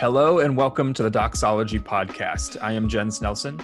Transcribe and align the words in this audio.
Hello 0.00 0.38
and 0.38 0.56
welcome 0.56 0.94
to 0.94 1.02
the 1.02 1.10
Doxology 1.10 1.78
Podcast. 1.78 2.56
I 2.62 2.72
am 2.72 2.88
Jens 2.88 3.20
Nelson. 3.20 3.60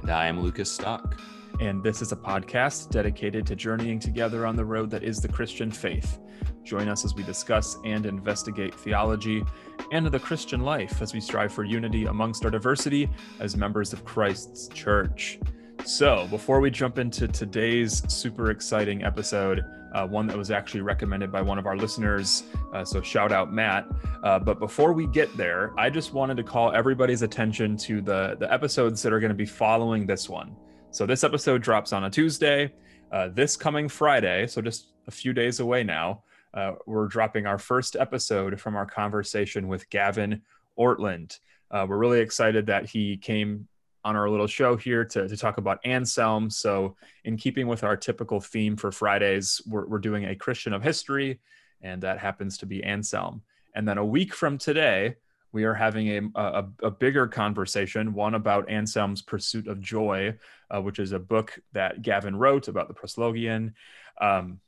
And 0.00 0.10
I 0.10 0.26
am 0.26 0.40
Lucas 0.40 0.68
Stock. 0.68 1.20
And 1.60 1.80
this 1.80 2.02
is 2.02 2.10
a 2.10 2.16
podcast 2.16 2.90
dedicated 2.90 3.46
to 3.46 3.54
journeying 3.54 4.00
together 4.00 4.46
on 4.46 4.56
the 4.56 4.64
road 4.64 4.90
that 4.90 5.04
is 5.04 5.20
the 5.20 5.28
Christian 5.28 5.70
faith. 5.70 6.18
Join 6.64 6.88
us 6.88 7.04
as 7.04 7.14
we 7.14 7.22
discuss 7.22 7.78
and 7.84 8.04
investigate 8.04 8.74
theology 8.74 9.44
and 9.92 10.04
the 10.06 10.18
Christian 10.18 10.62
life 10.62 11.00
as 11.00 11.14
we 11.14 11.20
strive 11.20 11.52
for 11.52 11.62
unity 11.62 12.06
amongst 12.06 12.44
our 12.44 12.50
diversity 12.50 13.08
as 13.38 13.56
members 13.56 13.92
of 13.92 14.04
Christ's 14.04 14.66
church. 14.74 15.38
So, 15.84 16.26
before 16.30 16.58
we 16.58 16.72
jump 16.72 16.98
into 16.98 17.28
today's 17.28 18.02
super 18.12 18.50
exciting 18.50 19.04
episode, 19.04 19.64
uh, 19.92 20.06
one 20.06 20.26
that 20.26 20.36
was 20.36 20.50
actually 20.50 20.80
recommended 20.80 21.30
by 21.32 21.42
one 21.42 21.58
of 21.58 21.66
our 21.66 21.76
listeners, 21.76 22.44
uh, 22.72 22.84
so 22.84 23.00
shout 23.02 23.32
out 23.32 23.52
Matt. 23.52 23.86
Uh, 24.22 24.38
but 24.38 24.58
before 24.58 24.92
we 24.92 25.06
get 25.06 25.34
there, 25.36 25.72
I 25.78 25.90
just 25.90 26.12
wanted 26.12 26.36
to 26.36 26.44
call 26.44 26.72
everybody's 26.72 27.22
attention 27.22 27.76
to 27.78 28.00
the 28.00 28.36
the 28.38 28.52
episodes 28.52 29.02
that 29.02 29.12
are 29.12 29.20
going 29.20 29.30
to 29.30 29.34
be 29.34 29.46
following 29.46 30.06
this 30.06 30.28
one. 30.28 30.56
So 30.90 31.06
this 31.06 31.24
episode 31.24 31.62
drops 31.62 31.92
on 31.92 32.04
a 32.04 32.10
Tuesday. 32.10 32.72
Uh, 33.12 33.28
this 33.28 33.56
coming 33.56 33.88
Friday, 33.88 34.46
so 34.46 34.62
just 34.62 34.92
a 35.08 35.10
few 35.10 35.32
days 35.32 35.60
away 35.60 35.82
now, 35.82 36.22
uh, 36.54 36.72
we're 36.86 37.08
dropping 37.08 37.46
our 37.46 37.58
first 37.58 37.96
episode 37.96 38.60
from 38.60 38.76
our 38.76 38.86
conversation 38.86 39.68
with 39.68 39.88
Gavin 39.90 40.42
Ortlund. 40.78 41.38
Uh, 41.70 41.86
we're 41.88 41.98
really 41.98 42.20
excited 42.20 42.66
that 42.66 42.88
he 42.88 43.16
came 43.16 43.66
on 44.04 44.16
our 44.16 44.28
little 44.28 44.46
show 44.46 44.76
here 44.76 45.04
to, 45.04 45.28
to 45.28 45.36
talk 45.36 45.58
about 45.58 45.78
Anselm. 45.84 46.50
So, 46.50 46.96
in 47.24 47.36
keeping 47.36 47.66
with 47.66 47.84
our 47.84 47.96
typical 47.96 48.40
theme 48.40 48.76
for 48.76 48.90
Fridays, 48.90 49.60
we're, 49.66 49.86
we're 49.86 49.98
doing 49.98 50.26
a 50.26 50.36
Christian 50.36 50.72
of 50.72 50.82
history, 50.82 51.40
and 51.82 52.02
that 52.02 52.18
happens 52.18 52.58
to 52.58 52.66
be 52.66 52.82
Anselm. 52.82 53.42
And 53.74 53.86
then 53.86 53.98
a 53.98 54.04
week 54.04 54.34
from 54.34 54.58
today, 54.58 55.16
we 55.52 55.64
are 55.64 55.74
having 55.74 56.08
a, 56.08 56.40
a, 56.40 56.68
a 56.84 56.90
bigger 56.90 57.26
conversation, 57.26 58.14
one 58.14 58.34
about 58.34 58.70
Anselm's 58.70 59.22
Pursuit 59.22 59.66
of 59.66 59.80
Joy, 59.80 60.36
uh, 60.70 60.80
which 60.80 60.98
is 60.98 61.12
a 61.12 61.18
book 61.18 61.58
that 61.72 62.02
Gavin 62.02 62.36
wrote 62.36 62.68
about 62.68 62.88
the 62.88 62.94
Proslogion. 62.94 63.72
Um, 64.20 64.60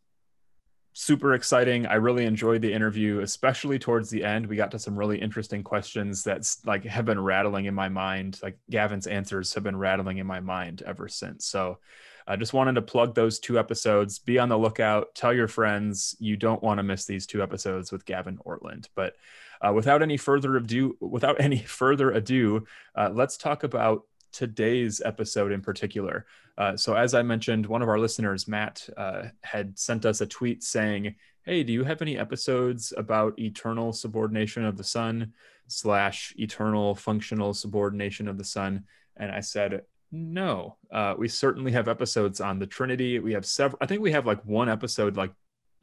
super 0.92 1.34
exciting. 1.34 1.86
I 1.86 1.94
really 1.94 2.26
enjoyed 2.26 2.62
the 2.62 2.72
interview, 2.72 3.20
especially 3.20 3.78
towards 3.78 4.10
the 4.10 4.24
end. 4.24 4.46
We 4.46 4.56
got 4.56 4.70
to 4.72 4.78
some 4.78 4.98
really 4.98 5.20
interesting 5.20 5.62
questions 5.62 6.22
that's 6.22 6.64
like 6.66 6.84
have 6.84 7.04
been 7.04 7.20
rattling 7.20 7.64
in 7.64 7.74
my 7.74 7.88
mind. 7.88 8.38
Like 8.42 8.58
Gavin's 8.70 9.06
answers 9.06 9.54
have 9.54 9.62
been 9.62 9.76
rattling 9.76 10.18
in 10.18 10.26
my 10.26 10.40
mind 10.40 10.82
ever 10.86 11.08
since. 11.08 11.46
So 11.46 11.78
I 12.26 12.36
just 12.36 12.52
wanted 12.52 12.74
to 12.74 12.82
plug 12.82 13.14
those 13.14 13.38
two 13.38 13.58
episodes. 13.58 14.18
Be 14.18 14.38
on 14.38 14.48
the 14.48 14.58
lookout. 14.58 15.14
Tell 15.14 15.32
your 15.32 15.48
friends 15.48 16.14
you 16.20 16.36
don't 16.36 16.62
want 16.62 16.78
to 16.78 16.82
miss 16.82 17.04
these 17.04 17.26
two 17.26 17.42
episodes 17.42 17.90
with 17.90 18.04
Gavin 18.04 18.38
Ortlund. 18.46 18.88
But 18.94 19.14
uh, 19.60 19.72
without 19.72 20.02
any 20.02 20.16
further 20.16 20.56
ado, 20.56 20.96
without 21.00 21.40
any 21.40 21.58
further 21.58 22.10
ado, 22.10 22.66
uh, 22.94 23.10
let's 23.12 23.36
talk 23.36 23.64
about 23.64 24.04
today's 24.32 25.00
episode 25.04 25.52
in 25.52 25.60
particular. 25.60 26.26
Uh, 26.58 26.76
so, 26.76 26.94
as 26.94 27.14
I 27.14 27.22
mentioned, 27.22 27.66
one 27.66 27.82
of 27.82 27.88
our 27.88 27.98
listeners, 27.98 28.48
Matt, 28.48 28.88
uh, 28.96 29.24
had 29.42 29.78
sent 29.78 30.04
us 30.04 30.20
a 30.20 30.26
tweet 30.26 30.62
saying, 30.62 31.14
"Hey, 31.44 31.62
do 31.62 31.72
you 31.72 31.84
have 31.84 32.02
any 32.02 32.18
episodes 32.18 32.92
about 32.96 33.38
eternal 33.38 33.92
subordination 33.92 34.64
of 34.64 34.76
the 34.76 34.84
Son 34.84 35.32
slash 35.66 36.34
eternal 36.38 36.94
functional 36.94 37.54
subordination 37.54 38.28
of 38.28 38.38
the 38.38 38.44
Son?" 38.44 38.84
And 39.16 39.30
I 39.30 39.40
said, 39.40 39.82
"No, 40.10 40.76
uh, 40.90 41.14
we 41.16 41.28
certainly 41.28 41.72
have 41.72 41.88
episodes 41.88 42.40
on 42.40 42.58
the 42.58 42.66
Trinity. 42.66 43.18
We 43.18 43.32
have 43.32 43.46
several. 43.46 43.78
I 43.80 43.86
think 43.86 44.02
we 44.02 44.12
have 44.12 44.26
like 44.26 44.44
one 44.44 44.68
episode 44.68 45.16
like 45.16 45.32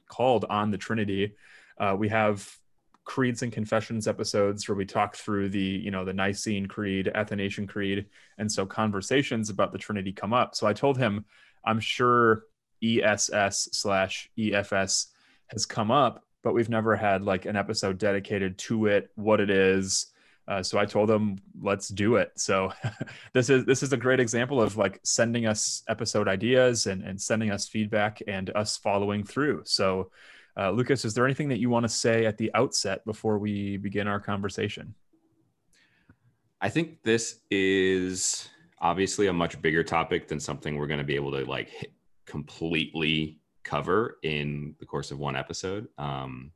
called 0.07 0.45
on 0.49 0.71
the 0.71 0.77
Trinity. 0.77 1.35
Uh, 1.77 1.95
we 1.97 2.09
have 2.09 2.59
creeds 3.09 3.41
and 3.41 3.51
confessions 3.51 4.07
episodes 4.07 4.69
where 4.69 4.75
we 4.75 4.85
talk 4.85 5.15
through 5.15 5.49
the 5.49 5.59
you 5.59 5.89
know 5.89 6.05
the 6.05 6.13
nicene 6.13 6.67
creed 6.67 7.11
athanasian 7.15 7.65
creed 7.65 8.05
and 8.37 8.51
so 8.51 8.67
conversations 8.67 9.49
about 9.49 9.71
the 9.71 9.79
trinity 9.79 10.11
come 10.11 10.31
up. 10.31 10.53
So 10.53 10.67
i 10.67 10.73
told 10.73 10.95
him 10.95 11.25
i'm 11.65 11.79
sure 11.79 12.43
ess 12.83 13.31
slash 13.71 14.29
efs 14.37 15.07
has 15.47 15.65
come 15.65 15.89
up 15.89 16.23
but 16.43 16.53
we've 16.53 16.69
never 16.69 16.95
had 16.95 17.23
like 17.23 17.47
an 17.47 17.55
episode 17.55 17.97
dedicated 17.97 18.59
to 18.59 18.85
it 18.85 19.09
what 19.15 19.39
it 19.39 19.49
is. 19.49 20.13
Uh, 20.47 20.61
so 20.61 20.77
i 20.77 20.85
told 20.85 21.09
him 21.09 21.39
let's 21.59 21.87
do 21.87 22.17
it. 22.17 22.31
So 22.35 22.71
this 23.33 23.49
is 23.49 23.65
this 23.65 23.81
is 23.81 23.91
a 23.91 23.97
great 23.97 24.19
example 24.19 24.61
of 24.61 24.77
like 24.77 24.99
sending 25.03 25.47
us 25.47 25.81
episode 25.87 26.27
ideas 26.27 26.85
and, 26.85 27.01
and 27.01 27.19
sending 27.19 27.49
us 27.49 27.67
feedback 27.67 28.21
and 28.27 28.51
us 28.51 28.77
following 28.77 29.23
through. 29.23 29.63
So 29.65 30.11
uh, 30.59 30.71
Lucas, 30.71 31.05
is 31.05 31.13
there 31.13 31.25
anything 31.25 31.47
that 31.49 31.59
you 31.59 31.69
want 31.69 31.83
to 31.83 31.89
say 31.89 32.25
at 32.25 32.37
the 32.37 32.51
outset 32.53 33.05
before 33.05 33.37
we 33.37 33.77
begin 33.77 34.07
our 34.07 34.19
conversation? 34.19 34.93
I 36.59 36.67
think 36.67 37.01
this 37.03 37.39
is 37.49 38.49
obviously 38.79 39.27
a 39.27 39.33
much 39.33 39.61
bigger 39.61 39.83
topic 39.83 40.27
than 40.27 40.39
something 40.39 40.75
we're 40.75 40.87
going 40.87 40.99
to 40.99 41.05
be 41.05 41.15
able 41.15 41.31
to 41.31 41.45
like 41.45 41.93
completely 42.25 43.39
cover 43.63 44.17
in 44.23 44.75
the 44.79 44.85
course 44.85 45.11
of 45.11 45.19
one 45.19 45.37
episode. 45.37 45.87
Um, 45.97 46.51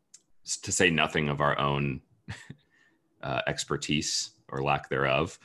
to 0.64 0.74
say 0.74 0.90
nothing 0.90 1.30
of 1.30 1.40
our 1.40 1.58
own 1.58 2.02
uh, 3.24 3.42
expertise 3.48 4.32
or 4.50 4.62
lack 4.62 4.90
thereof, 4.90 5.40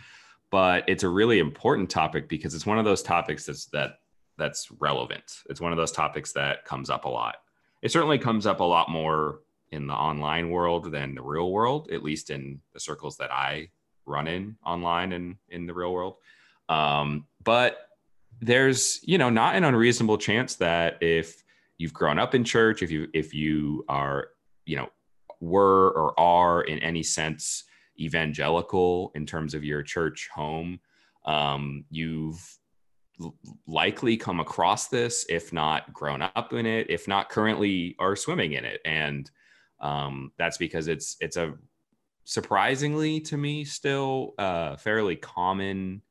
but 0.50 0.82
it's 0.88 1.04
a 1.04 1.08
really 1.08 1.38
important 1.38 1.88
topic 1.88 2.28
because 2.28 2.54
it's 2.56 2.66
one 2.66 2.80
of 2.80 2.84
those 2.84 3.02
topics 3.02 3.46
that's 3.46 3.66
that 3.66 4.00
that's 4.36 4.68
relevant. 4.80 5.42
It's 5.48 5.60
one 5.60 5.70
of 5.70 5.78
those 5.78 5.92
topics 5.92 6.32
that 6.32 6.64
comes 6.64 6.90
up 6.90 7.04
a 7.04 7.08
lot 7.08 7.36
it 7.82 7.92
certainly 7.92 8.18
comes 8.18 8.46
up 8.46 8.60
a 8.60 8.64
lot 8.64 8.90
more 8.90 9.40
in 9.70 9.86
the 9.86 9.94
online 9.94 10.50
world 10.50 10.90
than 10.90 11.14
the 11.14 11.22
real 11.22 11.50
world, 11.50 11.90
at 11.92 12.02
least 12.02 12.30
in 12.30 12.60
the 12.72 12.80
circles 12.80 13.16
that 13.18 13.32
I 13.32 13.68
run 14.06 14.26
in 14.26 14.56
online 14.64 15.12
and 15.12 15.36
in 15.50 15.66
the 15.66 15.74
real 15.74 15.92
world. 15.92 16.16
Um, 16.68 17.26
but 17.44 17.76
there's, 18.40 19.00
you 19.02 19.18
know, 19.18 19.30
not 19.30 19.56
an 19.56 19.64
unreasonable 19.64 20.18
chance 20.18 20.56
that 20.56 20.98
if 21.02 21.42
you've 21.76 21.92
grown 21.92 22.18
up 22.18 22.34
in 22.34 22.44
church, 22.44 22.82
if 22.82 22.90
you 22.90 23.08
if 23.12 23.34
you 23.34 23.84
are, 23.88 24.28
you 24.64 24.76
know, 24.76 24.88
were 25.40 25.90
or 25.90 26.18
are 26.18 26.62
in 26.62 26.78
any 26.80 27.02
sense 27.02 27.64
evangelical 27.98 29.12
in 29.14 29.26
terms 29.26 29.54
of 29.54 29.64
your 29.64 29.82
church 29.82 30.28
home, 30.32 30.80
um, 31.24 31.84
you've 31.90 32.57
likely 33.66 34.16
come 34.16 34.40
across 34.40 34.88
this, 34.88 35.26
if 35.28 35.52
not 35.52 35.92
grown 35.92 36.22
up 36.22 36.52
in 36.52 36.66
it, 36.66 36.88
if 36.90 37.08
not 37.08 37.28
currently 37.28 37.96
are 37.98 38.16
swimming 38.16 38.52
in 38.52 38.64
it. 38.64 38.80
And 38.84 39.30
um, 39.80 40.32
that's 40.38 40.58
because 40.58 40.88
it's 40.88 41.16
it's 41.20 41.36
a 41.36 41.54
surprisingly 42.24 43.20
to 43.20 43.36
me 43.36 43.64
still 43.64 44.34
uh, 44.38 44.76
fairly 44.76 45.16
common. 45.16 46.02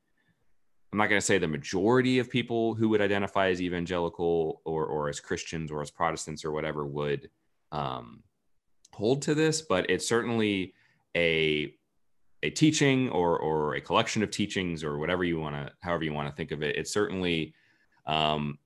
I'm 0.91 0.97
not 0.97 1.07
going 1.07 1.19
to 1.19 1.25
say 1.25 1.38
the 1.38 1.47
majority 1.47 2.19
of 2.19 2.29
people 2.29 2.73
who 2.73 2.90
would 2.90 3.01
identify 3.01 3.50
as 3.50 3.62
evangelical 3.62 4.62
or 4.66 4.85
or 4.85 5.09
as 5.09 5.19
Christians 5.19 5.72
or 5.72 5.81
as 5.81 5.91
Protestants 5.91 6.45
or 6.45 6.51
whatever 6.51 6.85
would 6.85 7.29
um, 7.72 8.24
hold 8.94 9.22
to 9.24 9.35
this, 9.35 9.62
but 9.62 9.89
it's 9.89 10.07
certainly 10.07 10.74
a 11.16 11.74
a 12.44 12.50
teaching 12.50 13.09
or 13.09 13.40
or 13.40 13.75
a 13.75 13.81
collection 13.81 14.24
of 14.24 14.31
teachings 14.31 14.84
or 14.84 14.98
whatever 14.98 15.24
you 15.24 15.40
want 15.40 15.56
to 15.56 15.72
however 15.81 16.03
you 16.03 16.14
want 16.14 16.30
to 16.30 16.36
think 16.36 16.52
of 16.52 16.62
it 16.62 16.75
it's 16.75 16.92
certainly 16.92 17.53
um, 18.06 18.58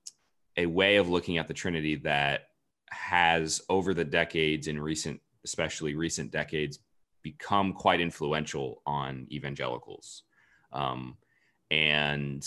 a 0.58 0.66
way 0.66 0.98
of 0.98 1.10
looking 1.10 1.38
at 1.38 1.48
the 1.48 1.54
trinity 1.54 1.96
that 1.96 2.50
has 2.90 3.62
over 3.70 3.94
the 3.94 4.04
decades 4.04 4.68
in 4.68 4.80
recent 4.80 5.20
especially 5.44 5.96
recent 5.96 6.32
decades 6.32 6.80
become 7.24 7.74
quite 7.74 8.02
influential 8.02 8.82
on 8.86 9.28
evangelicals. 9.32 10.24
Um, 10.74 11.18
and 11.70 12.46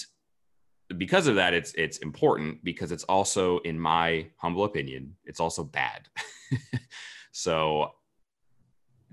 because 0.97 1.27
of 1.27 1.37
that 1.37 1.55
it's 1.55 1.73
it's 1.75 1.99
important 1.99 2.63
because 2.63 2.93
it's 2.93 3.05
also 3.05 3.59
in 3.61 3.79
my 3.79 4.27
humble 4.37 4.65
opinion 4.65 5.17
it's 5.25 5.41
also 5.41 5.65
bad. 5.65 6.09
So 7.37 7.91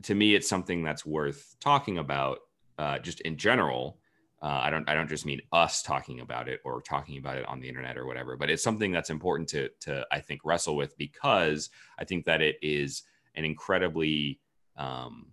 to 0.04 0.16
me, 0.16 0.36
it's 0.36 0.50
something 0.50 0.84
that's 0.84 1.06
worth 1.06 1.56
talking 1.60 1.98
about 1.98 2.40
uh, 2.78 3.00
just 3.00 3.22
in 3.22 3.38
general. 3.38 4.00
Uh, 4.42 4.62
I 4.64 4.70
don't 4.72 4.90
I 4.90 4.96
don't 4.96 5.10
just 5.10 5.26
mean 5.26 5.42
us 5.52 5.84
talking 5.84 6.22
about 6.22 6.50
it 6.50 6.62
or 6.66 6.82
talking 6.82 7.18
about 7.20 7.38
it 7.38 7.46
on 7.46 7.60
the 7.60 7.68
internet 7.68 7.98
or 7.98 8.08
whatever, 8.08 8.36
but 8.36 8.50
it's 8.50 8.64
something 8.64 8.92
that's 8.92 9.12
important 9.12 9.50
to 9.50 9.70
to 9.82 10.06
I 10.12 10.20
think 10.20 10.42
wrestle 10.44 10.76
with 10.76 10.98
because 10.98 11.70
I 12.00 12.06
think 12.06 12.26
that 12.26 12.42
it 12.42 12.56
is 12.62 13.04
an 13.36 13.46
incredibly 13.46 14.40
um, 14.78 15.28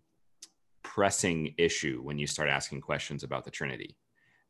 pressing 0.83 1.55
issue 1.59 2.01
when 2.03 2.19
you 2.19 2.27
start 2.27 2.49
asking 2.49 2.81
questions 2.83 3.23
about 3.23 3.45
the 3.45 3.51
Trinity 3.51 3.97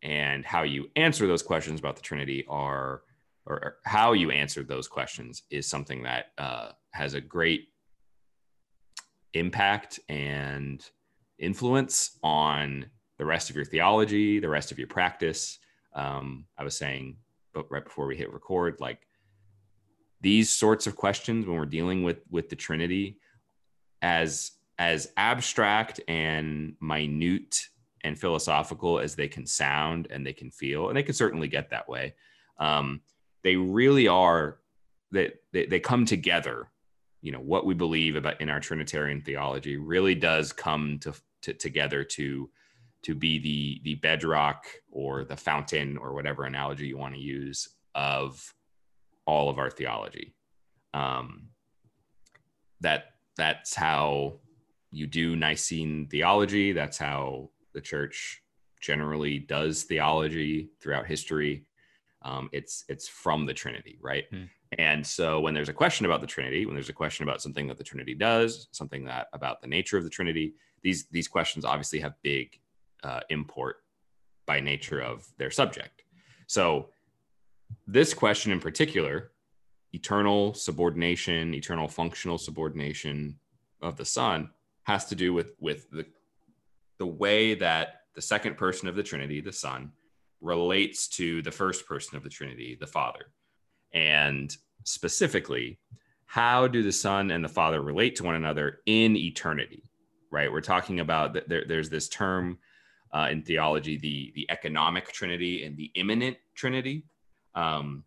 and 0.02 0.44
how 0.44 0.62
you 0.62 0.88
answer 0.96 1.26
those 1.26 1.43
questions 1.43 1.78
about 1.78 1.96
the 1.96 2.02
Trinity 2.02 2.44
are 2.49 3.02
or 3.46 3.78
how 3.84 4.12
you 4.12 4.31
answer 4.31 4.62
those 4.62 4.88
questions 4.88 5.43
is 5.50 5.66
something 5.66 6.02
that 6.02 6.26
uh, 6.37 6.70
has 6.90 7.14
a 7.14 7.20
great 7.20 7.69
impact 9.34 10.00
and 10.08 10.84
influence 11.38 12.19
on 12.22 12.86
the 13.19 13.25
rest 13.25 13.50
of 13.50 13.56
your 13.56 13.64
theology, 13.64 14.38
the 14.38 14.48
rest 14.48 14.72
of 14.72 14.78
your 14.78 14.88
practice. 14.88 15.58
Um, 15.94 16.46
I 16.56 16.64
was 16.64 16.76
saying, 16.76 17.16
but 17.52 17.70
right 17.70 17.84
before 17.84 18.06
we 18.06 18.16
hit 18.16 18.32
record, 18.32 18.76
like 18.80 19.06
these 20.20 20.50
sorts 20.50 20.86
of 20.86 20.96
questions 20.96 21.46
when 21.46 21.56
we're 21.56 21.66
dealing 21.66 22.02
with 22.02 22.19
with 22.30 22.48
the 22.48 22.56
Trinity, 22.56 23.19
as 24.02 24.52
as 24.78 25.12
abstract 25.16 26.00
and 26.06 26.75
minute 26.80 27.60
and 28.04 28.19
philosophical 28.19 29.00
as 29.00 29.16
they 29.16 29.26
can 29.26 29.44
sound 29.44 30.06
and 30.10 30.25
they 30.25 30.32
can 30.32 30.50
feel, 30.50 30.88
and 30.88 30.96
they 30.96 31.02
can 31.02 31.14
certainly 31.14 31.48
get 31.48 31.70
that 31.70 31.88
way, 31.88 32.14
um, 32.58 33.00
they 33.42 33.56
really 33.56 34.06
are 34.06 34.58
that 35.10 35.34
they, 35.52 35.66
they 35.66 35.80
come 35.80 36.04
together. 36.04 36.70
You 37.20 37.32
know 37.32 37.40
what 37.40 37.66
we 37.66 37.74
believe 37.74 38.16
about 38.16 38.40
in 38.40 38.48
our 38.50 38.60
Trinitarian 38.60 39.22
theology 39.22 39.76
really 39.76 40.14
does 40.14 40.52
come 40.52 40.98
to, 41.00 41.14
to 41.42 41.52
together 41.52 42.04
to 42.04 42.50
to 43.02 43.14
be 43.14 43.38
the 43.38 43.80
the 43.84 43.94
bedrock 43.96 44.64
or 44.90 45.24
the 45.24 45.36
fountain 45.36 45.96
or 45.96 46.14
whatever 46.14 46.44
analogy 46.44 46.86
you 46.86 46.98
want 46.98 47.14
to 47.14 47.20
use 47.20 47.68
of 47.94 48.54
all 49.26 49.50
of 49.50 49.58
our 49.58 49.70
theology. 49.70 50.34
Um, 50.94 51.48
that 52.80 53.04
that's 53.36 53.74
how 53.74 54.40
you 54.90 55.06
do 55.06 55.36
Nicene 55.36 56.06
theology. 56.08 56.72
That's 56.72 56.98
how 56.98 57.50
the 57.74 57.80
church 57.80 58.42
generally 58.80 59.38
does 59.38 59.82
theology 59.84 60.70
throughout 60.80 61.06
history. 61.06 61.66
Um, 62.22 62.48
it's 62.52 62.84
it's 62.88 63.08
from 63.08 63.46
the 63.46 63.54
Trinity, 63.54 63.98
right? 64.00 64.24
Hmm. 64.30 64.44
And 64.76 65.06
so 65.06 65.40
when 65.40 65.54
there's 65.54 65.70
a 65.70 65.74
question 65.74 66.04
about 66.04 66.20
the 66.20 66.26
Trinity, 66.26 66.66
when 66.66 66.74
there's 66.74 66.90
a 66.90 66.94
question 66.94 67.22
about 67.22 67.40
something 67.40 67.66
that 67.68 67.78
the 67.78 67.84
Trinity 67.84 68.14
does, 68.14 68.68
something 68.72 69.04
that 69.04 69.28
about 69.32 69.62
the 69.62 69.66
nature 69.66 69.96
of 69.96 70.04
the 70.04 70.10
Trinity, 70.10 70.54
these 70.82 71.06
these 71.06 71.28
questions 71.28 71.64
obviously 71.64 72.00
have 72.00 72.14
big 72.22 72.60
uh, 73.02 73.20
import 73.30 73.76
by 74.46 74.60
nature 74.60 75.00
of 75.00 75.26
their 75.38 75.50
subject. 75.50 76.02
So 76.46 76.88
this 77.86 78.12
question 78.12 78.52
in 78.52 78.60
particular, 78.60 79.32
eternal 79.92 80.54
subordination, 80.54 81.54
eternal 81.54 81.88
functional 81.88 82.38
subordination 82.38 83.38
of 83.80 83.96
the 83.96 84.04
Son, 84.04 84.50
has 84.82 85.06
to 85.06 85.14
do 85.14 85.32
with 85.32 85.54
with 85.58 85.90
the 85.90 86.04
the 86.98 87.06
way 87.06 87.54
that 87.54 88.02
the 88.14 88.22
second 88.22 88.56
person 88.56 88.88
of 88.88 88.96
the 88.96 89.02
Trinity, 89.02 89.40
the 89.40 89.52
Son, 89.52 89.92
relates 90.40 91.08
to 91.08 91.40
the 91.42 91.52
first 91.52 91.86
person 91.86 92.16
of 92.16 92.22
the 92.22 92.30
Trinity, 92.30 92.76
the 92.78 92.86
Father. 92.86 93.32
And 93.93 94.55
specifically, 94.85 95.79
how 96.26 96.69
do 96.69 96.82
the 96.82 96.93
Son 96.93 97.31
and 97.31 97.44
the 97.44 97.49
Father 97.49 97.81
relate 97.81 98.17
to 98.17 98.25
one 98.25 98.35
another 98.35 98.81
in 98.87 99.17
eternity? 99.17 99.90
Right? 100.31 100.52
We're 100.52 100.61
talking 100.61 101.00
about 101.00 101.32
that 101.35 101.49
there, 101.49 101.64
there's 101.67 101.88
this 101.88 102.08
term 102.08 102.58
uh, 103.12 103.29
in 103.31 103.43
theology, 103.43 103.96
the 103.96 104.32
the 104.35 104.46
economic 104.50 105.11
Trinity 105.12 105.64
and 105.64 105.76
the 105.76 105.90
immanent 105.94 106.37
Trinity. 106.55 107.05
Um, 107.55 108.05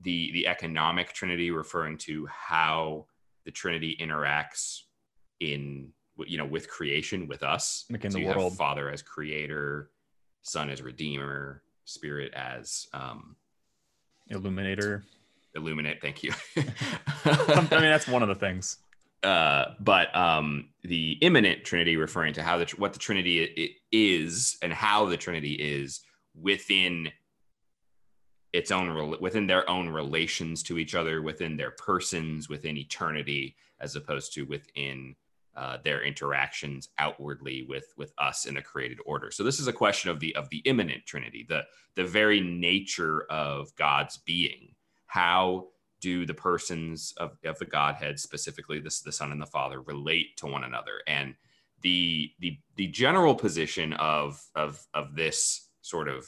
the 0.00 0.32
the 0.32 0.46
economic 0.46 1.12
Trinity 1.12 1.50
referring 1.50 1.98
to 1.98 2.26
how 2.26 3.06
the 3.44 3.50
Trinity 3.50 3.96
interacts 4.00 4.80
in 5.40 5.92
you 6.26 6.38
know 6.38 6.46
with 6.46 6.68
creation 6.68 7.26
with 7.26 7.42
us 7.42 7.84
like 7.90 8.04
in 8.04 8.10
so 8.10 8.18
the 8.18 8.26
world 8.26 8.56
father 8.56 8.88
as 8.90 9.02
creator 9.02 9.90
son 10.42 10.70
as 10.70 10.80
redeemer 10.80 11.62
spirit 11.84 12.32
as 12.34 12.86
um 12.92 13.36
illuminator. 14.28 15.04
Illuminate 15.54 16.00
thank 16.00 16.22
you. 16.22 16.32
I 16.56 17.68
mean 17.70 17.82
that's 17.82 18.08
one 18.08 18.22
of 18.22 18.28
the 18.28 18.34
things. 18.34 18.78
Uh, 19.24 19.72
but 19.80 20.14
um, 20.14 20.68
the 20.82 21.12
immanent 21.22 21.64
Trinity, 21.64 21.96
referring 21.96 22.34
to 22.34 22.42
how 22.42 22.58
the 22.58 22.66
what 22.76 22.92
the 22.92 22.98
Trinity 22.98 23.78
is 23.90 24.58
and 24.60 24.70
how 24.70 25.06
the 25.06 25.16
Trinity 25.16 25.54
is 25.54 26.02
within 26.38 27.10
its 28.52 28.70
own 28.70 29.16
within 29.20 29.46
their 29.46 29.68
own 29.68 29.88
relations 29.88 30.62
to 30.64 30.78
each 30.78 30.94
other, 30.94 31.22
within 31.22 31.56
their 31.56 31.70
persons, 31.70 32.50
within 32.50 32.76
eternity, 32.76 33.56
as 33.80 33.96
opposed 33.96 34.34
to 34.34 34.42
within 34.42 35.16
uh, 35.56 35.78
their 35.84 36.02
interactions 36.02 36.88
outwardly 36.98 37.64
with 37.68 37.92
with 37.96 38.12
us 38.18 38.46
in 38.46 38.54
the 38.54 38.62
created 38.62 38.98
order. 39.06 39.30
So 39.30 39.42
this 39.42 39.60
is 39.60 39.68
a 39.68 39.72
question 39.72 40.10
of 40.10 40.20
the 40.20 40.34
of 40.36 40.48
the 40.50 40.58
immanent 40.64 41.06
Trinity, 41.06 41.46
the 41.48 41.64
the 41.94 42.04
very 42.04 42.40
nature 42.40 43.24
of 43.30 43.74
God's 43.76 44.18
being. 44.18 44.74
How 45.06 45.68
do 46.00 46.26
the 46.26 46.34
persons 46.34 47.14
of, 47.16 47.38
of 47.44 47.58
the 47.58 47.64
Godhead, 47.64 48.18
specifically 48.20 48.80
this 48.80 49.00
the 49.00 49.12
Son 49.12 49.32
and 49.32 49.40
the 49.40 49.46
Father, 49.46 49.80
relate 49.80 50.36
to 50.38 50.46
one 50.46 50.64
another? 50.64 51.00
And 51.06 51.34
the 51.82 52.32
the 52.40 52.58
the 52.76 52.88
general 52.88 53.34
position 53.34 53.92
of 53.94 54.42
of 54.54 54.84
of 54.92 55.14
this 55.14 55.68
sort 55.82 56.08
of 56.08 56.26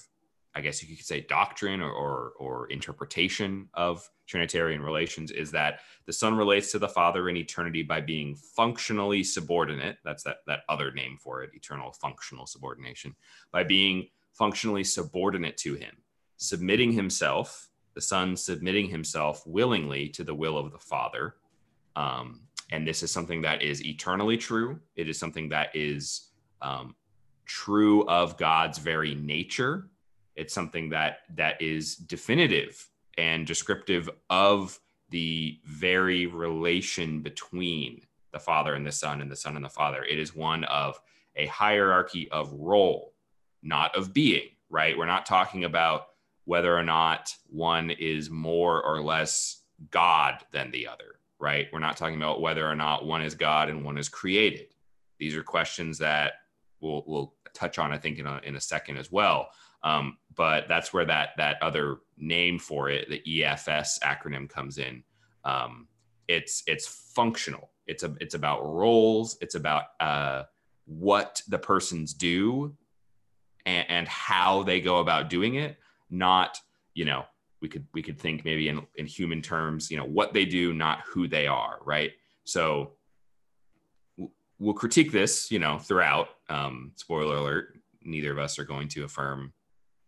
I 0.56 0.62
guess 0.62 0.82
you 0.82 0.96
could 0.96 1.04
say 1.04 1.20
doctrine 1.20 1.82
or, 1.82 1.92
or, 1.92 2.32
or 2.38 2.66
interpretation 2.68 3.68
of 3.74 4.08
Trinitarian 4.26 4.80
relations 4.80 5.30
is 5.30 5.50
that 5.50 5.80
the 6.06 6.14
Son 6.14 6.34
relates 6.34 6.72
to 6.72 6.78
the 6.78 6.88
Father 6.88 7.28
in 7.28 7.36
eternity 7.36 7.82
by 7.82 8.00
being 8.00 8.34
functionally 8.34 9.22
subordinate. 9.22 9.98
That's 10.02 10.22
that, 10.22 10.38
that 10.46 10.60
other 10.70 10.92
name 10.92 11.18
for 11.20 11.42
it, 11.42 11.50
eternal 11.52 11.92
functional 11.92 12.46
subordination, 12.46 13.14
by 13.52 13.64
being 13.64 14.08
functionally 14.32 14.82
subordinate 14.82 15.58
to 15.58 15.74
Him, 15.74 15.94
submitting 16.38 16.90
Himself, 16.90 17.68
the 17.92 18.00
Son 18.00 18.34
submitting 18.34 18.88
Himself 18.88 19.46
willingly 19.46 20.08
to 20.08 20.24
the 20.24 20.34
will 20.34 20.56
of 20.56 20.72
the 20.72 20.78
Father. 20.78 21.34
Um, 21.96 22.40
and 22.72 22.88
this 22.88 23.02
is 23.02 23.10
something 23.10 23.42
that 23.42 23.60
is 23.60 23.84
eternally 23.84 24.38
true. 24.38 24.80
It 24.96 25.06
is 25.06 25.18
something 25.18 25.50
that 25.50 25.76
is 25.76 26.30
um, 26.62 26.96
true 27.44 28.06
of 28.08 28.38
God's 28.38 28.78
very 28.78 29.14
nature 29.14 29.90
it's 30.36 30.54
something 30.54 30.90
that 30.90 31.18
that 31.34 31.60
is 31.60 31.96
definitive 31.96 32.88
and 33.18 33.46
descriptive 33.46 34.08
of 34.30 34.78
the 35.10 35.58
very 35.64 36.26
relation 36.26 37.22
between 37.22 38.02
the 38.32 38.38
Father 38.38 38.74
and 38.74 38.86
the 38.86 38.92
Son 38.92 39.20
and 39.20 39.30
the 39.30 39.36
Son 39.36 39.56
and 39.56 39.64
the 39.64 39.70
Father. 39.70 40.04
It 40.04 40.18
is 40.18 40.34
one 40.34 40.64
of 40.64 41.00
a 41.36 41.46
hierarchy 41.46 42.30
of 42.30 42.52
role, 42.52 43.14
not 43.62 43.96
of 43.96 44.12
being, 44.12 44.48
right? 44.68 44.96
We're 44.96 45.06
not 45.06 45.26
talking 45.26 45.64
about 45.64 46.08
whether 46.44 46.76
or 46.76 46.82
not 46.82 47.34
one 47.48 47.90
is 47.90 48.30
more 48.30 48.82
or 48.82 49.02
less 49.02 49.62
God 49.90 50.44
than 50.52 50.70
the 50.70 50.86
other, 50.86 51.20
right? 51.38 51.68
We're 51.72 51.78
not 51.78 51.96
talking 51.96 52.16
about 52.16 52.40
whether 52.40 52.66
or 52.66 52.76
not 52.76 53.06
one 53.06 53.22
is 53.22 53.34
God 53.34 53.68
and 53.68 53.84
one 53.84 53.98
is 53.98 54.08
created. 54.08 54.68
These 55.18 55.34
are 55.34 55.42
questions 55.42 55.98
that 55.98 56.34
we'll, 56.80 57.04
we'll 57.06 57.34
touch 57.54 57.78
on, 57.78 57.92
I 57.92 57.98
think, 57.98 58.18
in 58.18 58.26
a, 58.26 58.40
in 58.44 58.56
a 58.56 58.60
second 58.60 58.96
as 58.96 59.10
well. 59.10 59.48
Um, 59.82 60.18
but 60.34 60.66
that's 60.68 60.92
where 60.92 61.04
that 61.06 61.30
that 61.38 61.62
other 61.62 61.98
name 62.18 62.58
for 62.58 62.90
it, 62.90 63.08
the 63.08 63.22
EFS 63.26 63.98
acronym, 64.00 64.48
comes 64.48 64.78
in. 64.78 65.02
Um, 65.44 65.88
it's 66.28 66.62
it's 66.66 66.86
functional. 67.14 67.70
It's 67.86 68.02
a 68.02 68.14
it's 68.20 68.34
about 68.34 68.64
roles. 68.64 69.36
It's 69.40 69.54
about 69.54 69.84
uh, 70.00 70.44
what 70.86 71.42
the 71.48 71.58
persons 71.58 72.14
do 72.14 72.74
and, 73.64 73.86
and 73.88 74.08
how 74.08 74.62
they 74.62 74.80
go 74.80 74.98
about 74.98 75.30
doing 75.30 75.54
it. 75.56 75.76
Not 76.10 76.58
you 76.94 77.04
know 77.04 77.24
we 77.60 77.68
could 77.68 77.86
we 77.94 78.02
could 78.02 78.18
think 78.18 78.44
maybe 78.44 78.68
in 78.68 78.86
in 78.96 79.06
human 79.06 79.42
terms. 79.42 79.90
You 79.90 79.98
know 79.98 80.04
what 80.04 80.32
they 80.32 80.44
do, 80.44 80.72
not 80.72 81.00
who 81.06 81.28
they 81.28 81.46
are. 81.46 81.78
Right. 81.84 82.12
So 82.44 82.92
we'll 84.58 84.74
critique 84.74 85.12
this. 85.12 85.50
You 85.50 85.58
know 85.58 85.78
throughout. 85.78 86.28
Um, 86.48 86.92
spoiler 86.96 87.36
alert: 87.36 87.78
neither 88.02 88.32
of 88.32 88.38
us 88.38 88.58
are 88.58 88.64
going 88.64 88.88
to 88.88 89.04
affirm 89.04 89.52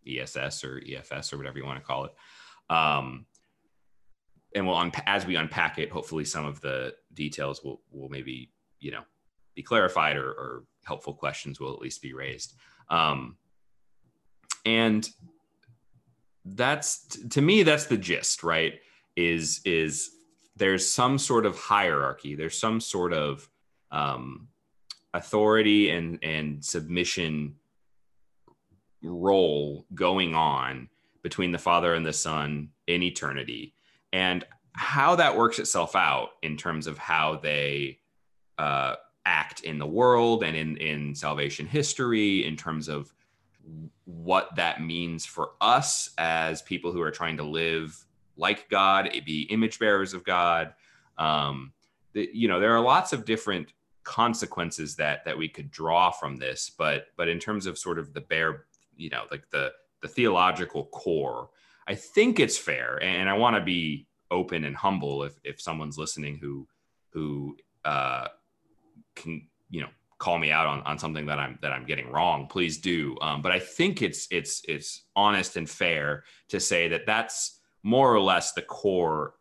ESS 0.08 0.64
or 0.64 0.80
EFS 0.80 1.32
or 1.32 1.36
whatever 1.36 1.58
you 1.58 1.64
want 1.64 1.78
to 1.78 1.84
call 1.84 2.04
it. 2.06 2.14
Um, 2.70 3.26
and 4.54 4.66
we'll 4.66 4.76
unpa- 4.76 5.04
as 5.06 5.26
we 5.26 5.36
unpack 5.36 5.78
it, 5.78 5.90
hopefully 5.90 6.24
some 6.24 6.44
of 6.44 6.60
the 6.60 6.94
details 7.14 7.62
will 7.62 7.80
will 7.90 8.08
maybe 8.08 8.50
you 8.80 8.90
know 8.90 9.02
be 9.54 9.62
clarified 9.62 10.16
or, 10.16 10.30
or 10.30 10.64
helpful 10.84 11.12
questions 11.12 11.60
will 11.60 11.72
at 11.72 11.80
least 11.80 12.00
be 12.00 12.12
raised. 12.12 12.54
Um, 12.88 13.36
and 14.64 15.08
that's 16.44 17.06
to 17.30 17.42
me 17.42 17.62
that's 17.62 17.86
the 17.86 17.98
gist, 17.98 18.42
right? 18.42 18.74
Is 19.16 19.60
is 19.64 20.10
there's 20.56 20.90
some 20.90 21.18
sort 21.18 21.46
of 21.46 21.56
hierarchy, 21.58 22.34
there's 22.34 22.58
some 22.58 22.80
sort 22.80 23.12
of 23.12 23.48
um, 23.90 24.48
authority 25.14 25.90
and 25.90 26.18
and 26.22 26.64
submission 26.64 27.54
role 29.02 29.86
going 29.94 30.34
on 30.34 30.88
between 31.22 31.52
the 31.52 31.58
Father 31.58 31.94
and 31.94 32.06
the 32.06 32.12
Son 32.12 32.70
in 32.86 33.02
eternity, 33.02 33.74
and 34.12 34.44
how 34.72 35.16
that 35.16 35.36
works 35.36 35.58
itself 35.58 35.96
out 35.96 36.30
in 36.42 36.56
terms 36.56 36.86
of 36.86 36.98
how 36.98 37.36
they 37.36 37.98
uh, 38.58 38.94
act 39.26 39.60
in 39.60 39.78
the 39.78 39.86
world 39.86 40.42
and 40.42 40.56
in 40.56 40.76
in 40.76 41.14
salvation 41.14 41.66
history, 41.66 42.44
in 42.44 42.56
terms 42.56 42.88
of 42.88 43.12
what 44.04 44.54
that 44.56 44.82
means 44.82 45.26
for 45.26 45.50
us 45.60 46.10
as 46.16 46.62
people 46.62 46.92
who 46.92 47.02
are 47.02 47.10
trying 47.10 47.36
to 47.36 47.42
live 47.42 48.04
like 48.36 48.68
God, 48.70 49.10
be 49.26 49.42
image 49.50 49.78
bearers 49.78 50.14
of 50.14 50.24
God. 50.24 50.72
Um, 51.18 51.72
the, 52.12 52.30
you 52.32 52.48
know, 52.48 52.60
there 52.60 52.74
are 52.74 52.80
lots 52.80 53.12
of 53.12 53.24
different 53.24 53.72
consequences 54.04 54.96
that 54.96 55.24
that 55.26 55.36
we 55.36 55.48
could 55.48 55.70
draw 55.70 56.10
from 56.10 56.36
this, 56.36 56.70
but 56.78 57.08
but 57.16 57.28
in 57.28 57.38
terms 57.38 57.66
of 57.66 57.76
sort 57.76 57.98
of 57.98 58.14
the 58.14 58.22
bare 58.22 58.64
you 58.98 59.08
know 59.08 59.24
like 59.30 59.48
the 59.50 59.72
the 60.02 60.08
theological 60.08 60.84
core 60.86 61.48
i 61.86 61.94
think 61.94 62.38
it's 62.38 62.58
fair 62.58 63.02
and 63.02 63.30
i 63.30 63.32
want 63.32 63.56
to 63.56 63.62
be 63.62 64.06
open 64.30 64.64
and 64.64 64.76
humble 64.76 65.22
if 65.22 65.34
if 65.44 65.60
someone's 65.60 65.96
listening 65.96 66.36
who 66.36 66.68
who 67.10 67.56
uh 67.84 68.28
can 69.14 69.48
you 69.70 69.80
know 69.80 69.88
call 70.18 70.38
me 70.38 70.50
out 70.50 70.66
on, 70.66 70.82
on 70.82 70.98
something 70.98 71.26
that 71.26 71.38
I'm 71.38 71.58
that 71.62 71.72
I'm 71.72 71.84
getting 71.84 72.10
wrong, 72.10 72.48
please 72.48 72.78
do. 72.78 73.16
Um, 73.20 73.40
but 73.40 73.52
I 73.52 73.58
think 73.58 74.02
it's 74.02 74.26
it's 74.30 74.62
it's 74.66 75.04
honest 75.14 75.56
and 75.56 75.68
fair 75.68 76.24
to 76.48 76.60
say 76.60 76.88
that 76.88 77.06
that's 77.06 77.60
more 77.82 78.12
or 78.12 78.20
less 78.20 78.52
the 78.52 78.62
core 78.62 79.34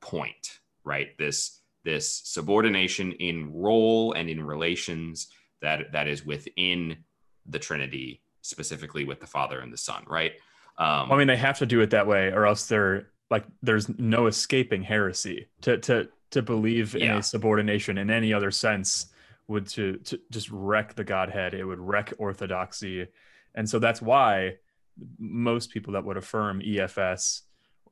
point, 0.00 0.60
right? 0.84 1.16
This 1.18 1.60
this 1.84 2.22
subordination 2.24 3.12
in 3.12 3.52
role 3.52 4.12
and 4.12 4.28
in 4.30 4.42
relations 4.42 5.28
that 5.60 5.92
that 5.92 6.08
is 6.08 6.24
within 6.24 6.96
the 7.46 7.58
Trinity, 7.58 8.21
specifically 8.42 9.04
with 9.04 9.20
the 9.20 9.26
Father 9.26 9.60
and 9.60 9.72
the 9.72 9.78
Son, 9.78 10.04
right? 10.06 10.32
Um, 10.78 11.10
I 11.12 11.16
mean, 11.16 11.26
they 11.26 11.36
have 11.36 11.58
to 11.58 11.66
do 11.66 11.80
it 11.80 11.90
that 11.90 12.06
way, 12.06 12.28
or 12.28 12.46
else 12.46 12.66
they're 12.66 13.08
like 13.30 13.44
there's 13.62 13.88
no 13.98 14.26
escaping 14.26 14.82
heresy. 14.82 15.48
To 15.62 15.78
to 15.78 16.08
to 16.32 16.42
believe 16.42 16.96
in 16.96 17.10
a 17.10 17.22
subordination 17.22 17.98
in 17.98 18.10
any 18.10 18.32
other 18.32 18.50
sense 18.50 19.06
would 19.48 19.68
to, 19.68 19.98
to 19.98 20.18
just 20.30 20.50
wreck 20.50 20.94
the 20.94 21.04
godhead. 21.04 21.54
It 21.54 21.64
would 21.64 21.78
wreck 21.78 22.12
orthodoxy. 22.18 23.06
And 23.54 23.68
so 23.68 23.78
that's 23.78 24.00
why 24.00 24.56
most 25.18 25.70
people 25.70 25.92
that 25.92 26.04
would 26.04 26.16
affirm 26.16 26.60
efs 26.60 27.42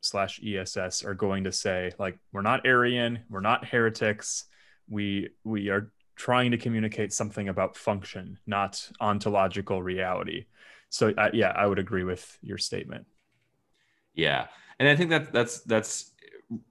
slash 0.00 0.40
ess 0.42 1.04
are 1.04 1.14
going 1.14 1.44
to 1.44 1.52
say 1.52 1.92
like 1.98 2.18
we're 2.32 2.40
not 2.40 2.64
arian 2.66 3.20
we're 3.28 3.40
not 3.40 3.66
heretics. 3.66 4.44
We 4.88 5.30
we 5.44 5.68
are 5.68 5.92
trying 6.20 6.50
to 6.50 6.58
communicate 6.58 7.12
something 7.14 7.48
about 7.48 7.76
function 7.76 8.38
not 8.46 8.90
ontological 9.00 9.82
reality. 9.82 10.44
So 10.90 11.12
uh, 11.16 11.30
yeah 11.32 11.52
i 11.56 11.66
would 11.66 11.78
agree 11.78 12.04
with 12.04 12.38
your 12.42 12.58
statement. 12.58 13.06
Yeah. 14.14 14.46
And 14.78 14.88
i 14.88 14.94
think 14.96 15.10
that 15.10 15.32
that's 15.32 15.60
that's 15.60 16.12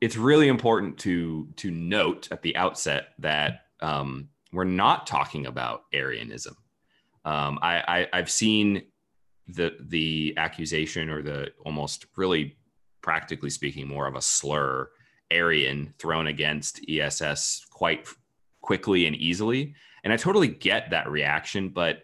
it's 0.01 0.17
really 0.17 0.47
important 0.47 0.97
to 0.99 1.47
to 1.55 1.71
note 1.71 2.27
at 2.31 2.41
the 2.41 2.55
outset 2.55 3.09
that 3.19 3.61
um, 3.81 4.29
we're 4.51 4.65
not 4.65 5.07
talking 5.07 5.45
about 5.45 5.83
Arianism. 5.93 6.55
Um, 7.25 7.59
I, 7.61 8.07
I 8.11 8.17
have 8.17 8.29
seen 8.29 8.83
the 9.47 9.77
the 9.87 10.33
accusation 10.37 11.09
or 11.09 11.21
the 11.21 11.51
almost 11.65 12.05
really 12.15 12.57
practically 13.01 13.49
speaking 13.49 13.87
more 13.87 14.07
of 14.07 14.15
a 14.15 14.21
slur 14.21 14.89
Arian 15.31 15.93
thrown 15.99 16.27
against 16.27 16.81
ESS 16.89 17.65
quite 17.71 18.07
quickly 18.61 19.05
and 19.05 19.15
easily, 19.15 19.75
and 20.03 20.13
I 20.13 20.17
totally 20.17 20.47
get 20.47 20.91
that 20.91 21.09
reaction, 21.09 21.69
but 21.69 22.03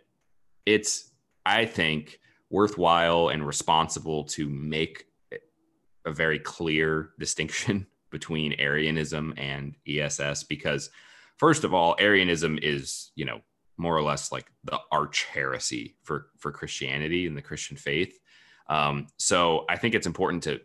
it's 0.65 1.11
I 1.45 1.65
think 1.65 2.19
worthwhile 2.49 3.29
and 3.29 3.45
responsible 3.45 4.23
to 4.23 4.49
make 4.49 5.05
a 6.05 6.11
very 6.11 6.39
clear 6.39 7.11
distinction 7.19 7.87
between 8.11 8.53
Arianism 8.59 9.33
and 9.37 9.75
ESS 9.87 10.43
because 10.43 10.89
first 11.37 11.63
of 11.63 11.73
all, 11.73 11.95
Arianism 11.99 12.59
is, 12.61 13.11
you 13.15 13.25
know, 13.25 13.41
more 13.77 13.95
or 13.95 14.03
less 14.03 14.31
like 14.31 14.49
the 14.63 14.79
arch 14.91 15.25
heresy 15.25 15.97
for 16.03 16.27
for 16.37 16.51
Christianity 16.51 17.27
and 17.27 17.35
the 17.35 17.41
Christian 17.41 17.75
faith. 17.75 18.17
Um, 18.69 19.07
so 19.17 19.65
I 19.69 19.75
think 19.75 19.95
it's 19.95 20.07
important 20.07 20.43
to 20.43 20.61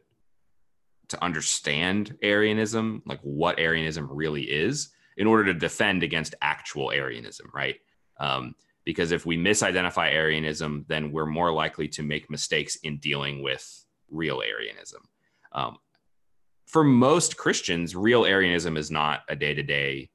to 1.09 1.25
understand 1.25 2.17
Arianism, 2.23 3.03
like 3.05 3.19
what 3.23 3.59
Arianism 3.59 4.09
really 4.09 4.45
is, 4.45 4.91
in 5.17 5.27
order 5.27 5.45
to 5.45 5.55
defend 5.55 6.03
against 6.03 6.35
actual 6.43 6.91
Arianism, 6.91 7.51
right? 7.55 7.77
Um, 8.19 8.55
because 8.85 9.13
if 9.13 9.27
we 9.27 9.37
misidentify 9.37 10.13
Arianism, 10.13 10.85
then 10.89 11.13
we're 11.13 11.27
more 11.27 11.53
likely 11.53 11.89
to 11.89 12.03
make 12.03 12.31
mistakes 12.31 12.77
in 12.77 12.99
dealing 12.99 13.43
with 13.43 13.85
real 14.11 14.43
Arianism. 14.43 15.03
Um, 15.53 15.79
for 16.67 16.85
most 16.85 17.37
Christians, 17.37 17.97
real 17.97 18.25
Arianism 18.25 18.77
is 18.77 18.91
not 18.91 19.23
a 19.29 19.37
day 19.37 19.55
to 19.55 19.63
day 19.63 20.11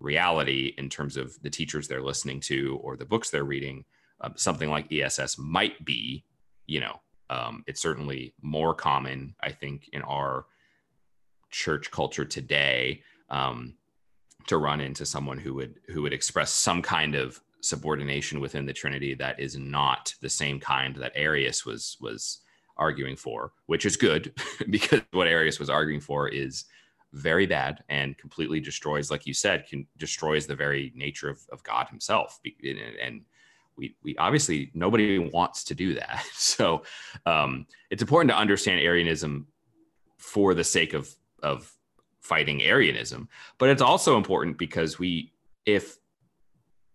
reality 0.00 0.74
in 0.76 0.88
terms 0.88 1.16
of 1.16 1.40
the 1.42 1.50
teachers 1.50 1.88
they're 1.88 2.02
listening 2.02 2.40
to 2.40 2.78
or 2.82 2.96
the 2.96 3.06
books 3.06 3.30
they're 3.30 3.44
reading. 3.44 3.84
Uh, 4.20 4.30
something 4.36 4.70
like 4.70 4.92
ESS 4.92 5.38
might 5.38 5.82
be, 5.84 6.24
you 6.66 6.80
know, 6.80 7.00
um, 7.30 7.64
it's 7.66 7.80
certainly 7.80 8.34
more 8.42 8.74
common, 8.74 9.34
I 9.40 9.50
think, 9.50 9.88
in 9.92 10.02
our 10.02 10.46
church 11.50 11.90
culture 11.90 12.24
today 12.24 13.02
um, 13.30 13.74
to 14.46 14.58
run 14.58 14.80
into 14.80 15.06
someone 15.06 15.38
who 15.38 15.54
would 15.54 15.80
who 15.88 16.02
would 16.02 16.12
express 16.12 16.52
some 16.52 16.82
kind 16.82 17.14
of 17.14 17.40
subordination 17.60 18.40
within 18.40 18.66
the 18.66 18.72
Trinity 18.72 19.14
that 19.14 19.40
is 19.40 19.56
not 19.56 20.14
the 20.20 20.28
same 20.28 20.60
kind 20.60 20.96
that 20.96 21.12
Arius 21.14 21.64
was 21.64 21.96
was 22.00 22.40
arguing 22.76 23.16
for, 23.16 23.52
which 23.66 23.86
is 23.86 23.96
good 23.96 24.34
because 24.70 25.02
what 25.12 25.28
Arius 25.28 25.58
was 25.58 25.70
arguing 25.70 26.00
for 26.00 26.28
is 26.28 26.64
very 27.12 27.46
bad 27.46 27.82
and 27.88 28.18
completely 28.18 28.60
destroys, 28.60 29.10
like 29.10 29.26
you 29.26 29.34
said, 29.34 29.66
can 29.66 29.86
destroys 29.96 30.46
the 30.46 30.56
very 30.56 30.92
nature 30.94 31.28
of, 31.28 31.38
of 31.52 31.62
God 31.62 31.88
himself. 31.88 32.40
And 33.00 33.22
we, 33.76 33.96
we 34.02 34.16
obviously 34.16 34.70
nobody 34.74 35.18
wants 35.18 35.64
to 35.64 35.74
do 35.74 35.94
that. 35.94 36.24
So 36.34 36.82
um, 37.26 37.66
it's 37.90 38.02
important 38.02 38.30
to 38.30 38.36
understand 38.36 38.80
Arianism 38.80 39.46
for 40.18 40.54
the 40.54 40.64
sake 40.64 40.92
of, 40.92 41.08
of 41.42 41.72
fighting 42.24 42.62
Arianism, 42.62 43.28
but 43.58 43.68
it's 43.68 43.82
also 43.82 44.16
important 44.16 44.58
because 44.58 44.98
we, 44.98 45.32
if, 45.66 45.98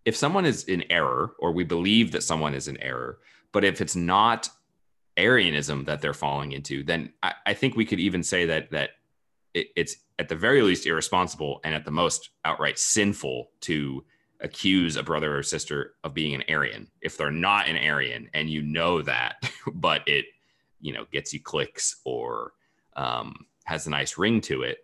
if 0.03 0.15
someone 0.15 0.45
is 0.45 0.63
in 0.65 0.83
error 0.91 1.33
or 1.39 1.51
we 1.51 1.63
believe 1.63 2.11
that 2.11 2.23
someone 2.23 2.53
is 2.53 2.67
in 2.67 2.77
error, 2.77 3.19
but 3.51 3.63
if 3.63 3.79
it's 3.79 3.95
not 3.95 4.49
Arianism 5.17 5.85
that 5.85 6.01
they're 6.01 6.13
falling 6.13 6.53
into, 6.53 6.83
then 6.83 7.13
I, 7.21 7.33
I 7.45 7.53
think 7.53 7.75
we 7.75 7.85
could 7.85 7.99
even 7.99 8.23
say 8.23 8.45
that 8.47 8.71
that 8.71 8.91
it, 9.53 9.67
it's 9.75 9.97
at 10.17 10.29
the 10.29 10.35
very 10.35 10.61
least 10.61 10.85
irresponsible 10.85 11.59
and 11.63 11.75
at 11.75 11.85
the 11.85 11.91
most 11.91 12.29
outright 12.45 12.79
sinful 12.79 13.51
to 13.61 14.03
accuse 14.41 14.95
a 14.95 15.03
brother 15.03 15.37
or 15.37 15.43
sister 15.43 15.95
of 16.03 16.13
being 16.13 16.33
an 16.33 16.43
Arian 16.47 16.89
if 17.01 17.17
they're 17.17 17.31
not 17.31 17.67
an 17.67 17.75
Arian 17.75 18.29
and 18.33 18.49
you 18.49 18.61
know 18.61 19.01
that, 19.01 19.35
but 19.73 20.07
it 20.07 20.25
you 20.79 20.93
know 20.93 21.05
gets 21.11 21.33
you 21.33 21.41
clicks 21.41 21.99
or 22.05 22.53
um, 22.95 23.45
has 23.65 23.85
a 23.87 23.91
nice 23.91 24.17
ring 24.17 24.41
to 24.41 24.63
it. 24.63 24.79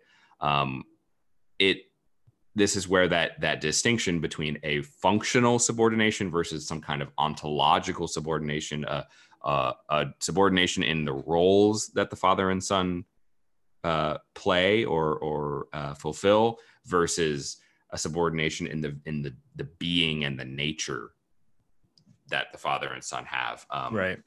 Um, 0.46 0.84
it 1.58 1.78
this 2.54 2.76
is 2.76 2.88
where 2.88 3.08
that 3.08 3.40
that 3.40 3.60
distinction 3.60 4.20
between 4.20 4.58
a 4.62 4.82
functional 4.82 5.58
subordination 5.58 6.30
versus 6.30 6.66
some 6.66 6.80
kind 6.80 7.02
of 7.02 7.10
ontological 7.18 8.06
subordination, 8.06 8.84
uh, 8.84 9.04
uh, 9.44 9.72
a 9.90 10.06
subordination 10.20 10.82
in 10.82 11.04
the 11.04 11.12
roles 11.12 11.88
that 11.88 12.10
the 12.10 12.16
father 12.16 12.50
and 12.50 12.62
son 12.62 13.04
uh, 13.84 14.18
play 14.34 14.84
or 14.84 15.18
or 15.18 15.66
uh, 15.72 15.94
fulfill 15.94 16.58
versus 16.84 17.58
a 17.90 17.98
subordination 17.98 18.66
in 18.66 18.80
the 18.80 18.96
in 19.04 19.22
the 19.22 19.34
the 19.56 19.64
being 19.78 20.24
and 20.24 20.38
the 20.38 20.44
nature 20.44 21.10
that 22.28 22.52
the 22.52 22.58
father 22.58 22.92
and 22.92 23.02
son 23.02 23.24
have. 23.24 23.66
Um, 23.70 23.94
right. 23.94 24.18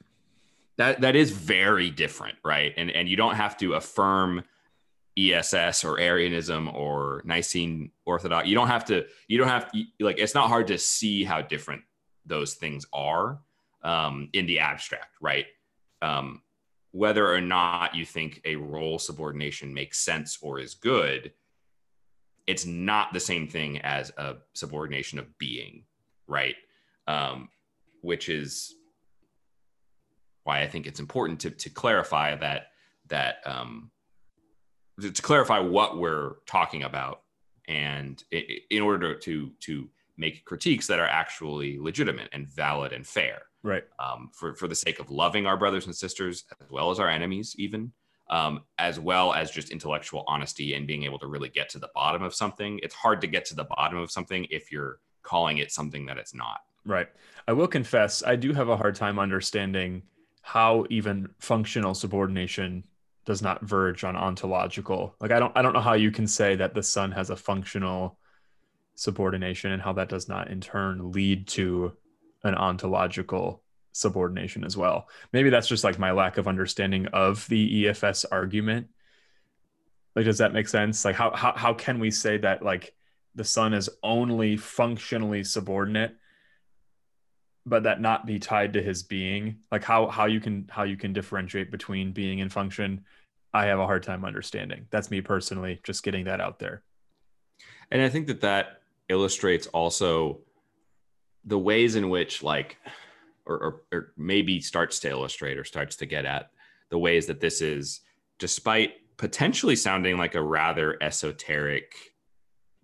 That 0.76 1.00
that 1.00 1.16
is 1.16 1.30
very 1.30 1.90
different, 1.90 2.36
right? 2.44 2.74
And 2.76 2.90
and 2.90 3.08
you 3.08 3.16
don't 3.16 3.36
have 3.36 3.56
to 3.58 3.74
affirm 3.74 4.44
ESS 5.18 5.84
or 5.84 5.98
Arianism 5.98 6.68
or 6.68 7.22
Nicene 7.24 7.90
Orthodox. 8.06 8.48
You 8.48 8.54
don't 8.54 8.68
have 8.68 8.84
to. 8.86 9.06
You 9.28 9.38
don't 9.38 9.48
have 9.48 9.70
to, 9.72 9.84
like. 10.00 10.18
It's 10.18 10.34
not 10.34 10.48
hard 10.48 10.68
to 10.68 10.78
see 10.78 11.24
how 11.24 11.42
different 11.42 11.82
those 12.26 12.54
things 12.54 12.86
are 12.92 13.40
um, 13.82 14.28
in 14.32 14.46
the 14.46 14.60
abstract, 14.60 15.16
right? 15.20 15.46
Um, 16.02 16.42
whether 16.92 17.32
or 17.32 17.40
not 17.40 17.94
you 17.94 18.04
think 18.04 18.40
a 18.44 18.56
role 18.56 18.98
subordination 18.98 19.72
makes 19.72 19.98
sense 19.98 20.38
or 20.42 20.58
is 20.58 20.74
good, 20.74 21.32
it's 22.46 22.66
not 22.66 23.12
the 23.12 23.20
same 23.20 23.46
thing 23.46 23.78
as 23.78 24.10
a 24.16 24.36
subordination 24.54 25.18
of 25.18 25.38
being, 25.38 25.84
right? 26.26 26.56
Um, 27.06 27.48
which 28.02 28.28
is 28.28 28.74
why 30.44 30.62
I 30.62 30.66
think 30.66 30.86
it's 30.86 31.00
important 31.00 31.40
to, 31.40 31.50
to 31.50 31.70
clarify 31.70 32.34
that 32.36 32.68
that 33.08 33.36
um, 33.44 33.90
to 35.00 35.22
clarify 35.22 35.58
what 35.58 35.98
we're 35.98 36.34
talking 36.46 36.82
about, 36.82 37.22
and 37.68 38.22
in 38.32 38.82
order 38.82 39.14
to 39.14 39.50
to 39.60 39.88
make 40.16 40.44
critiques 40.44 40.86
that 40.86 40.98
are 40.98 41.06
actually 41.06 41.78
legitimate 41.78 42.28
and 42.32 42.46
valid 42.48 42.92
and 42.92 43.06
fair. 43.06 43.42
Right. 43.62 43.84
Um, 43.98 44.30
for, 44.32 44.54
for 44.54 44.68
the 44.68 44.74
sake 44.74 45.00
of 45.00 45.10
loving 45.10 45.46
our 45.46 45.56
brothers 45.56 45.86
and 45.86 45.94
sisters 45.94 46.44
as 46.62 46.70
well 46.70 46.90
as 46.90 46.98
our 46.98 47.08
enemies 47.08 47.54
even 47.58 47.92
um, 48.30 48.62
as 48.78 48.98
well 49.00 49.32
as 49.34 49.50
just 49.50 49.70
intellectual 49.70 50.24
honesty 50.26 50.74
and 50.74 50.86
being 50.86 51.02
able 51.02 51.18
to 51.18 51.26
really 51.26 51.48
get 51.48 51.68
to 51.70 51.78
the 51.78 51.90
bottom 51.94 52.22
of 52.22 52.32
something. 52.32 52.78
It's 52.82 52.94
hard 52.94 53.20
to 53.22 53.26
get 53.26 53.44
to 53.46 53.56
the 53.56 53.64
bottom 53.64 53.98
of 53.98 54.10
something 54.10 54.46
if 54.50 54.70
you're 54.70 55.00
calling 55.22 55.58
it 55.58 55.72
something 55.72 56.06
that 56.06 56.16
it's 56.16 56.32
not. 56.32 56.60
Right. 56.86 57.08
I 57.46 57.52
will 57.52 57.68
confess 57.68 58.22
i 58.24 58.36
do 58.36 58.52
have 58.54 58.68
a 58.68 58.76
hard 58.76 58.94
time 58.94 59.18
understanding 59.18 60.02
how 60.42 60.86
even 60.88 61.28
functional 61.38 61.94
subordination 61.94 62.84
does 63.30 63.42
not 63.42 63.62
verge 63.62 64.02
on 64.02 64.16
ontological 64.16 65.14
like 65.20 65.30
i 65.30 65.38
don't 65.38 65.56
i 65.56 65.62
don't 65.62 65.72
know 65.72 65.80
how 65.80 65.94
you 65.94 66.10
can 66.10 66.26
say 66.26 66.56
that 66.56 66.74
the 66.74 66.82
son 66.82 67.12
has 67.12 67.30
a 67.30 67.36
functional 67.36 68.18
subordination 69.00 69.72
and 69.72 69.80
how 69.80 69.94
that 69.94 70.10
does 70.10 70.28
not 70.28 70.50
in 70.50 70.60
turn 70.60 71.10
lead 71.12 71.46
to 71.48 71.92
an 72.44 72.54
ontological 72.54 73.62
subordination 73.92 74.62
as 74.64 74.76
well. 74.76 75.08
Maybe 75.32 75.50
that's 75.50 75.68
just 75.68 75.84
like 75.84 75.98
my 75.98 76.12
lack 76.12 76.38
of 76.38 76.46
understanding 76.46 77.06
of 77.06 77.46
the 77.48 77.84
EFS 77.84 78.26
argument. 78.30 78.88
Like, 80.14 80.26
does 80.26 80.38
that 80.38 80.52
make 80.52 80.68
sense? 80.68 81.04
Like, 81.04 81.16
how 81.16 81.34
how 81.34 81.54
how 81.56 81.74
can 81.74 81.98
we 81.98 82.10
say 82.10 82.36
that 82.38 82.62
like 82.62 82.94
the 83.34 83.44
son 83.44 83.72
is 83.74 83.88
only 84.02 84.56
functionally 84.56 85.44
subordinate 85.44 86.16
but 87.66 87.84
that 87.84 88.00
not 88.00 88.26
be 88.26 88.38
tied 88.38 88.72
to 88.72 88.82
his 88.82 89.02
being 89.02 89.58
like 89.70 89.84
how 89.84 90.08
how 90.08 90.24
you 90.24 90.40
can 90.40 90.66
how 90.70 90.82
you 90.82 90.96
can 90.96 91.12
differentiate 91.12 91.70
between 91.70 92.10
being 92.10 92.40
and 92.40 92.50
function 92.50 93.04
i 93.52 93.66
have 93.66 93.78
a 93.78 93.86
hard 93.86 94.02
time 94.02 94.24
understanding. 94.24 94.86
That's 94.90 95.10
me 95.10 95.20
personally 95.20 95.80
just 95.84 96.02
getting 96.02 96.24
that 96.24 96.40
out 96.40 96.58
there. 96.58 96.82
And 97.90 98.02
i 98.02 98.08
think 98.08 98.26
that 98.28 98.40
that 98.42 98.82
illustrates 99.08 99.66
also 99.68 100.40
the 101.44 101.58
ways 101.58 101.96
in 101.96 102.08
which 102.10 102.42
like 102.42 102.78
or, 103.46 103.56
or, 103.56 103.82
or 103.92 104.12
maybe 104.16 104.60
starts 104.60 105.00
to 105.00 105.10
illustrate 105.10 105.58
or 105.58 105.64
starts 105.64 105.96
to 105.96 106.06
get 106.06 106.24
at 106.24 106.50
the 106.90 106.98
ways 106.98 107.26
that 107.26 107.40
this 107.40 107.60
is 107.60 108.00
despite 108.38 108.94
potentially 109.16 109.76
sounding 109.76 110.16
like 110.16 110.34
a 110.34 110.42
rather 110.42 110.96
esoteric 111.02 111.92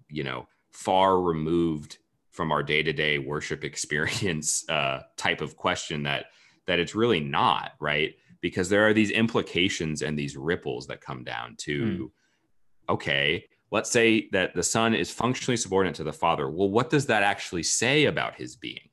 you 0.09 0.25
know 0.25 0.47
far 0.73 1.21
removed 1.21 1.99
from 2.31 2.53
our 2.53 2.63
day-to-day 2.63 3.19
worship 3.19 3.65
experience 3.71 4.69
uh, 4.69 5.01
type 5.17 5.41
of 5.41 5.57
question 5.57 6.03
that 6.03 6.27
that 6.67 6.79
it's 6.79 6.95
really 6.95 7.21
not 7.21 7.73
right 7.81 8.17
because 8.41 8.69
there 8.69 8.87
are 8.87 8.93
these 8.93 9.11
implications 9.11 10.03
and 10.03 10.19
these 10.19 10.37
ripples 10.37 10.87
that 10.87 11.01
come 11.01 11.25
down 11.25 11.55
to 11.57 11.85
mm. 11.85 12.11
okay 12.89 13.45
let's 13.73 13.91
say 13.91 14.29
that 14.31 14.55
the 14.55 14.63
son 14.63 14.95
is 14.95 15.11
functionally 15.11 15.57
subordinate 15.57 15.97
to 15.97 16.05
the 16.05 16.13
father. 16.13 16.49
Well 16.51 16.71
what 16.71 16.91
does 16.91 17.07
that 17.07 17.23
actually 17.23 17.65
say 17.65 18.05
about 18.05 18.35
his 18.35 18.57
being? 18.57 18.89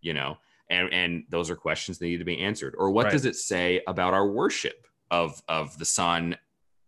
You 0.00 0.14
know 0.14 0.38
and 0.70 0.92
and 0.92 1.24
those 1.28 1.50
are 1.50 1.56
questions 1.56 1.98
that 1.98 2.06
need 2.06 2.18
to 2.18 2.24
be 2.24 2.38
answered. 2.38 2.74
Or 2.78 2.90
what 2.90 3.04
right. 3.04 3.12
does 3.12 3.24
it 3.24 3.36
say 3.36 3.82
about 3.86 4.14
our 4.14 4.26
worship 4.26 4.86
of 5.10 5.42
of 5.48 5.76
the 5.78 5.84
son 5.84 6.36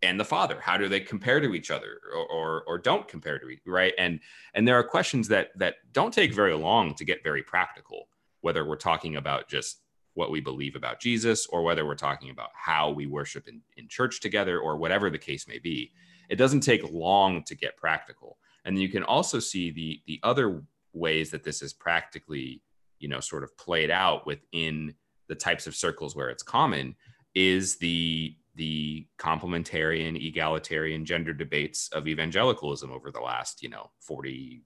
and 0.03 0.19
the 0.19 0.25
father? 0.25 0.59
How 0.61 0.77
do 0.77 0.89
they 0.89 1.01
compare 1.01 1.41
to 1.41 1.55
each 1.55 1.71
other 1.71 2.01
or, 2.15 2.27
or, 2.27 2.65
or 2.67 2.79
don't 2.79 3.07
compare 3.07 3.39
to 3.39 3.49
each 3.49 3.61
right? 3.67 3.93
And 3.99 4.21
and 4.55 4.67
there 4.67 4.79
are 4.79 4.85
questions 4.85 5.29
that 5.29 5.51
that 5.57 5.77
don't 5.93 6.15
take 6.15 6.33
very 6.33 6.55
long 6.55 6.95
to 6.95 7.05
get 7.05 7.23
very 7.23 7.43
practical 7.43 8.09
whether 8.41 8.65
we're 8.65 8.77
talking 8.77 9.17
about 9.17 9.49
just 9.49 9.82
what 10.15 10.31
we 10.31 10.41
believe 10.41 10.77
about 10.77 11.01
jesus 11.01 11.47
or 11.47 11.63
whether 11.63 11.87
we're 11.87 11.95
talking 11.95 12.31
about 12.31 12.51
how 12.55 12.91
we 12.91 13.07
worship 13.07 13.49
in, 13.49 13.61
in 13.77 13.89
church 13.89 14.21
together 14.21 14.59
or 14.59 14.77
whatever 14.77 15.11
the 15.11 15.19
case 15.19 15.49
may 15.49 15.59
be 15.59 15.93
it 16.33 16.37
doesn't 16.37 16.61
take 16.61 16.91
long 16.91 17.43
to 17.45 17.55
get 17.55 17.77
practical. 17.77 18.39
And 18.65 18.81
you 18.81 18.89
can 18.89 19.03
also 19.03 19.39
see 19.39 19.71
the 19.71 20.01
the 20.07 20.19
other 20.23 20.63
ways 20.95 21.31
that 21.31 21.45
this 21.45 21.61
is 21.61 21.75
practically 21.75 22.63
you 22.99 23.09
know 23.09 23.21
sort 23.21 23.45
of 23.45 23.57
played 23.59 23.91
out 23.91 24.27
within 24.27 24.95
the 25.29 25.35
types 25.35 25.67
of 25.67 25.77
circles 25.77 26.17
where 26.17 26.31
it's 26.31 26.43
common 26.43 26.97
is 27.35 27.77
the 27.79 28.35
the 28.55 29.07
complementarian 29.19 30.17
egalitarian 30.27 31.05
gender 31.05 31.35
debates 31.35 31.89
of 31.93 32.07
evangelicalism 32.07 32.91
over 32.91 33.11
the 33.11 33.21
last 33.21 33.63
you 33.63 33.69
know 33.69 33.91
40 34.01 34.63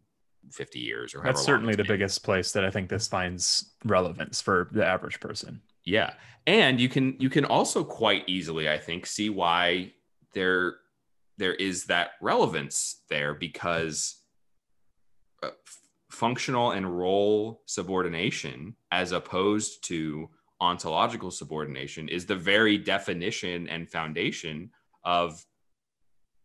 50 0.52 0.78
years 0.78 1.14
or 1.14 1.22
that's 1.22 1.42
certainly 1.42 1.74
the 1.74 1.84
biggest 1.84 2.22
place 2.22 2.52
that 2.52 2.64
i 2.64 2.70
think 2.70 2.88
this 2.88 3.08
finds 3.08 3.72
relevance 3.84 4.40
for 4.40 4.68
the 4.72 4.84
average 4.84 5.20
person 5.20 5.60
yeah 5.84 6.14
and 6.46 6.80
you 6.80 6.88
can 6.88 7.16
you 7.18 7.30
can 7.30 7.44
also 7.44 7.84
quite 7.84 8.24
easily 8.26 8.68
i 8.68 8.78
think 8.78 9.06
see 9.06 9.30
why 9.30 9.92
there 10.34 10.76
there 11.38 11.54
is 11.54 11.84
that 11.84 12.12
relevance 12.20 13.02
there 13.08 13.34
because 13.34 14.16
uh, 15.42 15.50
functional 16.10 16.70
and 16.70 16.98
role 16.98 17.62
subordination 17.66 18.74
as 18.90 19.12
opposed 19.12 19.84
to 19.84 20.28
ontological 20.60 21.30
subordination 21.30 22.08
is 22.08 22.26
the 22.26 22.36
very 22.36 22.78
definition 22.78 23.68
and 23.68 23.88
foundation 23.88 24.70
of 25.04 25.44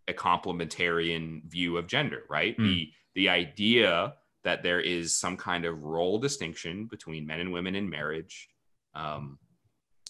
a 0.08 0.14
complementarian 0.14 1.44
view 1.46 1.78
of 1.78 1.88
gender, 1.88 2.24
right? 2.30 2.58
Mm. 2.58 2.64
The 2.64 2.92
the 3.16 3.30
idea 3.30 4.14
that 4.44 4.64
there 4.64 4.80
is 4.80 5.16
some 5.16 5.38
kind 5.38 5.66
of 5.66 5.84
role 5.84 6.18
distinction 6.18 6.86
between 6.86 7.26
men 7.28 7.40
and 7.40 7.52
women 7.52 7.76
in 7.76 7.90
marriage 7.90 8.50
um, 8.96 9.38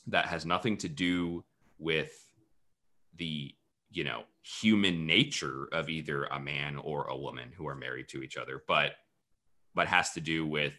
that 0.08 0.26
has 0.26 0.46
nothing 0.46 0.78
to 0.78 0.90
do 0.90 1.44
with 1.78 2.12
the 3.18 3.54
you 3.90 4.04
know 4.04 4.24
human 4.42 5.06
nature 5.06 5.68
of 5.72 5.90
either 5.90 6.24
a 6.26 6.40
man 6.40 6.78
or 6.78 7.06
a 7.06 7.18
woman 7.18 7.52
who 7.56 7.68
are 7.68 7.76
married 7.76 8.08
to 8.10 8.24
each 8.24 8.38
other, 8.38 8.64
but 8.68 8.94
but 9.76 9.88
has 9.88 10.12
to 10.14 10.22
do 10.22 10.46
with 10.46 10.74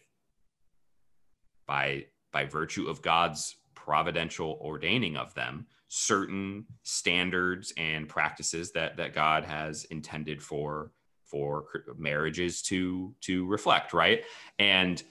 by 1.65 2.05
by 2.31 2.45
virtue 2.45 2.87
of 2.87 3.01
God's 3.01 3.55
providential 3.75 4.57
ordaining 4.61 5.17
of 5.17 5.33
them 5.33 5.67
certain 5.87 6.65
standards 6.81 7.73
and 7.77 8.09
practices 8.09 8.71
that 8.71 8.97
that 8.97 9.13
God 9.13 9.43
has 9.43 9.85
intended 9.85 10.41
for 10.41 10.91
for 11.33 11.65
marriages 11.97 12.61
to 12.61 13.11
to 13.21 13.47
reflect 13.47 13.91
right? 13.91 14.23
And 14.59 15.01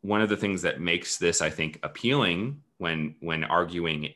one 0.00 0.22
of 0.22 0.30
the 0.30 0.36
things 0.36 0.62
that 0.62 0.80
makes 0.80 1.16
this 1.18 1.40
i 1.40 1.50
think 1.50 1.78
appealing 1.82 2.60
when 2.78 3.14
when 3.20 3.44
arguing 3.44 4.12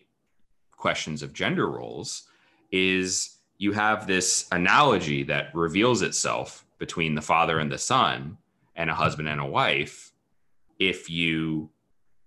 questions 0.76 1.22
of 1.22 1.32
gender 1.32 1.68
roles 1.70 2.24
is 2.72 3.36
you 3.58 3.72
have 3.72 4.06
this 4.06 4.46
analogy 4.52 5.22
that 5.22 5.54
reveals 5.54 6.02
itself 6.02 6.64
between 6.78 7.14
the 7.14 7.22
father 7.22 7.58
and 7.58 7.70
the 7.70 7.78
son 7.78 8.38
and 8.74 8.88
a 8.88 8.94
husband 8.94 9.28
and 9.28 9.40
a 9.40 9.46
wife 9.46 10.12
if 10.78 11.10
you 11.10 11.70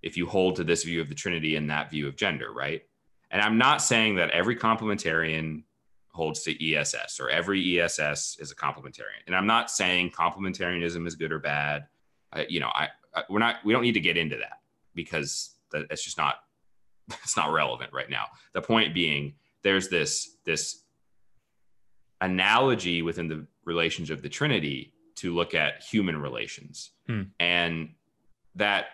if 0.01 0.17
you 0.17 0.25
hold 0.25 0.55
to 0.55 0.63
this 0.63 0.83
view 0.83 1.01
of 1.01 1.09
the 1.09 1.15
trinity 1.15 1.55
and 1.55 1.69
that 1.69 1.89
view 1.89 2.07
of 2.07 2.15
gender 2.15 2.53
right? 2.53 2.83
And 3.31 3.41
i'm 3.41 3.57
not 3.57 3.81
saying 3.81 4.15
that 4.15 4.29
every 4.29 4.55
complementarian 4.55 5.63
holds 6.13 6.43
to 6.43 6.73
ess 6.73 7.19
or 7.19 7.29
every 7.29 7.79
ess 7.81 8.37
is 8.39 8.51
a 8.51 8.55
complementarian. 8.55 9.21
And 9.27 9.35
i'm 9.35 9.47
not 9.47 9.69
saying 9.69 10.11
complementarianism 10.11 11.05
is 11.07 11.15
good 11.15 11.31
or 11.31 11.39
bad. 11.39 11.87
I, 12.31 12.45
you 12.49 12.59
know 12.59 12.69
I, 12.73 12.89
I, 13.13 13.23
we're 13.29 13.39
not 13.39 13.57
we 13.65 13.73
don't 13.73 13.81
need 13.81 13.93
to 13.93 13.99
get 13.99 14.17
into 14.17 14.37
that 14.37 14.59
because 14.95 15.55
that's 15.71 16.03
just 16.03 16.17
not 16.17 16.35
it's 17.23 17.35
not 17.35 17.51
relevant 17.51 17.91
right 17.93 18.09
now. 18.09 18.25
The 18.53 18.61
point 18.61 18.93
being 18.93 19.33
there's 19.63 19.89
this 19.89 20.37
this 20.45 20.83
analogy 22.21 23.01
within 23.01 23.27
the 23.27 23.45
relations 23.65 24.09
of 24.09 24.21
the 24.21 24.29
trinity 24.29 24.93
to 25.15 25.33
look 25.33 25.53
at 25.53 25.83
human 25.83 26.17
relations. 26.17 26.91
Hmm. 27.07 27.23
and 27.39 27.89
that 28.55 28.85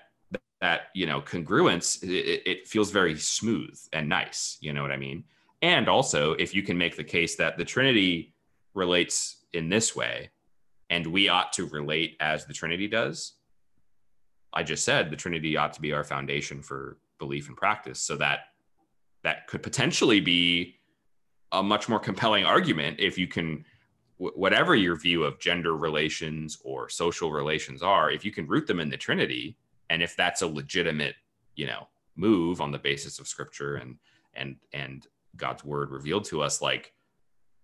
that 0.61 0.87
you 0.95 1.05
know 1.05 1.21
congruence 1.21 2.01
it, 2.01 2.41
it, 2.45 2.67
feels 2.67 2.91
very 2.91 3.17
smooth 3.17 3.77
and 3.93 4.07
nice. 4.07 4.57
You 4.61 4.71
know 4.73 4.81
what 4.81 4.91
i 4.91 4.97
mean 4.97 5.25
and 5.61 5.87
also 5.87 6.33
if 6.33 6.53
you 6.53 6.63
can 6.63 6.77
make 6.77 6.95
the 6.95 7.03
case 7.03 7.35
that 7.35 7.57
the 7.57 7.65
trinity 7.65 8.33
relates 8.73 9.45
in 9.53 9.69
this 9.69 9.95
way 9.95 10.29
and 10.89 11.05
we 11.05 11.29
ought 11.29 11.53
to 11.53 11.65
relate 11.67 12.15
as 12.19 12.45
the 12.45 12.53
trinity 12.53 12.87
does 12.87 13.33
i 14.53 14.63
just 14.63 14.85
said 14.85 15.09
the 15.09 15.15
trinity 15.15 15.57
ought 15.57 15.73
to 15.73 15.81
be 15.81 15.93
our 15.93 16.03
foundation 16.03 16.61
for 16.61 16.97
belief 17.17 17.47
and 17.47 17.57
practice 17.57 17.99
so 17.99 18.15
that 18.15 18.39
that 19.23 19.47
could 19.47 19.61
potentially 19.61 20.19
be 20.19 20.75
a 21.51 21.61
much 21.61 21.89
more 21.89 21.99
compelling 21.99 22.45
argument 22.45 22.99
if 22.99 23.17
you 23.17 23.27
can 23.27 23.65
whatever 24.19 24.75
your 24.75 24.97
view 24.97 25.23
of 25.23 25.39
gender 25.39 25.77
relations 25.77 26.59
or 26.65 26.89
social 26.89 27.31
relations 27.31 27.81
are, 27.81 28.11
if 28.11 28.25
you 28.25 28.31
can 28.31 28.45
root 28.47 28.67
them 28.67 28.81
in 28.81 28.89
the 28.89 28.97
Trinity, 28.97 29.57
and 29.89 30.03
if 30.03 30.15
that's 30.17 30.41
a 30.41 30.47
legitimate, 30.47 31.15
you 31.55 31.65
know, 31.65 31.87
move 32.17 32.59
on 32.59 32.71
the 32.71 32.77
basis 32.77 33.19
of 33.19 33.27
Scripture 33.27 33.77
and 33.77 33.95
and 34.35 34.57
and 34.73 35.07
God's 35.35 35.63
Word 35.63 35.91
revealed 35.91 36.25
to 36.25 36.41
us, 36.41 36.61
like 36.61 36.93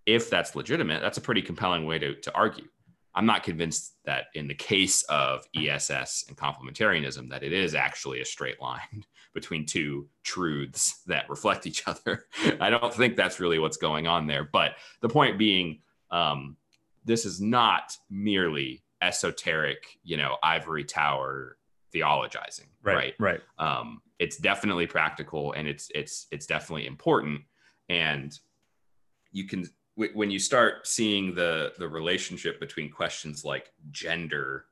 if 0.06 0.30
that's 0.30 0.56
legitimate, 0.56 1.02
that's 1.02 1.18
a 1.18 1.22
pretty 1.22 1.42
compelling 1.42 1.86
way 1.86 2.00
to 2.00 2.16
to 2.16 2.34
argue. 2.36 2.68
I'm 3.16 3.26
not 3.26 3.44
convinced 3.44 3.96
that 4.04 4.26
in 4.34 4.48
the 4.48 4.54
case 4.54 5.04
of 5.04 5.48
ESS 5.56 6.26
and 6.28 6.38
complementarianism 6.38 7.30
that 7.30 7.44
it 7.44 7.54
is 7.54 7.74
actually 7.74 8.20
a 8.20 8.26
straight 8.26 8.62
line 8.62 9.06
between 9.34 9.66
two 9.66 10.08
truths 10.24 11.02
that 11.08 11.30
reflect 11.30 11.66
each 11.66 11.88
other. 11.88 12.26
I 12.60 12.70
don't 12.70 12.94
think 12.94 13.16
that's 13.16 13.40
really 13.40 13.58
what's 13.58 13.78
going 13.78 14.06
on 14.06 14.28
there. 14.28 14.44
But 14.44 14.74
the 15.02 15.10
point 15.10 15.40
being, 15.40 15.80
um, 16.12 16.58
this 17.06 17.26
is 17.26 17.40
not 17.40 17.96
merely 18.10 18.84
esoteric, 19.02 19.98
you 20.04 20.18
know, 20.18 20.38
ivory 20.44 20.84
tower 20.84 21.58
theologizing, 21.94 22.68
right? 22.84 22.96
Right. 22.96 23.14
right. 23.20 23.42
Um, 23.58 24.02
it's 24.20 24.38
definitely 24.38 24.88
practical 24.88 25.54
and 25.54 25.68
it's 25.68 25.90
it's 25.94 26.28
it's 26.32 26.46
definitely 26.46 26.88
important. 26.88 27.42
And 27.90 28.38
you 29.32 29.46
can 29.46 29.66
when 29.96 30.30
you 30.30 30.40
start 30.40 30.88
seeing 30.88 31.34
the 31.34 31.74
the 31.78 31.88
relationship 31.88 32.60
between 32.60 32.92
questions 32.92 33.46
like 33.46 33.72
gender 33.92 34.66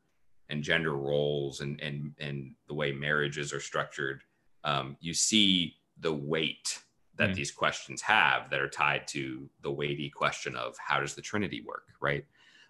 and 0.49 0.63
gender 0.63 0.93
roles 0.93 1.62
and 1.62 1.80
and 1.82 2.13
and 2.19 2.54
the 2.67 2.73
way 2.73 2.91
marriages 2.91 3.54
are 3.54 3.60
structured, 3.60 4.21
um, 4.63 4.97
you 4.99 5.13
see 5.13 5.76
the 5.99 6.13
weight 6.13 6.80
that 7.15 7.30
mm. 7.30 7.36
these 7.36 7.52
questions 7.52 8.02
have 8.02 8.49
that 8.49 8.60
are 8.60 8.69
tied 8.69 9.08
to 9.08 9.49
the 9.62 9.71
weighty 9.71 10.10
question 10.10 10.56
of 10.56 10.76
how 10.78 10.99
does 10.99 11.13
the 11.13 11.21
Trinity 11.21 11.63
work, 11.65 11.88
right? 12.02 12.26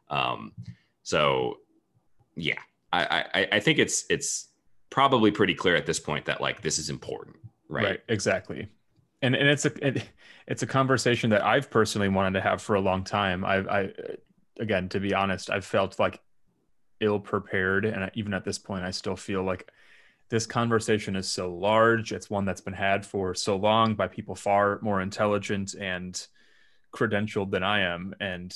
Um, 0.10 0.52
so, 1.04 1.58
yeah, 2.36 2.60
I, 2.92 3.26
I, 3.34 3.48
I 3.54 3.60
think 3.60 3.80
it's 3.80 4.06
it's 4.10 4.50
probably 4.90 5.32
pretty 5.32 5.56
clear 5.56 5.76
at 5.76 5.86
this 5.86 6.00
point 6.00 6.26
that 6.26 6.42
like 6.42 6.62
this 6.62 6.78
is 6.78 6.90
important, 6.90 7.38
right? 7.70 7.86
Right, 7.86 8.00
exactly. 8.10 8.68
And 9.24 9.36
and 9.36 9.48
it's 9.48 9.66
a 9.66 9.88
it, 9.88 10.04
it's 10.48 10.62
a 10.62 10.68
conversation 10.68 11.32
that 11.32 11.44
I've 11.44 11.72
personally 11.72 12.10
wanted 12.10 12.34
to 12.34 12.42
have 12.42 12.62
for 12.62 12.76
a 12.76 12.82
long 12.82 13.04
time. 13.04 13.44
I 13.44 13.56
I 13.58 13.94
again, 14.60 14.90
to 14.90 15.00
be 15.00 15.16
honest, 15.16 15.50
I've 15.50 15.66
felt 15.66 15.98
like 15.98 16.22
ill 17.00 17.20
prepared. 17.20 17.86
And 17.86 18.12
even 18.14 18.34
at 18.34 18.44
this 18.44 18.60
point, 18.60 18.84
I 18.84 18.92
still 18.92 19.16
feel 19.16 19.42
like 19.42 19.72
this 20.30 20.46
conversation 20.46 21.16
is 21.16 21.28
so 21.28 21.54
large. 21.54 22.12
It's 22.12 22.30
one 22.30 22.46
that's 22.46 22.62
been 22.62 22.74
had 22.74 23.06
for 23.06 23.34
so 23.34 23.56
long 23.56 23.96
by 23.96 24.08
people 24.08 24.36
far 24.36 24.80
more 24.82 25.02
intelligent 25.02 25.74
and 25.74 26.26
credentialed 26.94 27.52
than 27.52 27.64
I 27.64 27.82
am. 27.82 28.16
And 28.20 28.56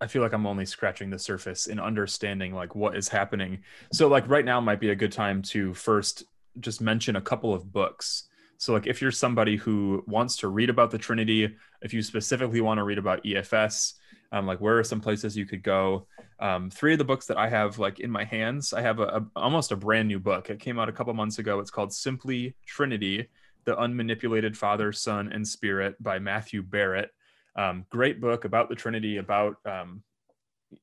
I 0.00 0.08
feel 0.08 0.20
like 0.20 0.32
I'm 0.32 0.46
only 0.46 0.66
scratching 0.66 1.10
the 1.10 1.18
surface 1.18 1.68
in 1.68 1.78
understanding 1.78 2.54
like 2.54 2.74
what 2.74 2.96
is 2.96 3.08
happening. 3.08 3.62
So 3.92 4.08
like 4.08 4.28
right 4.28 4.44
now 4.44 4.60
might 4.60 4.80
be 4.80 4.90
a 4.90 4.96
good 4.96 5.12
time 5.12 5.42
to 5.42 5.74
first 5.74 6.24
just 6.60 6.80
mention 6.80 7.16
a 7.16 7.20
couple 7.20 7.54
of 7.54 7.72
books. 7.72 8.24
So 8.62 8.72
like 8.72 8.86
if 8.86 9.02
you're 9.02 9.10
somebody 9.10 9.56
who 9.56 10.04
wants 10.06 10.36
to 10.36 10.46
read 10.46 10.70
about 10.70 10.92
the 10.92 10.98
Trinity, 10.98 11.52
if 11.80 11.92
you 11.92 12.00
specifically 12.00 12.60
want 12.60 12.78
to 12.78 12.84
read 12.84 12.96
about 12.96 13.24
EFS, 13.24 13.94
um, 14.30 14.46
like 14.46 14.60
where 14.60 14.78
are 14.78 14.84
some 14.84 15.00
places 15.00 15.36
you 15.36 15.46
could 15.46 15.64
go? 15.64 16.06
Um, 16.38 16.70
three 16.70 16.92
of 16.92 17.00
the 17.00 17.04
books 17.04 17.26
that 17.26 17.36
I 17.36 17.48
have 17.48 17.80
like 17.80 17.98
in 17.98 18.08
my 18.08 18.22
hands, 18.22 18.72
I 18.72 18.80
have 18.82 19.00
a, 19.00 19.02
a 19.02 19.26
almost 19.34 19.72
a 19.72 19.76
brand 19.76 20.06
new 20.06 20.20
book. 20.20 20.48
It 20.48 20.60
came 20.60 20.78
out 20.78 20.88
a 20.88 20.92
couple 20.92 21.12
months 21.12 21.40
ago. 21.40 21.58
It's 21.58 21.72
called 21.72 21.92
Simply 21.92 22.54
Trinity: 22.64 23.26
The 23.64 23.74
Unmanipulated 23.74 24.54
Father, 24.54 24.92
Son, 24.92 25.32
and 25.32 25.44
Spirit 25.44 26.00
by 26.00 26.20
Matthew 26.20 26.62
Barrett. 26.62 27.10
Um, 27.56 27.84
great 27.90 28.20
book 28.20 28.44
about 28.44 28.68
the 28.68 28.76
Trinity, 28.76 29.16
about 29.16 29.56
um, 29.66 30.04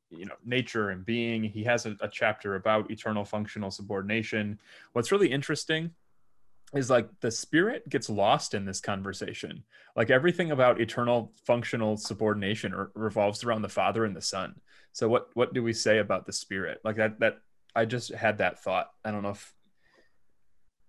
you 0.09 0.25
know 0.25 0.35
nature 0.43 0.89
and 0.89 1.05
being. 1.05 1.45
He 1.45 1.63
has 1.63 1.85
a, 1.85 1.95
a 2.01 2.09
chapter 2.09 2.55
about 2.55 2.91
eternal 2.91 3.23
functional 3.23 3.71
subordination. 3.71 4.59
What's 4.91 5.13
really 5.13 5.31
interesting 5.31 5.91
is 6.73 6.89
like 6.89 7.07
the 7.21 7.31
spirit 7.31 7.87
gets 7.89 8.09
lost 8.09 8.53
in 8.53 8.65
this 8.65 8.79
conversation. 8.79 9.63
Like 9.95 10.09
everything 10.09 10.51
about 10.51 10.79
eternal 10.79 11.33
functional 11.45 11.97
subordination 11.97 12.73
re- 12.73 12.87
revolves 12.93 13.43
around 13.43 13.63
the 13.63 13.69
Father 13.69 14.05
and 14.05 14.15
the 14.15 14.21
Son. 14.21 14.55
So 14.93 15.07
what 15.09 15.29
what 15.33 15.53
do 15.53 15.63
we 15.63 15.73
say 15.73 15.99
about 15.99 16.25
the 16.25 16.33
spirit? 16.33 16.79
Like 16.83 16.97
that 16.97 17.19
that 17.19 17.39
I 17.75 17.85
just 17.85 18.13
had 18.13 18.37
that 18.39 18.63
thought. 18.63 18.89
I 19.03 19.11
don't 19.11 19.23
know 19.23 19.29
if 19.29 19.53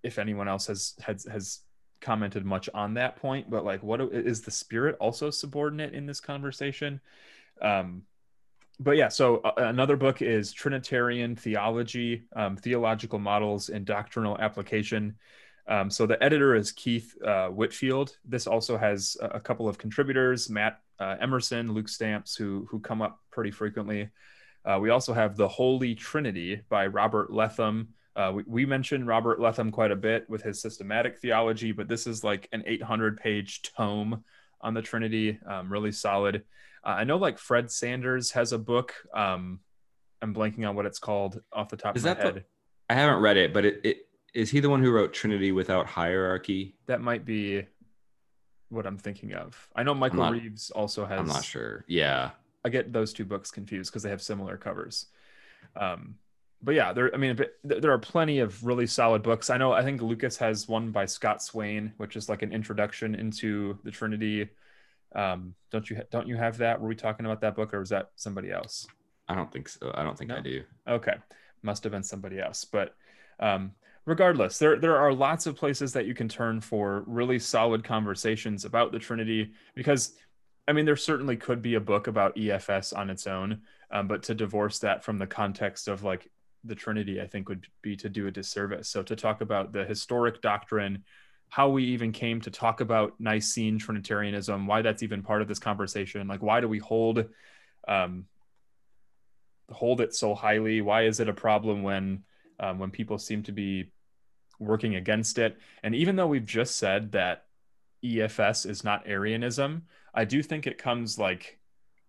if 0.03 0.19
anyone 0.19 0.49
else 0.49 0.67
has 0.67 0.95
has 1.03 1.25
has 1.25 1.61
commented 2.01 2.45
much 2.45 2.69
on 2.75 2.95
that 2.95 3.17
point, 3.17 3.51
but 3.51 3.65
like, 3.65 3.83
what 3.83 4.01
is 4.01 4.41
the 4.41 4.51
spirit 4.51 4.97
also 5.01 5.31
subordinate 5.31 5.95
in 5.95 6.07
this 6.07 6.21
conversation? 6.21 7.01
Um, 7.61 8.03
but 8.79 8.97
yeah, 8.97 9.09
so 9.09 9.39
uh, 9.39 9.53
another 9.59 9.97
book 9.97 10.23
is 10.23 10.53
Trinitarian 10.53 11.37
Theology, 11.37 12.25
um, 12.35 12.57
Theological 12.57 13.19
Models 13.19 13.69
and 13.69 13.85
Doctrinal 13.85 14.39
Application. 14.39 15.17
Um, 15.71 15.89
so 15.89 16.05
the 16.05 16.23
editor 16.23 16.57
is 16.57 16.73
Keith 16.73 17.15
uh, 17.25 17.49
Whitfield. 17.49 18.17
This 18.25 18.49
also 18.49 18.77
has 18.77 19.17
a, 19.21 19.27
a 19.27 19.41
couple 19.41 19.69
of 19.69 19.79
contributors, 19.79 20.51
Matt 20.51 20.81
uh, 20.99 21.17
Emerson, 21.21 21.73
Luke 21.73 21.89
Stamps, 21.89 22.35
who 22.35 22.67
who 22.69 22.81
come 22.81 23.01
up 23.01 23.21
pretty 23.31 23.53
frequently. 23.53 24.11
Uh, 24.65 24.79
we 24.81 24.91
also 24.91 25.15
have 25.15 25.37
The 25.37 25.49
Holy 25.49 25.95
Trinity 25.95 26.61
by 26.69 26.87
Robert 26.89 27.33
Letham. 27.33 27.89
Uh, 28.17 28.33
we, 28.35 28.43
we, 28.47 28.67
mentioned 28.67 29.07
Robert 29.07 29.41
Letham 29.41 29.71
quite 29.71 29.93
a 29.93 29.97
bit 29.97 30.29
with 30.29 30.43
his 30.43 30.61
systematic 30.61 31.19
theology, 31.21 31.73
but 31.73 31.89
this 31.89 32.07
is 32.07 32.23
like 32.23 32.49
an 32.53 32.63
800 32.67 33.17
page 33.19 33.63
tome 33.63 34.25
on 34.61 34.75
the 34.75 34.83
Trinity, 34.83 35.39
um, 35.47 35.73
really 35.73 35.93
solid. 35.93 36.43
Uh, 36.85 36.89
I 36.89 37.05
know 37.05 37.17
like 37.17 37.39
Fred 37.39 37.71
Sanders 37.71 38.33
has 38.33 38.53
a 38.53 38.59
book. 38.59 38.95
Um, 39.15 39.61
I'm 40.21 40.35
blanking 40.35 40.69
on 40.69 40.77
what 40.77 40.85
it's 40.85 40.99
called 40.99 41.41
off 41.53 41.69
the 41.69 41.77
top 41.77 41.97
is 41.97 42.05
of 42.05 42.19
my 42.19 42.23
head. 42.23 42.35
The, 42.35 42.45
I 42.91 42.95
haven't 42.95 43.23
read 43.23 43.37
it, 43.37 43.55
but 43.55 43.65
it, 43.65 43.81
it 43.85 43.97
is 44.35 44.51
he 44.51 44.61
the 44.61 44.71
one 44.71 44.83
who 44.83 44.91
wrote 44.91 45.13
Trinity 45.13 45.53
without 45.53 45.87
hierarchy? 45.87 46.77
That 46.87 47.01
might 47.01 47.25
be 47.25 47.67
what 48.69 48.87
I'm 48.87 48.99
thinking 48.99 49.35
of. 49.35 49.69
I 49.75 49.83
know 49.83 49.95
Michael 49.95 50.21
not, 50.21 50.33
Reeves 50.33 50.71
also 50.71 51.05
has. 51.05 51.19
I'm 51.19 51.27
not 51.27 51.45
sure. 51.45 51.85
Yeah, 51.89 52.31
I 52.65 52.69
get 52.69 52.93
those 52.93 53.13
two 53.13 53.25
books 53.25 53.51
confused 53.51 53.91
because 53.91 54.03
they 54.03 54.11
have 54.11 54.23
similar 54.23 54.57
covers. 54.57 55.07
Um, 55.77 56.17
but 56.63 56.75
yeah, 56.75 56.93
there. 56.93 57.13
I 57.15 57.17
mean, 57.17 57.39
there 57.65 57.93
are 57.93 57.99
plenty 57.99 58.39
of 58.39 58.65
really 58.65 58.87
solid 58.87 59.23
books. 59.23 59.51
I 59.51 59.57
know. 59.57 59.73
I 59.73 59.83
think 59.83 60.03
Lucas 60.03 60.37
has 60.39 60.69
one 60.69 60.91
by 60.91 61.07
Scott 61.07 61.43
Swain, 61.43 61.93
which 61.97 62.17
is 62.17 62.29
like 62.29 62.43
an 62.43 62.53
introduction 62.53 63.15
into 63.15 63.79
the 63.83 63.91
Trinity. 63.91 64.49
Um, 65.15 65.55
don't 65.71 65.89
you 65.91 66.03
don't 66.11 66.29
you 66.29 66.37
have 66.37 66.59
that? 66.59 66.81
Were 66.81 66.89
we 66.89 66.95
talking 66.95 67.27
about 67.27 67.41
that 67.41 67.57
book, 67.57 67.75
or 67.75 67.81
was 67.81 67.91
that 67.91 68.11
somebody 68.17 68.51
else? 68.51 68.87
I 69.29 69.35
don't 69.35 69.51
think 69.51 69.69
so. 69.69 69.91
I 69.95 70.03
don't 70.03 70.17
think 70.19 70.29
no? 70.29 70.37
I 70.37 70.41
do. 70.41 70.63
Okay, 70.87 71.15
must 71.63 71.83
have 71.85 71.93
been 71.93 72.03
somebody 72.03 72.39
else. 72.39 72.65
But 72.65 72.95
um, 73.41 73.73
regardless, 74.11 74.59
there 74.59 74.77
there 74.77 74.97
are 74.97 75.13
lots 75.13 75.47
of 75.47 75.57
places 75.57 75.93
that 75.93 76.05
you 76.05 76.15
can 76.15 76.29
turn 76.29 76.61
for 76.61 77.05
really 77.07 77.39
solid 77.39 77.85
conversations 77.85 78.65
about 78.65 78.91
the 78.91 78.99
Trinity 78.99 79.53
because 79.77 80.15
I 80.67 80.73
mean 80.73 80.85
there 80.85 80.97
certainly 80.97 81.37
could 81.37 81.63
be 81.63 81.77
a 81.77 81.81
book 81.81 82.09
about 82.09 82.35
EFS 82.35 82.93
on 82.93 83.09
its 83.09 83.29
own, 83.29 83.63
um, 83.93 84.09
but 84.09 84.25
to 84.25 84.35
divorce 84.35 84.81
that 84.81 85.05
from 85.05 85.19
the 85.19 85.29
context 85.29 85.87
of 85.87 86.03
like 86.03 86.29
the 86.65 86.75
Trinity, 86.75 87.21
I 87.21 87.27
think 87.29 87.49
would 87.49 87.67
be 87.83 87.97
to 87.97 88.09
do 88.09 88.27
a 88.27 88.33
disservice. 88.33 88.89
So 88.89 89.03
to 89.05 89.15
talk 89.15 89.43
about 89.43 89.73
the 89.73 89.85
historic 89.85 90.43
doctrine, 90.43 91.05
how 91.49 91.69
we 91.69 91.85
even 91.85 92.11
came 92.11 92.41
to 92.41 92.51
talk 92.51 92.81
about 92.81 93.15
Nicene 93.21 93.79
Trinitarianism, 93.79 94.67
why 94.67 94.83
that's 94.83 95.05
even 95.05 95.23
part 95.23 95.41
of 95.41 95.47
this 95.47 95.61
conversation, 95.61 96.27
like 96.27 96.43
why 96.43 96.61
do 96.61 96.69
we 96.69 96.81
hold 96.81 97.27
um, 97.87 98.27
hold 99.71 100.01
it 100.01 100.17
so 100.17 100.35
highly? 100.35 100.81
Why 100.81 101.05
is 101.05 101.21
it 101.21 101.29
a 101.29 101.33
problem 101.33 101.85
when 101.85 102.25
um, 102.59 102.81
when 102.81 102.91
people 102.91 103.19
seem 103.19 103.45
to 103.45 103.53
be 103.53 103.93
working 104.61 104.95
against 104.95 105.39
it? 105.39 105.59
And 105.83 105.95
even 105.95 106.15
though 106.15 106.29
we've 106.29 106.47
just 106.47 106.77
said 106.77 107.11
that 107.13 107.47
EFS 108.05 108.69
is 108.69 108.85
not 108.85 109.07
Arianism, 109.07 109.83
I 110.15 110.25
do 110.25 110.43
think 110.43 110.67
it 110.67 110.79
comes 110.79 111.19
like 111.19 111.59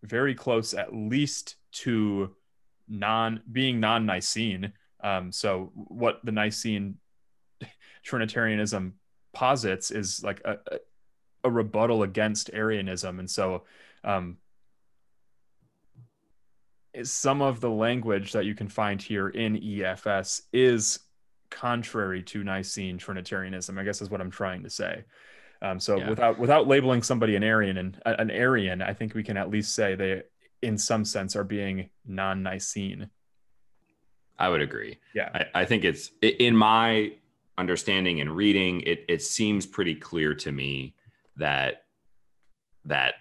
very 0.03 0.35
close, 0.35 0.73
at 0.73 0.93
least 0.93 1.55
to 1.71 2.35
non 2.87 3.41
being 3.51 3.79
non-Nicene. 3.79 4.73
Um, 5.03 5.31
so 5.31 5.71
what 5.73 6.19
the 6.23 6.31
Nicene 6.31 6.97
Trinitarianism 8.03 8.93
posits 9.33 9.91
is 9.91 10.23
like 10.23 10.41
a, 10.45 10.57
a 11.43 11.49
rebuttal 11.49 12.03
against 12.03 12.51
Arianism, 12.53 13.19
and 13.19 13.29
so 13.29 13.63
um, 14.03 14.37
some 17.03 17.41
of 17.41 17.61
the 17.61 17.69
language 17.69 18.33
that 18.33 18.45
you 18.45 18.55
can 18.55 18.67
find 18.67 19.01
here 19.01 19.29
in 19.29 19.57
EFS 19.57 20.41
is 20.51 20.99
contrary 21.51 22.23
to 22.23 22.43
Nicene 22.43 22.97
Trinitarianism. 22.97 23.77
I 23.77 23.83
guess 23.83 24.01
is 24.01 24.09
what 24.09 24.21
I'm 24.21 24.31
trying 24.31 24.63
to 24.63 24.69
say. 24.69 25.03
Um, 25.61 25.79
so 25.79 25.97
yeah. 25.97 26.09
without 26.09 26.39
without 26.39 26.67
labeling 26.67 27.03
somebody 27.03 27.35
an 27.35 27.43
Arian 27.43 27.77
and 27.77 28.01
an 28.05 28.31
Arian, 28.31 28.81
I 28.81 28.93
think 28.93 29.13
we 29.13 29.23
can 29.23 29.37
at 29.37 29.51
least 29.51 29.75
say 29.75 29.93
they, 29.93 30.23
in 30.63 30.77
some 30.77 31.05
sense, 31.05 31.35
are 31.35 31.43
being 31.43 31.89
non-Nicene. 32.07 33.09
I 34.39 34.49
would 34.49 34.61
agree. 34.61 34.97
Yeah, 35.13 35.29
I, 35.33 35.61
I 35.61 35.65
think 35.65 35.83
it's 35.83 36.09
in 36.23 36.55
my 36.55 37.13
understanding 37.59 38.21
and 38.21 38.35
reading. 38.35 38.81
It 38.81 39.05
it 39.07 39.21
seems 39.21 39.67
pretty 39.67 39.93
clear 39.93 40.33
to 40.35 40.51
me 40.51 40.95
that 41.37 41.83
that 42.85 43.13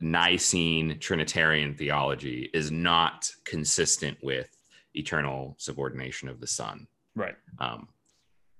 Nicene 0.00 0.98
Trinitarian 0.98 1.74
theology 1.74 2.50
is 2.52 2.72
not 2.72 3.30
consistent 3.44 4.18
with 4.22 4.48
eternal 4.94 5.54
subordination 5.58 6.28
of 6.28 6.40
the 6.40 6.46
Son. 6.46 6.86
Right. 7.14 7.34
Um, 7.58 7.88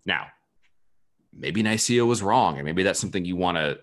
now, 0.06 0.26
maybe 1.32 1.62
Nicaea 1.62 2.04
was 2.04 2.22
wrong, 2.22 2.56
and 2.56 2.64
maybe 2.64 2.82
that's 2.82 3.00
something 3.00 3.24
you 3.24 3.36
want 3.36 3.56
to 3.56 3.78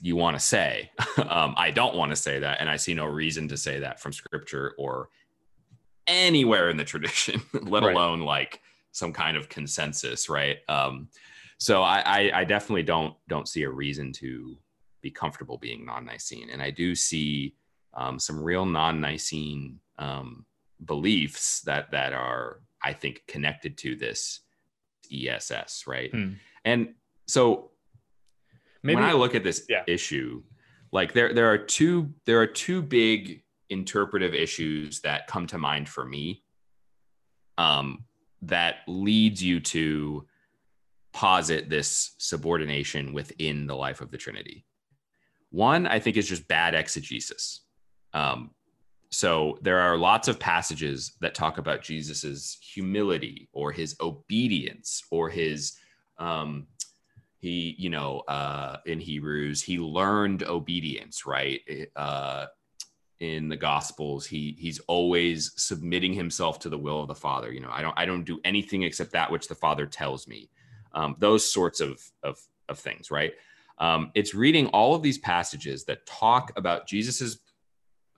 you 0.00 0.16
want 0.16 0.36
to 0.36 0.44
say. 0.44 0.90
um, 1.28 1.54
I 1.56 1.70
don't 1.70 1.94
want 1.94 2.10
to 2.10 2.16
say 2.16 2.38
that, 2.40 2.60
and 2.60 2.68
I 2.68 2.76
see 2.76 2.94
no 2.94 3.06
reason 3.06 3.48
to 3.48 3.56
say 3.56 3.80
that 3.80 4.00
from 4.00 4.12
Scripture 4.12 4.74
or 4.78 5.08
anywhere 6.06 6.70
in 6.70 6.76
the 6.76 6.84
tradition, 6.84 7.40
let 7.62 7.82
right. 7.82 7.94
alone 7.94 8.20
like 8.20 8.60
some 8.92 9.12
kind 9.12 9.36
of 9.36 9.48
consensus, 9.48 10.28
right? 10.28 10.58
Um, 10.68 11.08
so 11.58 11.82
I, 11.82 12.00
I, 12.00 12.40
I 12.40 12.44
definitely 12.44 12.84
don't 12.84 13.14
don't 13.28 13.48
see 13.48 13.62
a 13.62 13.70
reason 13.70 14.12
to 14.14 14.56
be 15.00 15.10
comfortable 15.10 15.58
being 15.58 15.84
non-Nicene. 15.84 16.50
And 16.50 16.62
I 16.62 16.70
do 16.70 16.94
see 16.94 17.54
um, 17.94 18.18
some 18.18 18.42
real 18.42 18.64
non-Nicene 18.64 19.78
um, 19.98 20.44
beliefs 20.84 21.60
that 21.62 21.90
that 21.92 22.12
are, 22.12 22.60
I 22.82 22.92
think, 22.92 23.22
connected 23.26 23.78
to 23.78 23.96
this 23.96 24.40
ESS, 25.12 25.84
right? 25.86 26.10
Hmm. 26.10 26.32
And 26.64 26.94
so 27.26 27.70
Maybe, 28.82 28.96
when 28.96 29.04
I 29.04 29.12
look 29.12 29.34
at 29.34 29.44
this 29.44 29.66
yeah. 29.68 29.82
issue, 29.86 30.42
like 30.92 31.12
there 31.12 31.34
there 31.34 31.50
are 31.50 31.58
two 31.58 32.12
there 32.26 32.40
are 32.40 32.46
two 32.46 32.82
big 32.82 33.42
interpretive 33.68 34.34
issues 34.34 35.00
that 35.00 35.26
come 35.26 35.46
to 35.48 35.58
mind 35.58 35.88
for 35.88 36.04
me 36.04 36.42
um, 37.58 38.04
that 38.42 38.76
leads 38.86 39.42
you 39.42 39.60
to 39.60 40.26
posit 41.12 41.68
this 41.68 42.14
subordination 42.18 43.12
within 43.12 43.66
the 43.66 43.76
life 43.76 44.00
of 44.00 44.10
the 44.10 44.16
Trinity. 44.16 44.64
One, 45.50 45.86
I 45.86 45.98
think, 45.98 46.16
is 46.16 46.28
just 46.28 46.46
bad 46.46 46.74
exegesis. 46.74 47.62
Um, 48.12 48.50
so 49.10 49.58
there 49.62 49.78
are 49.78 49.96
lots 49.96 50.28
of 50.28 50.38
passages 50.38 51.14
that 51.20 51.34
talk 51.34 51.58
about 51.58 51.82
Jesus's 51.82 52.58
humility 52.60 53.48
or 53.52 53.72
his 53.72 53.96
obedience 54.00 55.02
or 55.10 55.30
his 55.30 55.76
um, 56.18 56.66
he 57.40 57.76
you 57.78 57.88
know 57.88 58.18
uh 58.20 58.78
in 58.86 58.98
hebrews 58.98 59.62
he 59.62 59.78
learned 59.78 60.42
obedience 60.42 61.24
right? 61.26 61.60
Uh 61.96 62.46
in 63.20 63.48
the 63.48 63.56
gospels 63.56 64.26
he 64.26 64.56
he's 64.58 64.78
always 64.80 65.52
submitting 65.56 66.12
himself 66.12 66.58
to 66.60 66.68
the 66.68 66.78
will 66.78 67.00
of 67.00 67.08
the 67.08 67.14
father. 67.14 67.52
You 67.52 67.60
know 67.60 67.70
i 67.72 67.80
don't 67.80 67.98
i 67.98 68.04
don't 68.04 68.24
do 68.24 68.40
anything 68.44 68.82
except 68.82 69.12
that 69.12 69.30
which 69.30 69.48
the 69.48 69.54
father 69.54 69.86
tells 69.86 70.28
me. 70.28 70.50
Um, 70.92 71.16
those 71.18 71.50
sorts 71.50 71.80
of 71.80 72.00
of 72.22 72.38
of 72.68 72.78
things 72.78 73.10
right? 73.10 73.32
Um, 73.78 74.10
it's 74.16 74.34
reading 74.34 74.66
all 74.68 74.96
of 74.96 75.02
these 75.02 75.18
passages 75.18 75.84
that 75.84 76.04
talk 76.04 76.52
about 76.56 76.88
jesus's 76.88 77.38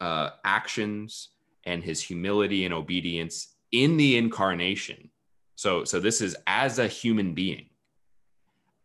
uh, 0.00 0.30
actions 0.44 1.28
and 1.64 1.82
his 1.82 2.02
humility 2.02 2.64
and 2.64 2.74
obedience 2.74 3.54
in 3.72 3.96
the 3.96 4.16
incarnation 4.16 5.10
so 5.54 5.84
so 5.84 6.00
this 6.00 6.20
is 6.20 6.36
as 6.46 6.78
a 6.78 6.88
human 6.88 7.34
being 7.34 7.66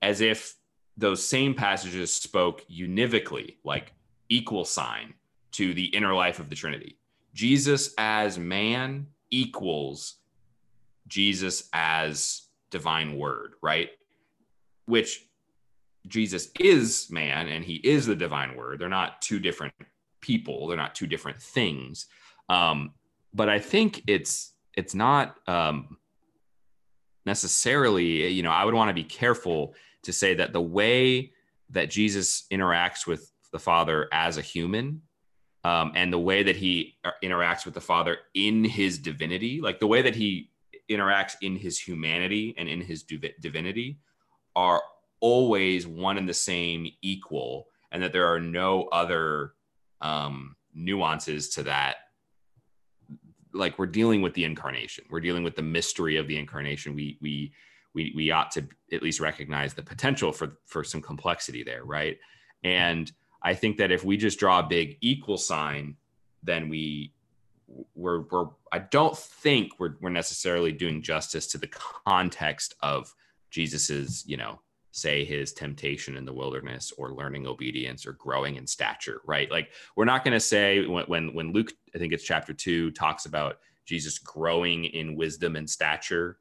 as 0.02 0.22
if 0.22 0.56
those 0.98 1.26
same 1.26 1.54
passages 1.54 2.14
spoke 2.14 2.64
univocally 2.70 3.58
like 3.64 3.94
equal 4.30 4.66
sign 4.66 5.14
to 5.52 5.74
the 5.74 5.86
inner 5.86 6.14
life 6.14 6.40
of 6.40 6.50
the 6.50 6.56
Trinity. 6.56 7.00
Jesus 7.34 7.94
as 7.98 8.38
man 8.38 9.08
equals 9.32 10.16
Jesus 11.08 11.70
as 11.74 12.44
divine 12.70 13.18
word, 13.18 13.54
right? 13.62 13.90
Which 14.86 15.28
Jesus 16.08 16.50
is 16.60 17.08
man 17.10 17.48
and 17.48 17.64
he 17.64 17.76
is 17.76 18.06
the 18.06 18.16
divine 18.16 18.56
word. 18.56 18.80
They're 18.80 18.90
not 18.90 19.22
two 19.22 19.40
different 19.40 19.74
people, 20.26 20.68
they're 20.68 20.78
not 20.78 20.96
two 20.96 21.06
different 21.06 21.40
things. 21.40 22.08
Um, 22.50 22.94
but 23.34 23.48
I 23.48 23.60
think 23.60 24.02
it's 24.08 24.54
it's 24.76 24.96
not 24.96 25.36
um, 25.48 25.98
necessarily, 27.26 28.28
you 28.28 28.44
know, 28.44 28.52
I 28.52 28.66
would 28.66 28.74
want 28.74 28.90
to 28.90 28.94
be 28.94 29.04
careful 29.04 29.76
to 30.04 30.12
say 30.12 30.34
that 30.36 30.52
the 30.52 30.62
way 30.62 31.32
that 31.70 31.90
Jesus 31.90 32.46
interacts 32.52 33.08
with 33.08 33.32
the 33.52 33.60
Father 33.60 34.08
as 34.12 34.38
a 34.38 34.42
human 34.42 35.02
um, 35.64 35.92
and 35.96 36.12
the 36.12 36.20
way 36.20 36.44
that 36.44 36.56
he 36.56 36.98
uh, 37.04 37.12
interacts 37.24 37.66
with 37.66 37.74
the 37.74 37.82
Father 37.82 38.18
in 38.34 38.64
his 38.64 39.00
divinity, 39.00 39.62
like 39.62 39.80
the 39.80 39.88
way 39.88 40.02
that 40.02 40.16
he 40.16 40.50
interacts 40.90 41.36
in 41.42 41.56
his 41.56 41.80
humanity 41.80 42.54
and 42.58 42.68
in 42.68 42.82
his 42.82 43.04
div- 43.04 43.40
divinity, 43.42 43.98
are 44.56 44.82
always 45.20 45.88
one 45.88 46.18
and 46.18 46.30
the 46.30 46.34
same, 46.34 46.88
equal, 47.02 47.68
and 47.92 48.04
that 48.04 48.14
there 48.14 48.28
are 48.28 48.40
no 48.40 48.84
other 48.92 49.55
um, 50.06 50.56
nuances 50.74 51.50
to 51.50 51.64
that. 51.64 51.96
Like 53.54 53.80
we're 53.80 53.88
dealing 53.88 54.22
with 54.22 54.34
the 54.34 54.44
incarnation, 54.44 55.06
we're 55.10 55.22
dealing 55.22 55.44
with 55.44 55.56
the 55.56 55.62
mystery 55.62 56.18
of 56.18 56.28
the 56.28 56.38
incarnation. 56.38 56.94
We 56.94 57.18
we 57.22 57.54
we 57.94 58.14
we 58.16 58.32
ought 58.32 58.52
to 58.52 58.68
at 58.92 59.02
least 59.02 59.20
recognize 59.20 59.74
the 59.74 59.82
potential 59.82 60.32
for 60.32 60.58
for 60.66 60.84
some 60.84 61.02
complexity 61.02 61.64
there, 61.64 61.84
right? 61.86 62.18
And 62.64 63.12
I 63.42 63.54
think 63.54 63.78
that 63.78 63.92
if 63.92 64.04
we 64.04 64.18
just 64.18 64.40
draw 64.40 64.60
a 64.60 64.68
big 64.68 64.98
equal 65.02 65.38
sign, 65.38 65.96
then 66.44 66.70
we 66.70 67.14
we're, 67.96 68.22
we're 68.30 68.48
I 68.72 68.80
don't 68.80 69.18
think 69.18 69.80
we're, 69.80 69.96
we're 70.02 70.10
necessarily 70.10 70.72
doing 70.72 71.02
justice 71.02 71.48
to 71.48 71.58
the 71.58 71.72
context 72.08 72.76
of 72.82 73.14
Jesus's, 73.50 74.24
you 74.28 74.38
know, 74.38 74.60
say 74.96 75.26
his 75.26 75.52
temptation 75.52 76.16
in 76.16 76.24
the 76.24 76.34
wilderness 76.34 76.94
or 76.98 77.14
learning 77.14 77.46
obedience 77.46 78.06
or 78.06 78.14
growing 78.14 78.56
in 78.56 78.66
stature, 78.66 79.20
right? 79.26 79.52
Like 79.52 79.72
we're 79.98 80.06
not 80.06 80.24
going 80.24 80.34
to 80.34 80.40
say 80.40 80.86
when, 80.86 81.04
when, 81.06 81.34
when 81.34 81.52
Luke, 81.52 81.74
I 81.94 81.98
think 81.98 82.14
it's 82.14 82.24
chapter 82.24 82.54
two, 82.54 82.92
talks 82.92 83.26
about 83.26 83.58
Jesus 83.86 84.18
growing 84.18 84.86
in 84.86 85.18
wisdom 85.18 85.58
and 85.58 85.70
stature 85.70 86.40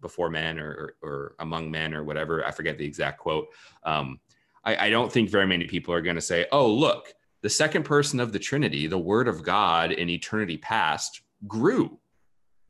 before 0.00 0.28
men 0.28 0.58
or, 0.58 0.96
or, 1.02 1.08
or 1.08 1.34
among 1.38 1.70
men 1.70 1.94
or 1.94 2.02
whatever. 2.02 2.44
I 2.44 2.50
forget 2.50 2.78
the 2.78 2.84
exact 2.84 3.20
quote. 3.20 3.46
Um, 3.84 4.18
I, 4.64 4.86
I 4.86 4.90
don't 4.90 5.12
think 5.12 5.30
very 5.30 5.46
many 5.46 5.66
people 5.66 5.94
are 5.94 6.02
going 6.02 6.16
to 6.16 6.22
say, 6.22 6.46
oh, 6.50 6.66
look, 6.66 7.14
the 7.42 7.48
second 7.48 7.84
person 7.84 8.18
of 8.18 8.32
the 8.32 8.40
Trinity, 8.40 8.88
the 8.88 8.98
Word 8.98 9.28
of 9.28 9.44
God 9.44 9.92
in 9.92 10.08
eternity 10.08 10.56
past, 10.56 11.22
grew. 11.46 12.00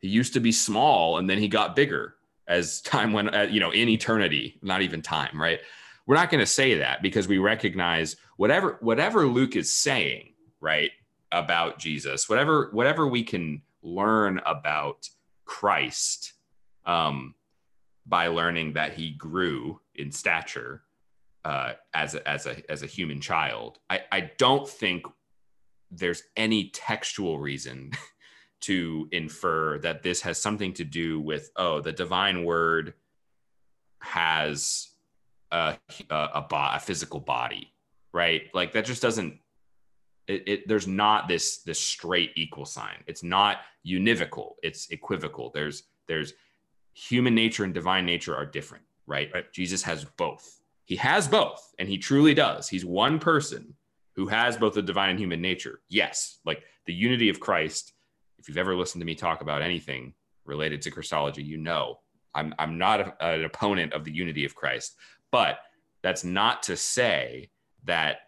He 0.00 0.08
used 0.08 0.34
to 0.34 0.40
be 0.40 0.52
small 0.52 1.16
and 1.16 1.30
then 1.30 1.38
he 1.38 1.48
got 1.48 1.74
bigger 1.74 2.15
as 2.48 2.80
time 2.80 3.12
went, 3.12 3.34
uh, 3.34 3.42
you 3.42 3.60
know, 3.60 3.70
in 3.70 3.88
eternity, 3.88 4.58
not 4.62 4.82
even 4.82 5.02
time, 5.02 5.40
right? 5.40 5.60
We're 6.06 6.16
not 6.16 6.30
going 6.30 6.40
to 6.40 6.46
say 6.46 6.78
that 6.78 7.02
because 7.02 7.26
we 7.26 7.38
recognize 7.38 8.16
whatever 8.36 8.78
whatever 8.80 9.26
Luke 9.26 9.56
is 9.56 9.72
saying, 9.74 10.34
right, 10.60 10.90
about 11.32 11.78
Jesus, 11.78 12.28
whatever 12.28 12.70
whatever 12.72 13.06
we 13.06 13.24
can 13.24 13.62
learn 13.82 14.40
about 14.46 15.08
Christ 15.44 16.34
um, 16.84 17.34
by 18.06 18.28
learning 18.28 18.74
that 18.74 18.94
he 18.94 19.10
grew 19.10 19.80
in 19.94 20.12
stature 20.12 20.82
uh, 21.44 21.72
as 21.94 22.14
a, 22.14 22.28
as 22.28 22.46
a 22.46 22.70
as 22.70 22.82
a 22.82 22.86
human 22.86 23.20
child. 23.20 23.78
I, 23.90 24.00
I 24.12 24.30
don't 24.38 24.68
think 24.68 25.06
there's 25.90 26.22
any 26.36 26.70
textual 26.70 27.38
reason 27.38 27.92
to 28.62 29.08
infer 29.12 29.78
that 29.78 30.02
this 30.02 30.20
has 30.22 30.40
something 30.40 30.72
to 30.72 30.84
do 30.84 31.20
with 31.20 31.50
oh 31.56 31.80
the 31.80 31.92
divine 31.92 32.44
word 32.44 32.94
has 34.00 34.88
a 35.52 35.76
a, 36.10 36.14
a, 36.34 36.46
bo- 36.48 36.70
a 36.74 36.80
physical 36.80 37.20
body 37.20 37.72
right 38.12 38.42
like 38.54 38.72
that 38.72 38.84
just 38.84 39.02
doesn't 39.02 39.38
it, 40.26 40.42
it, 40.48 40.68
there's 40.68 40.88
not 40.88 41.28
this 41.28 41.62
this 41.62 41.78
straight 41.78 42.32
equal 42.36 42.64
sign 42.64 42.96
it's 43.06 43.22
not 43.22 43.58
univocal 43.86 44.52
it's 44.62 44.90
equivocal 44.90 45.50
there's 45.54 45.84
there's 46.08 46.32
human 46.94 47.34
nature 47.34 47.64
and 47.64 47.74
divine 47.74 48.06
nature 48.06 48.34
are 48.34 48.46
different 48.46 48.84
right, 49.06 49.30
right. 49.34 49.52
jesus 49.52 49.82
has 49.82 50.04
both 50.16 50.60
he 50.86 50.96
has 50.96 51.26
both, 51.26 51.74
and 51.78 51.88
he 51.88 51.98
truly 51.98 52.32
does. 52.32 52.68
He's 52.68 52.84
one 52.84 53.18
person 53.18 53.74
who 54.14 54.28
has 54.28 54.56
both 54.56 54.74
the 54.74 54.82
divine 54.82 55.10
and 55.10 55.18
human 55.18 55.42
nature. 55.42 55.80
Yes, 55.88 56.38
like 56.46 56.62
the 56.86 56.94
unity 56.94 57.28
of 57.28 57.40
Christ. 57.40 57.92
If 58.46 58.50
you've 58.50 58.58
ever 58.58 58.76
listened 58.76 59.00
to 59.00 59.06
me 59.06 59.16
talk 59.16 59.40
about 59.40 59.60
anything 59.60 60.14
related 60.44 60.80
to 60.82 60.92
Christology, 60.92 61.42
you 61.42 61.56
know 61.56 61.98
I'm, 62.32 62.54
I'm 62.60 62.78
not 62.78 63.00
a, 63.00 63.16
an 63.20 63.44
opponent 63.44 63.92
of 63.92 64.04
the 64.04 64.12
unity 64.12 64.44
of 64.44 64.54
Christ. 64.54 64.94
But 65.32 65.58
that's 66.04 66.22
not 66.22 66.62
to 66.64 66.76
say 66.76 67.50
that 67.86 68.18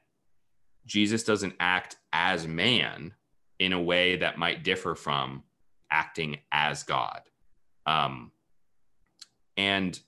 Jesus 0.87 1.23
doesn't 1.23 1.55
act 1.61 1.99
as 2.13 2.49
man 2.49 3.15
in 3.61 3.73
a 3.73 3.81
way 3.81 4.17
that 4.17 4.39
might 4.39 4.65
differ 4.65 4.97
from 4.97 5.45
acting 5.89 6.39
as 6.51 6.83
God. 6.83 7.21
Um, 7.87 8.33
and 9.57 10.01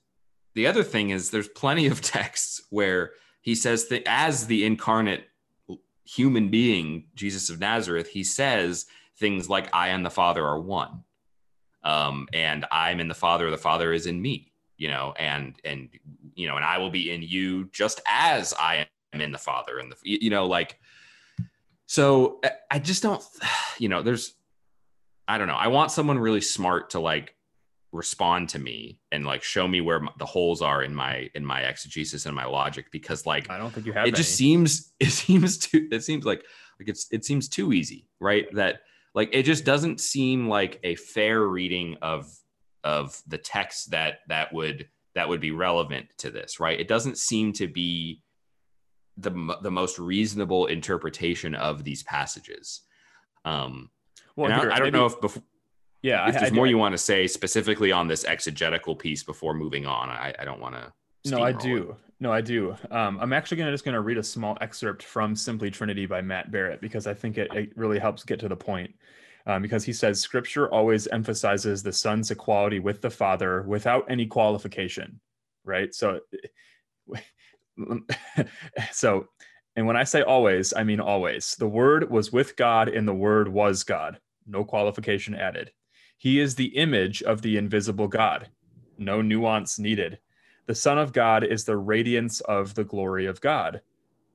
the 0.55 0.67
other 0.67 0.83
thing 0.83 1.11
is 1.11 1.29
there's 1.29 1.47
plenty 1.47 1.87
of 1.87 2.01
texts 2.01 2.63
where 2.69 3.11
he 3.39 3.55
says 3.55 3.87
that 3.87 4.03
as 4.05 4.47
the 4.47 4.65
incarnate 4.65 5.23
human 6.03 6.49
being, 6.49 7.05
Jesus 7.15 7.49
of 7.49 7.61
Nazareth, 7.61 8.09
he 8.09 8.25
says 8.25 8.87
things 9.21 9.49
like, 9.49 9.69
I 9.73 9.89
and 9.89 10.05
the 10.05 10.09
Father 10.09 10.45
are 10.45 10.59
one. 10.59 11.05
Um, 11.83 12.27
and 12.33 12.65
I'm 12.71 12.99
in 12.99 13.07
the 13.07 13.13
Father, 13.13 13.49
the 13.49 13.57
Father 13.57 13.93
is 13.93 14.05
in 14.05 14.21
me, 14.21 14.51
you 14.77 14.89
know, 14.89 15.13
and, 15.17 15.55
and, 15.63 15.89
you 16.35 16.47
know, 16.47 16.57
and 16.57 16.65
I 16.65 16.77
will 16.79 16.89
be 16.89 17.11
in 17.11 17.21
you 17.21 17.69
just 17.71 18.01
as 18.05 18.53
I 18.59 18.85
am 19.13 19.21
in 19.21 19.31
the 19.31 19.37
Father 19.37 19.79
and 19.79 19.89
the, 19.91 19.95
you 20.03 20.29
know, 20.29 20.45
like, 20.45 20.77
so 21.85 22.41
I 22.69 22.79
just 22.79 23.01
don't, 23.01 23.23
you 23.79 23.87
know, 23.87 24.01
there's, 24.01 24.33
I 25.27 25.37
don't 25.37 25.47
know. 25.47 25.55
I 25.55 25.67
want 25.69 25.91
someone 25.91 26.19
really 26.19 26.41
smart 26.41 26.89
to 26.89 26.99
like 26.99 27.35
respond 27.91 28.49
to 28.49 28.59
me 28.59 28.99
and 29.11 29.25
like 29.25 29.43
show 29.43 29.67
me 29.67 29.81
where 29.81 30.01
the 30.17 30.25
holes 30.25 30.61
are 30.61 30.81
in 30.81 30.95
my 30.95 31.29
in 31.35 31.45
my 31.45 31.61
exegesis 31.61 32.25
and 32.25 32.35
my 32.35 32.45
logic 32.45 32.85
because 32.91 33.25
like 33.25 33.49
I 33.49 33.57
don't 33.57 33.71
think 33.71 33.85
you 33.85 33.93
have 33.93 34.05
it 34.05 34.09
any. 34.09 34.17
just 34.17 34.35
seems 34.35 34.93
it 34.99 35.11
seems 35.11 35.57
too 35.57 35.87
it 35.91 36.03
seems 36.03 36.25
like 36.25 36.43
like 36.79 36.87
it's 36.87 37.07
it 37.11 37.25
seems 37.25 37.49
too 37.49 37.73
easy 37.73 38.07
right 38.19 38.47
that 38.55 38.81
like 39.13 39.29
it 39.33 39.43
just 39.43 39.65
doesn't 39.65 39.99
seem 39.99 40.47
like 40.47 40.79
a 40.83 40.95
fair 40.95 41.41
reading 41.41 41.97
of 42.01 42.31
of 42.83 43.21
the 43.27 43.37
text 43.37 43.91
that 43.91 44.19
that 44.27 44.51
would 44.53 44.87
that 45.13 45.27
would 45.27 45.41
be 45.41 45.51
relevant 45.51 46.07
to 46.17 46.31
this 46.31 46.59
right 46.59 46.79
it 46.79 46.87
doesn't 46.87 47.17
seem 47.17 47.53
to 47.53 47.67
be 47.67 48.21
the 49.17 49.31
the 49.61 49.71
most 49.71 49.99
reasonable 49.99 50.67
interpretation 50.67 51.53
of 51.55 51.83
these 51.83 52.03
passages 52.03 52.81
um 53.45 53.89
well 54.35 54.51
I, 54.51 54.75
I, 54.75 54.79
don't 54.79 54.93
know 54.93 55.05
if 55.05 55.19
before 55.19 55.43
yeah, 56.01 56.27
if 56.27 56.35
I, 56.35 56.39
there's 56.39 56.51
I, 56.51 56.55
more 56.55 56.67
you 56.67 56.77
want 56.77 56.93
to 56.93 56.97
say 56.97 57.27
specifically 57.27 57.91
on 57.91 58.07
this 58.07 58.25
exegetical 58.25 58.95
piece 58.95 59.23
before 59.23 59.53
moving 59.53 59.85
on, 59.85 60.09
I, 60.09 60.33
I 60.39 60.45
don't 60.45 60.59
want 60.59 60.75
to. 60.75 60.91
No, 61.29 61.43
I 61.43 61.51
do. 61.51 61.95
No, 62.21 62.31
I 62.31 62.39
do. 62.39 62.75
Um, 62.91 63.17
I'm 63.19 63.33
actually 63.33 63.57
gonna 63.57 63.71
just 63.71 63.83
gonna 63.83 63.99
read 63.99 64.19
a 64.19 64.23
small 64.23 64.55
excerpt 64.61 65.01
from 65.01 65.35
Simply 65.35 65.71
Trinity 65.71 66.05
by 66.05 66.21
Matt 66.21 66.51
Barrett 66.51 66.79
because 66.79 67.07
I 67.07 67.15
think 67.15 67.39
it, 67.39 67.51
it 67.51 67.75
really 67.75 67.97
helps 67.97 68.23
get 68.23 68.39
to 68.41 68.47
the 68.47 68.55
point. 68.55 68.93
Um, 69.47 69.63
because 69.63 69.83
he 69.83 69.91
says 69.91 70.19
Scripture 70.19 70.71
always 70.71 71.07
emphasizes 71.07 71.81
the 71.81 71.91
Son's 71.91 72.29
equality 72.29 72.79
with 72.79 73.01
the 73.01 73.09
Father 73.09 73.63
without 73.63 74.05
any 74.07 74.27
qualification, 74.27 75.19
right? 75.65 75.95
So, 75.95 76.19
so, 78.91 79.27
and 79.75 79.87
when 79.87 79.97
I 79.97 80.03
say 80.03 80.21
always, 80.21 80.75
I 80.75 80.83
mean 80.83 80.99
always. 80.99 81.55
The 81.55 81.67
Word 81.67 82.11
was 82.11 82.31
with 82.31 82.55
God, 82.55 82.87
and 82.87 83.07
the 83.07 83.15
Word 83.15 83.47
was 83.47 83.83
God. 83.83 84.19
No 84.45 84.63
qualification 84.63 85.33
added. 85.33 85.71
He 86.19 86.39
is 86.39 86.53
the 86.53 86.77
image 86.77 87.23
of 87.23 87.41
the 87.41 87.57
invisible 87.57 88.07
God. 88.07 88.47
No 88.99 89.23
nuance 89.23 89.79
needed. 89.79 90.19
The 90.71 90.75
Son 90.75 90.97
of 90.97 91.11
God 91.11 91.43
is 91.43 91.65
the 91.65 91.75
radiance 91.75 92.39
of 92.39 92.75
the 92.75 92.85
glory 92.85 93.25
of 93.25 93.41
God. 93.41 93.81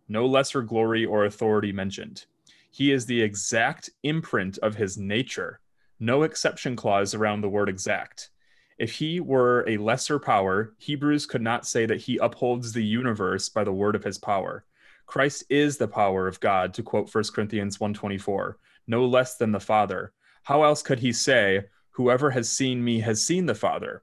No 0.07 0.27
lesser 0.27 0.61
glory 0.61 1.03
or 1.03 1.25
authority 1.25 1.72
mentioned. 1.72 2.27
He 2.70 2.92
is 2.92 3.07
the 3.07 3.22
exact 3.22 3.88
imprint 4.03 4.59
of 4.59 4.75
his 4.75 4.99
nature. 4.99 5.61
No 5.99 6.25
exception 6.25 6.77
clause 6.77 7.14
around 7.14 7.40
the 7.40 7.49
word 7.49 7.70
exact. 7.70 8.29
If 8.77 8.92
he 8.92 9.18
were 9.18 9.64
a 9.66 9.79
lesser 9.79 10.18
power, 10.18 10.75
Hebrews 10.77 11.25
could 11.25 11.40
not 11.40 11.66
say 11.66 11.87
that 11.87 12.03
he 12.03 12.18
upholds 12.18 12.75
the 12.75 12.85
universe 12.85 13.49
by 13.49 13.64
the 13.64 13.72
word 13.72 13.94
of 13.94 14.05
his 14.05 14.18
power. 14.18 14.66
Christ 15.07 15.44
is 15.49 15.79
the 15.79 15.88
power 15.88 16.29
of 16.29 16.38
God, 16.40 16.75
to 16.75 16.83
quote 16.83 17.14
1 17.14 17.25
Corinthians 17.35 17.81
124, 17.81 18.59
no 18.88 19.07
less 19.07 19.38
than 19.38 19.53
the 19.53 19.59
Father. 19.59 20.12
How 20.42 20.64
else 20.64 20.83
could 20.83 20.99
he 20.99 21.14
say, 21.14 21.64
Whoever 21.92 22.33
has 22.33 22.51
seen 22.51 22.85
me 22.85 23.01
has 23.01 23.25
seen 23.25 23.46
the 23.46 23.55
Father? 23.55 24.03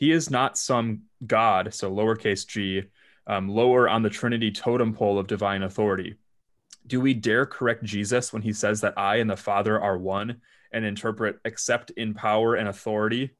He 0.00 0.12
is 0.12 0.30
not 0.30 0.56
some 0.56 1.02
God, 1.26 1.74
so 1.74 1.92
lowercase 1.92 2.46
g, 2.46 2.84
um, 3.26 3.50
lower 3.50 3.86
on 3.86 4.02
the 4.02 4.08
Trinity 4.08 4.50
totem 4.50 4.94
pole 4.94 5.18
of 5.18 5.26
divine 5.26 5.62
authority. 5.62 6.14
Do 6.86 7.02
we 7.02 7.12
dare 7.12 7.44
correct 7.44 7.84
Jesus 7.84 8.32
when 8.32 8.40
he 8.40 8.54
says 8.54 8.80
that 8.80 8.94
I 8.96 9.16
and 9.16 9.28
the 9.28 9.36
Father 9.36 9.78
are 9.78 9.98
one 9.98 10.40
and 10.72 10.86
interpret 10.86 11.38
except 11.44 11.90
in 11.90 12.14
power 12.14 12.54
and 12.54 12.66
authority? 12.66 13.32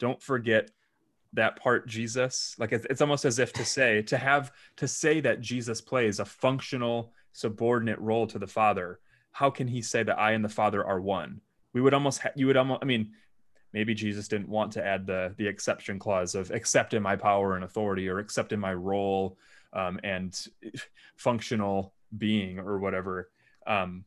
Don't 0.00 0.20
forget 0.20 0.72
that 1.34 1.54
part 1.54 1.86
Jesus. 1.86 2.56
Like 2.58 2.72
it's, 2.72 2.84
it's 2.90 3.00
almost 3.00 3.24
as 3.24 3.38
if 3.38 3.52
to 3.52 3.64
say, 3.64 4.02
to 4.02 4.16
have, 4.16 4.50
to 4.78 4.88
say 4.88 5.20
that 5.20 5.40
Jesus 5.40 5.80
plays 5.80 6.18
a 6.18 6.24
functional, 6.24 7.12
subordinate 7.32 8.00
role 8.00 8.26
to 8.26 8.40
the 8.40 8.48
Father. 8.48 8.98
How 9.30 9.50
can 9.50 9.68
he 9.68 9.80
say 9.80 10.02
that 10.02 10.18
I 10.18 10.32
and 10.32 10.44
the 10.44 10.48
Father 10.48 10.84
are 10.84 11.00
one? 11.00 11.42
We 11.72 11.80
would 11.80 11.94
almost, 11.94 12.22
ha- 12.22 12.32
you 12.34 12.48
would 12.48 12.56
almost, 12.56 12.82
I 12.82 12.86
mean, 12.86 13.12
maybe 13.72 13.94
Jesus 13.94 14.28
didn't 14.28 14.48
want 14.48 14.72
to 14.72 14.84
add 14.84 15.06
the 15.06 15.34
the 15.36 15.46
exception 15.46 15.98
clause 15.98 16.34
of 16.34 16.50
except 16.50 16.94
in 16.94 17.02
my 17.02 17.16
power 17.16 17.54
and 17.54 17.64
authority 17.64 18.08
or 18.08 18.18
except 18.18 18.52
in 18.52 18.60
my 18.60 18.74
role 18.74 19.36
um, 19.72 19.98
and 20.04 20.46
functional 21.16 21.94
being 22.16 22.58
or 22.58 22.78
whatever. 22.78 23.30
Um, 23.66 24.04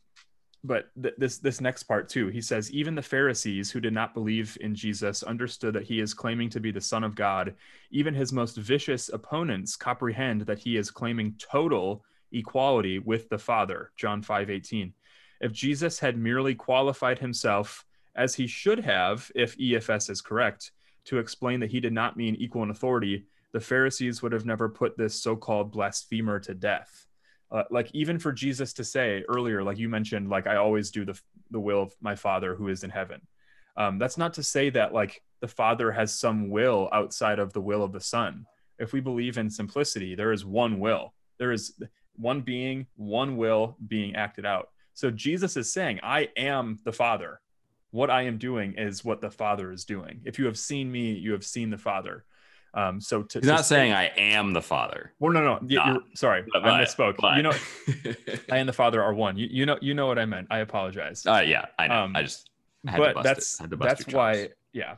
but 0.64 0.90
th- 1.02 1.16
this 1.18 1.38
this 1.38 1.62
next 1.62 1.84
part 1.84 2.10
too, 2.10 2.28
he 2.28 2.42
says 2.42 2.72
even 2.72 2.96
the 2.96 3.02
Pharisees 3.02 3.70
who 3.72 3.80
did 3.80 3.94
not 3.94 4.14
believe 4.14 4.58
in 4.62 4.74
Jesus 4.74 5.24
understood 5.24 5.76
that 5.76 5.84
he 5.84 6.00
is 6.00 6.14
claiming 6.14 6.50
to 6.50 6.60
be 6.60 6.72
the 6.72 6.82
Son 6.82 7.04
of 7.04 7.16
God. 7.16 7.54
Even 7.92 8.14
his 8.14 8.34
most 8.34 8.58
vicious 8.58 9.10
opponents 9.10 9.76
comprehend 9.76 10.42
that 10.42 10.60
he 10.60 10.78
is 10.78 10.92
claiming 10.92 11.36
total 11.38 12.04
equality 12.32 13.00
with 13.00 13.30
the 13.30 13.38
Father. 13.38 13.92
John 13.96 14.22
five 14.22 14.50
eighteen. 14.50 14.94
If 15.40 15.52
Jesus 15.52 16.00
had 16.00 16.18
merely 16.18 16.56
qualified 16.56 17.20
himself 17.20 17.85
as 18.16 18.36
he 18.36 18.48
should 18.48 18.80
have, 18.80 19.32
if 19.36 19.58
EFS 19.58 20.10
is 20.10 20.22
correct, 20.22 20.72
to 21.06 21.20
explain 21.20 21.60
that 21.60 21.72
he 21.72 21.80
did 21.80 21.94
not 21.94 22.18
mean 22.18 22.36
equal 22.36 22.64
in 22.64 22.72
authority, 22.72 23.26
the 23.52 23.60
Pharisees 23.60 24.22
would 24.22 24.32
have 24.32 24.46
never 24.46 24.68
put 24.68 24.98
this 24.98 25.22
so 25.22 25.36
called 25.36 25.72
blasphemer 25.72 26.40
to 26.40 26.54
death. 26.54 27.08
Uh, 27.52 27.64
like 27.70 27.90
even 27.94 28.18
for 28.20 28.32
Jesus 28.32 28.74
to 28.74 28.84
say 28.84 29.24
earlier, 29.30 29.64
like 29.64 29.78
you 29.78 29.88
mentioned, 29.88 30.30
like 30.30 30.48
I 30.48 30.56
always 30.56 30.92
do 30.92 31.06
the 31.06 31.20
the 31.52 31.60
will 31.60 31.84
of 31.84 31.94
my 32.02 32.16
Father 32.16 32.56
who 32.56 32.70
is 32.70 32.84
in 32.84 32.90
heaven. 32.90 33.22
Um, 33.78 34.00
that's 34.00 34.18
not 34.18 34.34
to 34.34 34.44
say 34.44 34.70
that 34.72 34.94
like 34.94 35.22
the 35.42 35.48
Father 35.48 35.92
has 35.92 36.18
some 36.18 36.50
will 36.50 36.90
outside 36.92 37.40
of 37.40 37.54
the 37.54 37.62
will 37.62 37.84
of 37.84 37.92
the 37.92 38.00
Son. 38.00 38.46
If 38.80 38.94
we 38.94 39.00
believe 39.00 39.38
in 39.38 39.50
simplicity, 39.50 40.16
there 40.16 40.32
is 40.32 40.44
one 40.44 40.80
will. 40.80 41.14
There 41.38 41.52
is 41.52 41.80
one 42.16 42.42
being, 42.42 42.88
one 42.96 43.38
will 43.38 43.78
being 43.88 44.16
acted 44.16 44.46
out. 44.46 44.70
So 44.94 45.12
Jesus 45.12 45.56
is 45.56 45.72
saying, 45.72 46.00
I 46.04 46.30
am 46.38 46.80
the 46.84 46.94
Father 46.94 47.40
what 47.96 48.10
I 48.10 48.24
am 48.24 48.38
doing 48.38 48.74
is 48.78 49.06
what 49.06 49.22
the 49.22 49.32
Father 49.32 49.72
is 49.72 49.86
doing. 49.86 50.20
If 50.26 50.38
you 50.38 50.48
have 50.48 50.58
seen 50.58 50.92
me, 50.92 51.14
you 51.14 51.32
have 51.32 51.46
seen 51.46 51.70
the 51.70 51.78
Father. 51.78 52.26
Um, 52.74 53.00
so 53.00 53.24
to, 53.24 53.40
he's 53.40 53.48
to 53.48 53.54
not 53.54 53.66
say, 53.66 53.76
saying 53.76 53.94
I 53.94 54.12
am 54.18 54.52
the 54.52 54.62
Father. 54.62 55.14
Well, 55.18 55.32
no, 55.32 55.60
no. 55.62 56.02
Sorry, 56.14 56.44
but, 56.52 56.66
I 56.66 56.84
misspoke. 56.84 57.16
But. 57.20 57.38
You 57.38 57.44
know, 57.44 57.54
I 58.52 58.58
and 58.58 58.68
the 58.68 58.74
Father 58.74 59.02
are 59.02 59.14
one. 59.14 59.38
You, 59.38 59.48
you 59.50 59.66
know, 59.66 59.78
you 59.82 59.94
know 59.94 60.08
what 60.08 60.20
I 60.20 60.26
meant. 60.26 60.48
I 60.52 60.60
apologize. 60.60 61.26
Uh, 61.26 61.42
yeah, 61.46 61.68
I 61.80 61.88
know. 61.88 62.04
Um, 62.04 62.16
I 62.18 62.24
just. 62.24 62.50
but 62.84 63.24
that's 63.24 63.62
that's 63.80 64.06
why. 64.08 64.50
Yeah, 64.74 64.96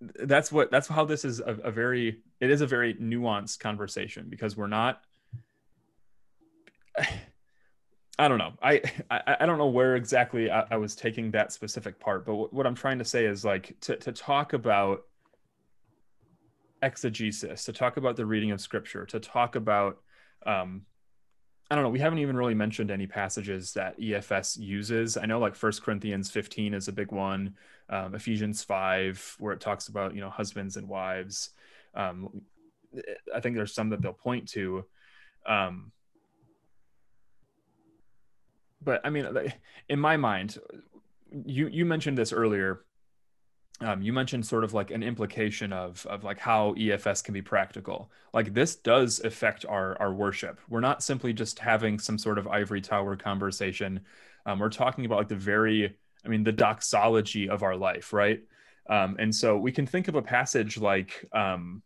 that's 0.00 0.52
what 0.52 0.70
that's 0.70 0.86
how 0.86 1.06
this 1.06 1.24
is 1.24 1.40
a, 1.40 1.56
a 1.64 1.70
very. 1.70 2.20
It 2.40 2.50
is 2.50 2.60
a 2.60 2.66
very 2.66 2.92
nuanced 2.96 3.58
conversation 3.58 4.26
because 4.28 4.54
we're 4.54 4.66
not. 4.66 5.00
I 8.18 8.28
don't 8.28 8.38
know. 8.38 8.52
I, 8.62 8.80
I, 9.10 9.36
I 9.40 9.46
don't 9.46 9.58
know 9.58 9.68
where 9.68 9.96
exactly 9.96 10.50
I, 10.50 10.64
I, 10.70 10.76
was 10.76 10.94
taking 10.94 11.32
that 11.32 11.52
specific 11.52 11.98
part, 11.98 12.24
but 12.24 12.32
w- 12.32 12.48
what 12.52 12.66
I'm 12.66 12.74
trying 12.74 12.98
to 12.98 13.04
say 13.04 13.26
is 13.26 13.44
like 13.44 13.78
to 13.82 13.96
to 13.96 14.12
talk 14.12 14.52
about 14.52 15.02
exegesis, 16.82 17.64
to 17.64 17.72
talk 17.72 17.96
about 17.96 18.16
the 18.16 18.24
reading 18.26 18.52
of 18.52 18.60
scripture, 18.60 19.04
to 19.06 19.18
talk 19.18 19.56
about 19.56 19.98
um, 20.46 20.82
I 21.70 21.74
don't 21.74 21.82
know. 21.82 21.90
We 21.90 21.98
haven't 21.98 22.18
even 22.18 22.36
really 22.36 22.54
mentioned 22.54 22.90
any 22.90 23.06
passages 23.06 23.72
that 23.72 23.98
EFS 23.98 24.58
uses. 24.58 25.16
I 25.16 25.26
know 25.26 25.38
like 25.38 25.56
First 25.56 25.82
Corinthians 25.82 26.30
15 26.30 26.74
is 26.74 26.88
a 26.88 26.92
big 26.92 27.10
one, 27.10 27.54
um, 27.88 28.14
Ephesians 28.14 28.62
5 28.62 29.36
where 29.38 29.52
it 29.54 29.60
talks 29.60 29.88
about 29.88 30.14
you 30.14 30.20
know 30.20 30.30
husbands 30.30 30.76
and 30.76 30.88
wives. 30.88 31.50
Um, 31.94 32.42
I 33.34 33.40
think 33.40 33.56
there's 33.56 33.74
some 33.74 33.90
that 33.90 34.02
they'll 34.02 34.12
point 34.12 34.48
to. 34.50 34.84
Um, 35.46 35.90
but 38.84 39.00
I 39.04 39.10
mean, 39.10 39.26
in 39.88 39.98
my 39.98 40.16
mind, 40.16 40.58
you 41.44 41.68
you 41.68 41.84
mentioned 41.84 42.18
this 42.18 42.32
earlier. 42.32 42.84
Um, 43.80 44.02
you 44.02 44.12
mentioned 44.12 44.46
sort 44.46 44.62
of 44.62 44.72
like 44.72 44.92
an 44.92 45.02
implication 45.02 45.72
of 45.72 46.06
of 46.06 46.22
like 46.22 46.38
how 46.38 46.74
EFS 46.74 47.24
can 47.24 47.34
be 47.34 47.42
practical. 47.42 48.10
Like 48.32 48.54
this 48.54 48.76
does 48.76 49.20
affect 49.20 49.66
our 49.66 50.00
our 50.00 50.12
worship. 50.12 50.60
We're 50.68 50.80
not 50.80 51.02
simply 51.02 51.32
just 51.32 51.58
having 51.58 51.98
some 51.98 52.18
sort 52.18 52.38
of 52.38 52.46
ivory 52.46 52.80
tower 52.80 53.16
conversation. 53.16 54.00
Um, 54.46 54.58
we're 54.58 54.70
talking 54.70 55.06
about 55.06 55.18
like 55.18 55.28
the 55.28 55.36
very, 55.36 55.96
I 56.24 56.28
mean, 56.28 56.44
the 56.44 56.52
doxology 56.52 57.48
of 57.48 57.62
our 57.62 57.76
life, 57.76 58.12
right? 58.12 58.40
Um, 58.88 59.16
and 59.18 59.34
so 59.34 59.56
we 59.56 59.72
can 59.72 59.86
think 59.86 60.08
of 60.08 60.14
a 60.14 60.22
passage 60.22 60.76
like, 60.76 61.24
um, 61.32 61.82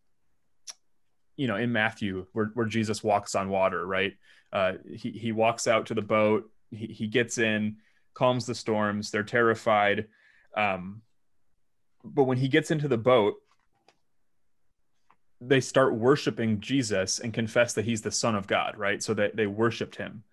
you 1.37 1.47
know, 1.47 1.57
in 1.57 1.73
Matthew 1.73 2.27
where 2.33 2.51
where 2.55 2.67
Jesus 2.67 3.03
walks 3.03 3.35
on 3.35 3.49
water, 3.49 3.87
right? 3.87 4.15
Uh, 4.53 4.75
he 4.95 5.11
he 5.13 5.33
walks 5.33 5.67
out 5.67 5.87
to 5.87 5.95
the 5.95 6.03
boat 6.03 6.51
he, 6.71 6.87
he 6.87 7.07
gets 7.07 7.39
in, 7.39 7.77
calms 8.15 8.47
the 8.47 8.55
storms. 8.55 9.11
They're 9.11 9.23
terrified. 9.23 10.07
Um, 10.57 11.03
but 12.05 12.25
when 12.25 12.39
he 12.39 12.49
gets 12.49 12.71
into 12.71 12.89
the 12.89 12.99
boat, 12.99 13.37
they 15.41 15.61
start 15.61 15.95
worshiping 15.95 16.61
Jesus 16.61 17.21
and 17.21 17.33
confess 17.33 17.73
that 17.75 17.85
he's 17.85 18.03
the 18.03 18.11
Son 18.11 18.35
of 18.35 18.47
God, 18.47 18.77
right? 18.77 19.03
So 19.03 19.15
that 19.15 19.37
they 19.37 19.47
worshiped 19.47 19.97
him. 19.97 20.25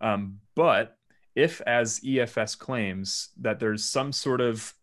Um, 0.00 0.40
but 0.54 0.98
if, 1.34 1.60
as 1.62 2.00
EFS 2.00 2.58
claims, 2.58 3.30
that 3.40 3.58
there's 3.58 3.84
some 3.84 4.12
sort 4.12 4.40
of 4.40 4.74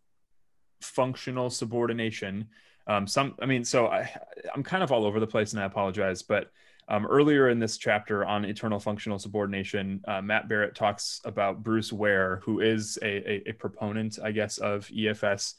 functional 0.80 1.50
subordination, 1.50 2.48
um, 2.86 3.06
some, 3.06 3.34
I 3.40 3.46
mean, 3.46 3.64
so 3.64 3.86
I, 3.86 4.10
I'm 4.54 4.62
kind 4.62 4.82
of 4.82 4.90
all 4.90 5.04
over 5.04 5.20
the 5.20 5.26
place 5.26 5.52
and 5.52 5.60
I 5.60 5.66
apologize, 5.66 6.22
but 6.22 6.50
um, 6.88 7.06
earlier 7.06 7.50
in 7.50 7.58
this 7.58 7.76
chapter 7.76 8.24
on 8.24 8.44
eternal 8.44 8.80
functional 8.80 9.18
subordination, 9.18 10.02
uh, 10.08 10.22
Matt 10.22 10.48
Barrett 10.48 10.74
talks 10.74 11.20
about 11.24 11.62
Bruce 11.62 11.92
Ware, 11.92 12.40
who 12.44 12.60
is 12.60 12.98
a, 13.02 13.30
a, 13.30 13.50
a, 13.50 13.52
proponent, 13.52 14.18
I 14.22 14.32
guess, 14.32 14.58
of 14.58 14.88
EFS, 14.88 15.54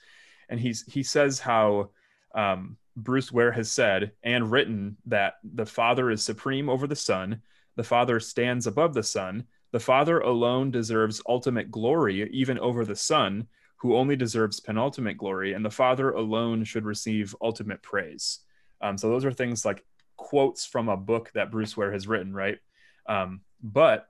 and 0.49 0.59
he's 0.59 0.83
he 0.91 1.03
says 1.03 1.39
how 1.39 1.91
um, 2.33 2.77
Bruce 2.97 3.31
Ware 3.31 3.51
has 3.51 3.71
said 3.71 4.11
and 4.23 4.51
written 4.51 4.97
that 5.05 5.35
the 5.43 5.65
Father 5.65 6.09
is 6.09 6.23
supreme 6.23 6.67
over 6.67 6.87
the 6.87 6.95
Son, 6.95 7.41
the 7.75 7.83
Father 7.83 8.19
stands 8.19 8.65
above 8.65 8.95
the 8.95 9.03
Son, 9.03 9.45
the 9.71 9.79
Father 9.79 10.19
alone 10.19 10.71
deserves 10.71 11.21
ultimate 11.27 11.69
glory 11.69 12.27
even 12.31 12.57
over 12.57 12.85
the 12.85 12.95
Son, 12.95 13.47
who 13.77 13.95
only 13.95 14.15
deserves 14.15 14.59
penultimate 14.59 15.17
glory, 15.17 15.53
and 15.53 15.63
the 15.63 15.69
Father 15.69 16.11
alone 16.11 16.63
should 16.63 16.85
receive 16.85 17.35
ultimate 17.39 17.83
praise. 17.83 18.39
Um, 18.81 18.97
so 18.97 19.09
those 19.09 19.25
are 19.25 19.31
things 19.31 19.63
like 19.63 19.85
quotes 20.19 20.65
from 20.65 20.89
a 20.89 20.97
book 20.97 21.31
that 21.33 21.49
Bruce 21.49 21.77
Ware 21.77 21.93
has 21.93 22.05
written, 22.05 22.33
right? 22.33 22.59
Um, 23.07 23.39
but 23.63 24.07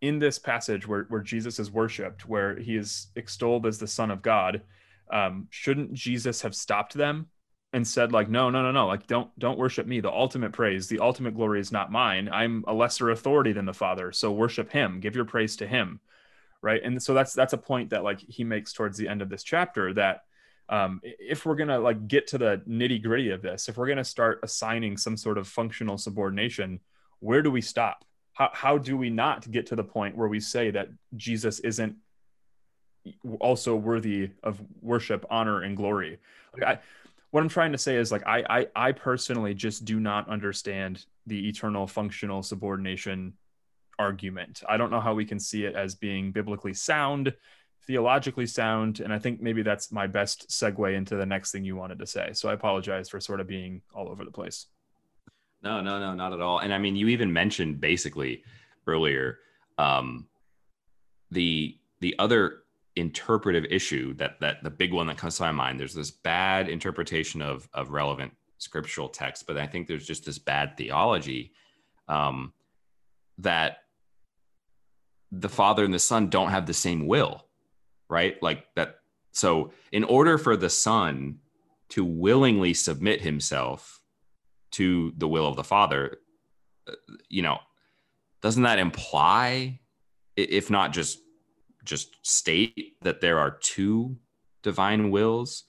in 0.00 0.18
this 0.18 0.38
passage 0.38 0.88
where, 0.88 1.04
where 1.10 1.20
Jesus 1.20 1.58
is 1.58 1.70
worshiped, 1.70 2.26
where 2.26 2.58
he 2.58 2.74
is 2.74 3.08
extolled 3.16 3.66
as 3.66 3.78
the 3.78 3.86
Son 3.86 4.10
of 4.10 4.22
God, 4.22 4.62
um, 5.12 5.46
shouldn't 5.50 5.92
Jesus 5.92 6.40
have 6.40 6.54
stopped 6.54 6.94
them 6.94 7.26
and 7.74 7.86
said, 7.86 8.12
like, 8.12 8.30
no, 8.30 8.48
no, 8.48 8.62
no, 8.62 8.72
no, 8.72 8.86
like, 8.86 9.06
don't 9.06 9.30
don't 9.38 9.58
worship 9.58 9.86
me. 9.86 10.00
The 10.00 10.10
ultimate 10.10 10.52
praise, 10.52 10.88
the 10.88 11.00
ultimate 11.00 11.34
glory 11.34 11.60
is 11.60 11.70
not 11.70 11.92
mine. 11.92 12.30
I'm 12.32 12.64
a 12.66 12.72
lesser 12.72 13.10
authority 13.10 13.52
than 13.52 13.66
the 13.66 13.74
Father, 13.74 14.10
so 14.10 14.32
worship 14.32 14.72
Him. 14.72 15.00
Give 15.00 15.14
your 15.14 15.26
praise 15.26 15.56
to 15.56 15.66
Him, 15.66 16.00
right? 16.62 16.80
And 16.82 17.00
so 17.02 17.12
that's 17.12 17.34
that's 17.34 17.52
a 17.52 17.58
point 17.58 17.90
that 17.90 18.04
like 18.04 18.20
he 18.20 18.42
makes 18.42 18.72
towards 18.72 18.96
the 18.96 19.08
end 19.08 19.20
of 19.20 19.28
this 19.28 19.44
chapter 19.44 19.92
that 19.94 20.22
um, 20.68 21.00
if 21.04 21.46
we're 21.46 21.54
going 21.54 21.68
to 21.68 21.78
like 21.78 22.08
get 22.08 22.26
to 22.28 22.38
the 22.38 22.62
nitty 22.68 23.02
gritty 23.02 23.30
of 23.30 23.42
this 23.42 23.68
if 23.68 23.76
we're 23.76 23.86
going 23.86 23.98
to 23.98 24.04
start 24.04 24.40
assigning 24.42 24.96
some 24.96 25.16
sort 25.16 25.38
of 25.38 25.46
functional 25.46 25.96
subordination 25.96 26.80
where 27.20 27.42
do 27.42 27.50
we 27.50 27.60
stop? 27.60 28.04
How, 28.32 28.50
how 28.52 28.78
do 28.78 28.96
we 28.96 29.10
not 29.10 29.50
get 29.50 29.66
to 29.66 29.76
the 29.76 29.84
point 29.84 30.16
where 30.16 30.28
we 30.28 30.40
say 30.40 30.70
that 30.70 30.88
jesus 31.16 31.58
isn't 31.60 31.96
also 33.40 33.76
worthy 33.76 34.30
of 34.42 34.60
worship 34.80 35.24
honor 35.30 35.62
and 35.62 35.76
glory? 35.76 36.18
Like 36.54 36.62
I, 36.62 36.78
what 37.30 37.42
I'm 37.42 37.48
trying 37.48 37.72
to 37.72 37.78
say 37.78 37.96
is 37.96 38.12
like 38.12 38.26
I, 38.26 38.44
I 38.48 38.88
I 38.88 38.92
personally 38.92 39.54
just 39.54 39.84
do 39.84 40.00
not 40.00 40.28
understand 40.28 41.04
the 41.26 41.48
eternal 41.48 41.86
functional 41.86 42.42
subordination 42.42 43.34
argument. 43.98 44.62
I 44.68 44.76
don't 44.76 44.90
know 44.90 45.00
how 45.00 45.14
we 45.14 45.24
can 45.24 45.40
see 45.40 45.64
it 45.64 45.74
as 45.74 45.94
being 45.94 46.30
biblically 46.32 46.74
sound, 46.74 47.34
theologically 47.86 48.46
sound, 48.46 49.00
and 49.00 49.12
I 49.12 49.18
think 49.18 49.40
maybe 49.40 49.62
that's 49.62 49.92
my 49.92 50.06
best 50.06 50.48
segue 50.48 50.94
into 50.94 51.16
the 51.16 51.26
next 51.26 51.52
thing 51.52 51.64
you 51.64 51.76
wanted 51.76 51.98
to 52.00 52.06
say. 52.06 52.30
So 52.32 52.48
I 52.48 52.52
apologize 52.52 53.08
for 53.08 53.20
sort 53.20 53.40
of 53.40 53.46
being 53.46 53.82
all 53.94 54.08
over 54.08 54.24
the 54.24 54.30
place. 54.30 54.66
No, 55.62 55.80
no, 55.80 55.98
no, 55.98 56.14
not 56.14 56.32
at 56.32 56.40
all. 56.40 56.58
And 56.58 56.72
I 56.72 56.78
mean, 56.78 56.96
you 56.96 57.08
even 57.08 57.32
mentioned 57.32 57.80
basically 57.80 58.44
earlier 58.86 59.38
um, 59.78 60.26
the 61.30 61.78
the 62.00 62.14
other 62.18 62.62
interpretive 62.94 63.64
issue 63.70 64.14
that 64.14 64.40
that 64.40 64.62
the 64.62 64.70
big 64.70 64.92
one 64.92 65.06
that 65.06 65.18
comes 65.18 65.36
to 65.36 65.42
my 65.42 65.52
mind. 65.52 65.78
There's 65.78 65.94
this 65.94 66.10
bad 66.10 66.68
interpretation 66.68 67.42
of 67.42 67.68
of 67.72 67.90
relevant 67.90 68.32
scriptural 68.58 69.08
text, 69.08 69.46
but 69.46 69.56
I 69.56 69.66
think 69.66 69.86
there's 69.86 70.06
just 70.06 70.24
this 70.24 70.38
bad 70.38 70.76
theology 70.76 71.52
um, 72.08 72.52
that 73.38 73.78
the 75.32 75.48
father 75.48 75.84
and 75.84 75.92
the 75.92 75.98
son 75.98 76.30
don't 76.30 76.50
have 76.50 76.66
the 76.66 76.74
same 76.74 77.06
will, 77.06 77.45
right? 78.08 78.40
Like 78.42 78.66
that. 78.74 78.96
So, 79.32 79.72
in 79.92 80.04
order 80.04 80.38
for 80.38 80.56
the 80.56 80.70
son 80.70 81.38
to 81.90 82.04
willingly 82.04 82.74
submit 82.74 83.20
himself 83.20 84.00
to 84.72 85.12
the 85.16 85.28
will 85.28 85.46
of 85.46 85.56
the 85.56 85.64
father, 85.64 86.18
uh, 86.88 86.92
you 87.28 87.42
know, 87.42 87.58
doesn't 88.40 88.62
that 88.62 88.78
imply, 88.78 89.80
if 90.36 90.70
not 90.70 90.92
just 90.92 91.18
just 91.84 92.16
state 92.22 92.96
that 93.02 93.20
there 93.20 93.38
are 93.38 93.50
two 93.50 94.16
divine 94.62 95.10
wills? 95.10 95.64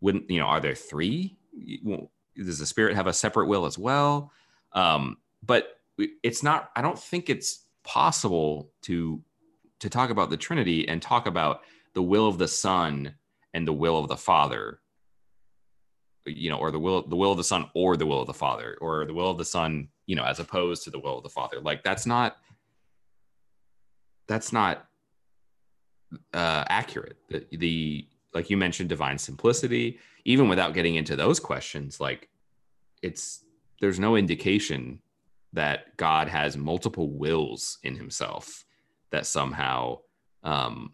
Wouldn't 0.00 0.30
you 0.30 0.40
know? 0.40 0.46
Are 0.46 0.60
there 0.60 0.74
three? 0.74 1.38
Does 2.36 2.58
the 2.58 2.66
spirit 2.66 2.96
have 2.96 3.06
a 3.06 3.12
separate 3.12 3.46
will 3.46 3.66
as 3.66 3.78
well? 3.78 4.30
Um, 4.72 5.16
but 5.42 5.80
it's 6.22 6.42
not. 6.42 6.70
I 6.76 6.82
don't 6.82 6.98
think 6.98 7.30
it's 7.30 7.64
possible 7.82 8.72
to 8.82 9.22
to 9.80 9.90
talk 9.90 10.10
about 10.10 10.30
the 10.30 10.36
Trinity 10.36 10.88
and 10.88 11.00
talk 11.00 11.26
about 11.26 11.60
the 11.96 12.02
will 12.02 12.28
of 12.28 12.36
the 12.36 12.46
Son 12.46 13.14
and 13.54 13.66
the 13.66 13.72
will 13.72 13.98
of 13.98 14.08
the 14.08 14.16
Father. 14.16 14.80
You 16.26 16.50
know, 16.50 16.58
or 16.58 16.70
the 16.70 16.78
will 16.78 17.02
the 17.08 17.16
will 17.16 17.32
of 17.32 17.38
the 17.38 17.44
Son 17.44 17.70
or 17.74 17.96
the 17.96 18.06
will 18.06 18.20
of 18.20 18.26
the 18.26 18.34
Father, 18.34 18.76
or 18.80 19.06
the 19.06 19.14
will 19.14 19.30
of 19.30 19.38
the 19.38 19.44
Son, 19.44 19.88
you 20.06 20.14
know, 20.14 20.24
as 20.24 20.38
opposed 20.38 20.84
to 20.84 20.90
the 20.90 20.98
will 20.98 21.16
of 21.16 21.22
the 21.22 21.30
Father. 21.30 21.58
Like 21.60 21.82
that's 21.82 22.04
not 22.04 22.36
that's 24.28 24.52
not 24.52 24.86
uh, 26.34 26.64
accurate. 26.68 27.16
The, 27.28 27.46
the 27.52 28.06
like 28.34 28.50
you 28.50 28.56
mentioned, 28.56 28.90
divine 28.90 29.18
simplicity. 29.18 29.98
Even 30.26 30.48
without 30.48 30.74
getting 30.74 30.96
into 30.96 31.16
those 31.16 31.40
questions, 31.40 31.98
like 31.98 32.28
it's 33.02 33.44
there's 33.80 34.00
no 34.00 34.16
indication 34.16 35.00
that 35.54 35.96
God 35.96 36.28
has 36.28 36.56
multiple 36.56 37.08
wills 37.08 37.78
in 37.84 37.96
himself 37.96 38.64
that 39.12 39.24
somehow, 39.24 40.00
um, 40.42 40.92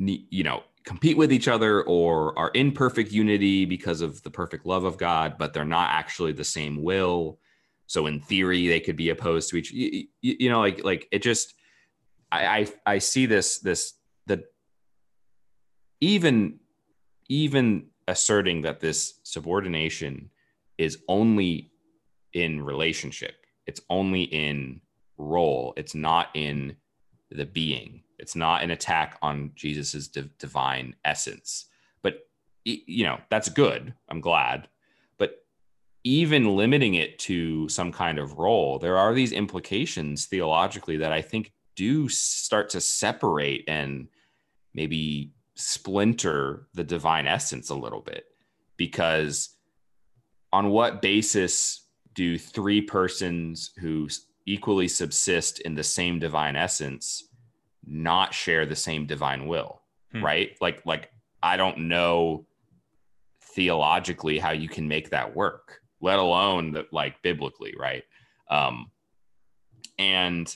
you 0.00 0.42
know, 0.42 0.62
compete 0.84 1.16
with 1.16 1.32
each 1.32 1.46
other 1.46 1.82
or 1.82 2.36
are 2.38 2.50
in 2.50 2.72
perfect 2.72 3.12
unity 3.12 3.64
because 3.64 4.00
of 4.00 4.22
the 4.22 4.30
perfect 4.30 4.66
love 4.66 4.84
of 4.84 4.96
God, 4.96 5.36
but 5.38 5.52
they're 5.52 5.64
not 5.64 5.90
actually 5.90 6.32
the 6.32 6.44
same 6.44 6.82
will. 6.82 7.38
So 7.86 8.06
in 8.06 8.20
theory, 8.20 8.66
they 8.68 8.80
could 8.80 8.96
be 8.96 9.10
opposed 9.10 9.50
to 9.50 9.56
each. 9.56 9.72
You, 9.72 10.06
you 10.22 10.48
know, 10.48 10.60
like 10.60 10.84
like 10.84 11.08
it 11.12 11.22
just. 11.22 11.54
I, 12.32 12.66
I 12.86 12.94
I 12.94 12.98
see 12.98 13.26
this 13.26 13.58
this 13.58 13.94
the 14.26 14.44
even 16.00 16.60
even 17.28 17.88
asserting 18.06 18.62
that 18.62 18.80
this 18.80 19.20
subordination 19.24 20.30
is 20.78 20.98
only 21.08 21.72
in 22.32 22.62
relationship 22.62 23.34
it's 23.66 23.80
only 23.88 24.22
in 24.22 24.80
role 25.16 25.72
it's 25.76 25.94
not 25.94 26.28
in 26.34 26.76
the 27.30 27.46
being 27.46 28.02
it's 28.20 28.36
not 28.36 28.62
an 28.62 28.70
attack 28.70 29.18
on 29.22 29.52
jesus's 29.54 30.08
divine 30.08 30.94
essence. 31.04 31.66
But 32.02 32.28
you 32.64 33.04
know 33.04 33.18
that's 33.30 33.48
good. 33.48 33.94
I'm 34.08 34.20
glad. 34.20 34.68
But 35.18 35.44
even 36.04 36.56
limiting 36.56 36.94
it 36.94 37.18
to 37.20 37.68
some 37.68 37.92
kind 37.92 38.18
of 38.18 38.38
role 38.38 38.78
there 38.78 38.96
are 38.96 39.12
these 39.12 39.32
implications 39.32 40.24
theologically 40.24 40.96
that 40.96 41.12
i 41.12 41.20
think 41.20 41.52
do 41.76 42.08
start 42.08 42.70
to 42.70 42.80
separate 42.80 43.64
and 43.68 44.08
maybe 44.74 45.32
splinter 45.54 46.66
the 46.74 46.84
divine 46.84 47.26
essence 47.26 47.70
a 47.70 47.74
little 47.74 48.00
bit. 48.00 48.24
Because 48.76 49.56
on 50.52 50.70
what 50.70 51.02
basis 51.02 51.86
do 52.14 52.38
three 52.38 52.80
persons 52.80 53.70
who 53.78 54.08
equally 54.46 54.88
subsist 54.88 55.60
in 55.60 55.74
the 55.74 55.82
same 55.82 56.18
divine 56.18 56.56
essence 56.56 57.28
not 57.86 58.34
share 58.34 58.66
the 58.66 58.76
same 58.76 59.06
divine 59.06 59.46
will 59.46 59.80
hmm. 60.12 60.24
right? 60.24 60.56
Like 60.60 60.82
like 60.84 61.10
i 61.42 61.56
don't 61.56 61.78
know 61.78 62.46
theologically 63.54 64.38
how 64.38 64.50
you 64.50 64.68
can 64.68 64.86
make 64.86 65.08
that 65.10 65.34
work 65.34 65.80
let 66.02 66.18
alone 66.18 66.72
that 66.72 66.92
like 66.92 67.20
biblically 67.22 67.74
right? 67.78 68.04
Um 68.50 68.90
and 69.98 70.54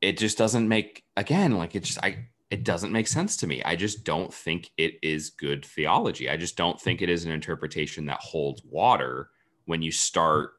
it 0.00 0.18
just 0.18 0.36
doesn't 0.36 0.68
make 0.68 1.04
again 1.16 1.56
like 1.56 1.74
it 1.74 1.84
just 1.84 2.02
i 2.02 2.26
it 2.52 2.64
doesn't 2.64 2.92
make 2.92 3.08
sense 3.08 3.38
to 3.38 3.46
me. 3.46 3.62
I 3.64 3.76
just 3.76 4.04
don't 4.04 4.32
think 4.32 4.70
it 4.76 4.96
is 5.02 5.30
good 5.30 5.64
theology. 5.64 6.28
I 6.28 6.36
just 6.36 6.54
don't 6.54 6.78
think 6.78 7.00
it 7.00 7.08
is 7.08 7.24
an 7.24 7.30
interpretation 7.30 8.04
that 8.06 8.20
holds 8.20 8.62
water 8.62 9.30
when 9.64 9.80
you 9.80 9.90
start 9.90 10.50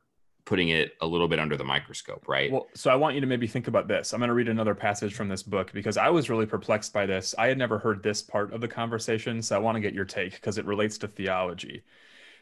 putting 0.46 0.70
it 0.70 0.94
a 1.00 1.08
little 1.08 1.28
bit 1.28 1.40
under 1.40 1.56
the 1.56 1.64
microscope, 1.64 2.28
right? 2.28 2.52
Well, 2.52 2.68
so 2.74 2.92
I 2.92 2.96
want 2.96 3.16
you 3.16 3.22
to 3.22 3.28
maybe 3.28 3.48
think 3.48 3.68
about 3.68 3.88
this. 3.88 4.14
I'm 4.14 4.20
going 4.20 4.28
to 4.28 4.34
read 4.34 4.50
another 4.50 4.76
passage 4.76 5.14
from 5.14 5.30
this 5.30 5.42
book 5.42 5.72
because 5.74 5.96
I 5.96 6.10
was 6.10 6.30
really 6.30 6.46
perplexed 6.46 6.92
by 6.92 7.06
this. 7.06 7.34
I 7.38 7.48
had 7.48 7.58
never 7.58 7.80
heard 7.80 8.04
this 8.04 8.22
part 8.22 8.52
of 8.54 8.60
the 8.60 8.68
conversation, 8.68 9.42
so 9.42 9.56
I 9.56 9.60
want 9.60 9.76
to 9.76 9.82
get 9.82 9.94
your 9.94 10.06
take 10.06 10.34
because 10.34 10.58
it 10.58 10.66
relates 10.66 10.98
to 11.00 11.08
theology. 11.08 11.84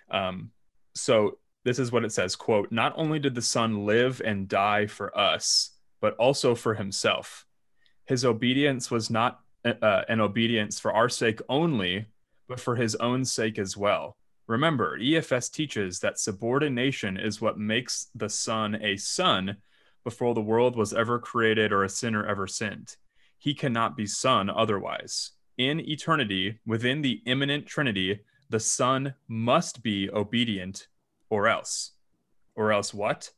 Um, 0.09 0.49
so 0.95 1.37
this 1.63 1.77
is 1.77 1.91
what 1.91 2.03
it 2.03 2.11
says: 2.11 2.35
"Quote: 2.35 2.71
Not 2.71 2.93
only 2.95 3.19
did 3.19 3.35
the 3.35 3.41
Son 3.41 3.85
live 3.85 4.21
and 4.23 4.47
die 4.47 4.87
for 4.87 5.15
us, 5.17 5.71
but 5.99 6.15
also 6.15 6.55
for 6.55 6.73
Himself. 6.73 7.45
His 8.05 8.25
obedience 8.25 8.89
was 8.89 9.11
not 9.11 9.41
uh, 9.63 10.01
an 10.09 10.19
obedience 10.19 10.79
for 10.79 10.91
our 10.91 11.07
sake 11.07 11.39
only, 11.47 12.07
but 12.47 12.59
for 12.59 12.75
His 12.75 12.95
own 12.95 13.25
sake 13.25 13.59
as 13.59 13.77
well." 13.77 14.17
Remember, 14.51 14.99
EFS 14.99 15.49
teaches 15.49 16.01
that 16.01 16.19
subordination 16.19 17.15
is 17.15 17.39
what 17.39 17.57
makes 17.57 18.07
the 18.13 18.27
Son 18.27 18.75
a 18.83 18.97
son 18.97 19.55
before 20.03 20.33
the 20.33 20.41
world 20.41 20.75
was 20.75 20.93
ever 20.93 21.19
created 21.19 21.71
or 21.71 21.85
a 21.85 21.89
sinner 21.89 22.25
ever 22.25 22.47
sinned. 22.47 22.97
He 23.37 23.53
cannot 23.53 23.95
be 23.95 24.05
Son 24.05 24.49
otherwise. 24.49 25.31
In 25.57 25.79
eternity, 25.79 26.59
within 26.65 27.01
the 27.01 27.21
immanent 27.25 27.65
Trinity, 27.65 28.25
the 28.49 28.59
Son 28.59 29.13
must 29.29 29.83
be 29.83 30.09
obedient 30.09 30.89
or 31.29 31.47
else. 31.47 31.91
Or 32.53 32.73
else 32.73 32.93
what? 32.93 33.29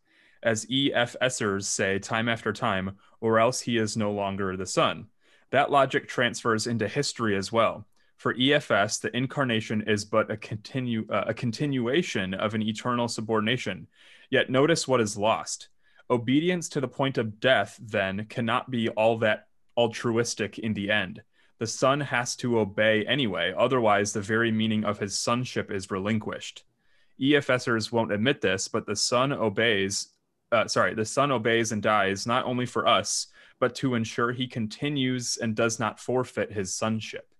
As 0.41 0.65
EFSers 0.65 1.65
say 1.65 1.99
time 1.99 2.27
after 2.27 2.51
time, 2.51 2.97
or 3.21 3.37
else 3.37 3.61
he 3.61 3.77
is 3.77 3.95
no 3.95 4.11
longer 4.11 4.57
the 4.57 4.65
Son. 4.65 5.09
That 5.51 5.69
logic 5.69 6.07
transfers 6.07 6.65
into 6.65 6.87
history 6.87 7.37
as 7.37 7.51
well. 7.51 7.85
For 8.17 8.33
EFS, 8.33 9.01
the 9.01 9.15
incarnation 9.15 9.83
is 9.87 10.05
but 10.05 10.31
a 10.31 10.37
continue 10.37 11.05
uh, 11.09 11.25
a 11.27 11.33
continuation 11.33 12.33
of 12.33 12.53
an 12.53 12.61
eternal 12.61 13.07
subordination. 13.07 13.87
Yet 14.29 14.49
notice 14.49 14.87
what 14.87 15.01
is 15.01 15.17
lost. 15.17 15.69
Obedience 16.09 16.69
to 16.69 16.81
the 16.81 16.87
point 16.87 17.17
of 17.17 17.39
death 17.39 17.77
then 17.81 18.25
cannot 18.29 18.69
be 18.69 18.89
all 18.89 19.17
that 19.19 19.47
altruistic 19.77 20.59
in 20.59 20.73
the 20.73 20.91
end. 20.91 21.21
The 21.59 21.67
son 21.67 22.01
has 22.01 22.35
to 22.37 22.59
obey 22.59 23.05
anyway, 23.05 23.53
otherwise 23.57 24.13
the 24.13 24.21
very 24.21 24.51
meaning 24.51 24.83
of 24.83 24.99
his 24.99 25.17
sonship 25.17 25.71
is 25.71 25.91
relinquished. 25.91 26.63
EFSers 27.21 27.91
won't 27.91 28.11
admit 28.11 28.41
this, 28.41 28.67
but 28.67 28.85
the 28.85 28.95
son 28.95 29.31
obeys 29.31 30.13
uh, 30.53 30.67
sorry, 30.67 30.93
the 30.93 31.03
son 31.03 31.31
obeys 31.31 31.71
and 31.71 31.81
dies 31.81 32.27
not 32.27 32.45
only 32.45 32.67
for 32.67 32.87
us, 32.87 33.27
but 33.59 33.73
to 33.73 33.95
ensure 33.95 34.31
he 34.31 34.47
continues 34.47 35.37
and 35.37 35.55
does 35.55 35.79
not 35.79 35.99
forfeit 35.99 36.51
his 36.51 36.75
sonship. 36.75 37.32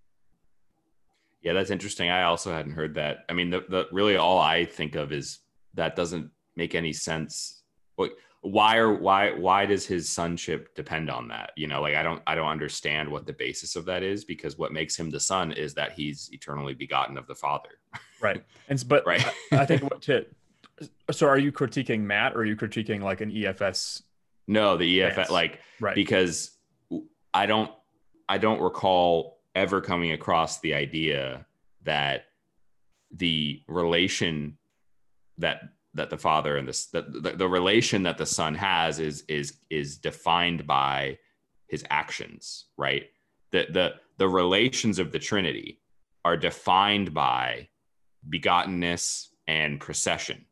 Yeah, 1.44 1.54
that's 1.54 1.72
interesting. 1.72 2.10
I 2.10 2.24
also 2.24 2.52
hadn't 2.52 2.72
heard 2.72 2.96
that. 2.96 3.26
I 3.30 3.34
mean, 3.34 3.50
the, 3.50 3.66
the 3.68 3.88
really 3.92 4.16
all 4.16 4.40
I 4.40 4.66
think 4.66 4.96
of 4.96 5.12
is 5.12 5.40
that 5.74 5.96
doesn't 5.96 6.32
make 6.56 6.74
any 6.74 6.94
sense. 6.94 7.64
What, 7.96 8.12
why 8.42 8.78
are 8.78 8.94
why 8.94 9.32
why 9.32 9.66
does 9.66 9.86
his 9.86 10.10
sonship 10.10 10.74
depend 10.76 11.10
on 11.10 11.28
that? 11.30 11.52
You 11.58 11.68
know, 11.68 11.82
like 11.82 11.96
I 11.96 12.04
don't 12.04 12.22
I 12.26 12.36
don't 12.36 12.48
understand 12.48 13.10
what 13.10 13.26
the 13.26 13.34
basis 13.34 13.76
of 13.76 13.86
that 13.86 14.04
is 14.04 14.26
because 14.26 14.58
what 14.58 14.72
makes 14.72 14.98
him 14.98 15.10
the 15.10 15.20
son 15.20 15.52
is 15.52 15.74
that 15.76 15.94
he's 15.94 16.30
eternally 16.32 16.74
begotten 16.74 17.18
of 17.18 17.28
the 17.28 17.36
Father. 17.36 17.70
Right. 18.22 18.44
And 18.70 18.84
but 18.88 19.06
right. 19.06 19.26
I, 19.52 19.60
I 19.60 19.66
think 19.66 19.84
what 19.84 20.02
to 20.04 20.26
so 21.12 21.28
are 21.28 21.38
you 21.38 21.52
critiquing 21.52 22.02
Matt 22.02 22.36
or 22.36 22.40
are 22.40 22.46
you 22.46 22.56
critiquing 22.56 23.02
like 23.02 23.22
an 23.22 23.32
EFS? 23.32 24.02
No, 24.48 24.78
the 24.78 25.00
EFS 25.00 25.30
like 25.30 25.60
right 25.80 25.96
because 25.96 26.52
I 27.34 27.46
don't 27.46 27.72
I 28.28 28.38
don't 28.38 28.62
recall 28.62 29.40
ever 29.56 29.82
coming 29.82 30.12
across 30.12 30.60
the 30.60 30.74
idea 30.74 31.46
that 31.84 32.26
the 33.12 33.62
relation 33.68 34.58
that 35.38 35.62
that 35.96 36.10
the 36.10 36.18
father 36.18 36.58
and 36.58 36.68
this 36.68 36.88
the, 36.88 37.04
the, 37.04 37.32
the 37.32 37.48
relation 37.48 38.04
that 38.04 38.18
the 38.18 38.26
son 38.26 38.56
has 38.56 39.00
is 39.00 39.24
is 39.28 39.58
is 39.70 39.98
defined 39.98 40.66
by 40.66 41.18
his 41.68 41.84
actions 41.90 42.66
right? 42.78 43.10
The 43.52 43.68
the 43.70 43.94
the 44.18 44.28
relations 44.28 45.00
of 45.00 45.12
the 45.12 45.20
trinity 45.20 45.80
are 46.26 46.38
defined 46.38 47.14
by 47.14 47.68
begottenness 48.30 49.28
and 49.48 49.80
procession 49.80 50.46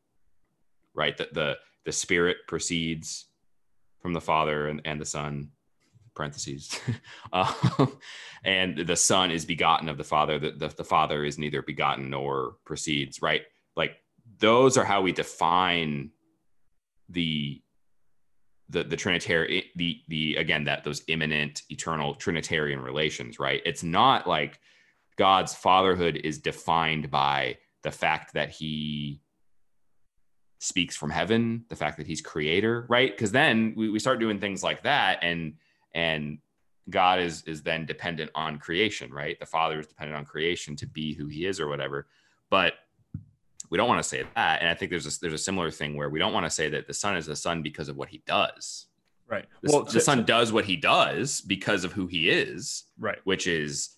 right? 0.94 1.18
That 1.18 1.34
the 1.34 1.58
the 1.86 1.92
spirit 1.92 2.38
proceeds 2.48 3.26
from 4.02 4.14
the 4.14 4.22
father 4.22 4.68
and, 4.68 4.82
and 4.86 5.00
the 5.00 5.06
son 5.06 5.50
parentheses. 6.16 6.80
Um, 7.34 7.98
and 8.44 8.78
the 8.78 8.96
son 8.98 9.32
is 9.32 9.46
begotten 9.46 9.88
of 9.88 9.98
the 9.98 10.04
father. 10.04 10.38
The, 10.38 10.52
the, 10.52 10.68
the 10.68 10.84
father 10.84 11.24
is 11.24 11.38
neither 11.38 11.62
begotten 11.62 12.10
nor 12.10 12.56
proceeds 12.66 13.22
right? 13.22 13.44
Like 13.78 13.98
those 14.40 14.78
are 14.78 14.84
how 14.84 15.02
we 15.02 15.14
define 15.14 16.12
the 17.10 17.62
the 18.70 18.84
the 18.84 18.96
trinitarian 18.96 19.64
the 19.76 20.02
the 20.08 20.36
again 20.38 20.64
that 20.64 20.84
those 20.84 21.04
immanent 21.08 21.62
eternal 21.70 22.16
trinitarian 22.16 22.82
relations 22.82 23.40
right? 23.40 23.62
It's 23.66 23.84
not 23.84 24.28
like 24.28 24.60
god's 25.18 25.54
fatherhood 25.54 26.20
is 26.24 26.40
defined 26.40 27.12
by 27.12 27.58
the 27.84 27.92
fact 27.92 28.34
that 28.34 28.50
he 28.50 29.22
speaks 30.60 30.96
from 30.96 31.10
heaven 31.10 31.66
the 31.70 31.76
fact 31.76 31.98
that 31.98 32.08
he's 32.08 32.22
creator 32.22 32.86
right? 32.90 33.12
Because 33.12 33.32
then 33.32 33.74
we, 33.76 33.90
we 33.90 34.00
start 34.00 34.20
doing 34.20 34.40
things 34.40 34.64
like 34.64 34.84
that 34.84 35.20
and 35.22 35.54
and 35.94 36.40
god 36.90 37.20
is 37.20 37.44
is 37.44 37.64
then 37.64 37.86
dependent 37.86 38.32
on 38.36 38.58
creation 38.58 39.12
right? 39.12 39.40
The 39.40 39.46
father 39.46 39.80
is 39.80 39.88
dependent 39.88 40.18
on 40.18 40.26
creation 40.26 40.76
to 40.78 40.88
be 40.88 41.14
who 41.14 41.28
he 41.28 41.46
is 41.46 41.60
or 41.60 41.68
whatever. 41.68 42.08
But 42.50 42.74
we 43.70 43.78
don't 43.78 43.88
want 43.88 44.04
to 44.04 44.08
say 44.08 44.24
that. 44.36 44.60
And 44.60 44.70
i 44.70 44.74
think 44.74 44.92
there's 44.92 45.08
a, 45.08 45.20
there's 45.20 45.34
a 45.34 45.38
similar 45.38 45.72
thing 45.72 45.96
where 45.96 46.10
we 46.10 46.20
don't 46.20 46.34
want 46.34 46.46
to 46.46 46.50
say 46.50 46.70
that 46.70 46.88
the 46.88 46.94
son 46.94 47.16
is 47.16 47.26
the 47.26 47.36
son 47.36 47.62
because 47.62 47.90
of 47.90 47.98
what 47.98 48.10
he 48.10 48.22
does. 48.28 48.88
Right. 49.28 49.46
The, 49.62 49.72
well 49.72 49.84
the 49.86 49.92
to, 49.92 50.02
son 50.02 50.18
to, 50.18 50.24
does 50.24 50.52
what 50.52 50.66
he 50.66 50.76
does 50.76 51.42
because 51.42 51.86
of 51.86 51.94
who 51.94 52.08
he 52.08 52.30
is 52.30 52.84
right. 53.00 53.20
which 53.24 53.48
is 53.48 53.90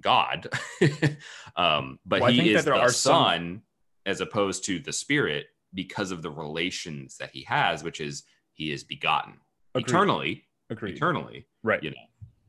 god. 0.00 0.48
Um 1.56 1.98
but 2.04 2.20
well, 2.20 2.30
he 2.30 2.52
is 2.52 2.64
the 2.64 2.88
son 2.88 2.92
some... 2.92 3.62
as 4.04 4.20
opposed 4.20 4.64
to 4.66 4.78
the 4.78 4.92
spirit 4.92 5.46
because 5.72 6.10
of 6.10 6.22
the 6.22 6.30
relations 6.30 7.16
that 7.18 7.30
he 7.30 7.42
has 7.42 7.82
which 7.82 8.00
is 8.00 8.24
he 8.52 8.72
is 8.72 8.84
begotten 8.84 9.34
Agreed. 9.74 9.88
eternally 9.88 10.44
Agreed. 10.70 10.96
eternally 10.96 11.46
right 11.62 11.82
you 11.82 11.90
know 11.90 11.96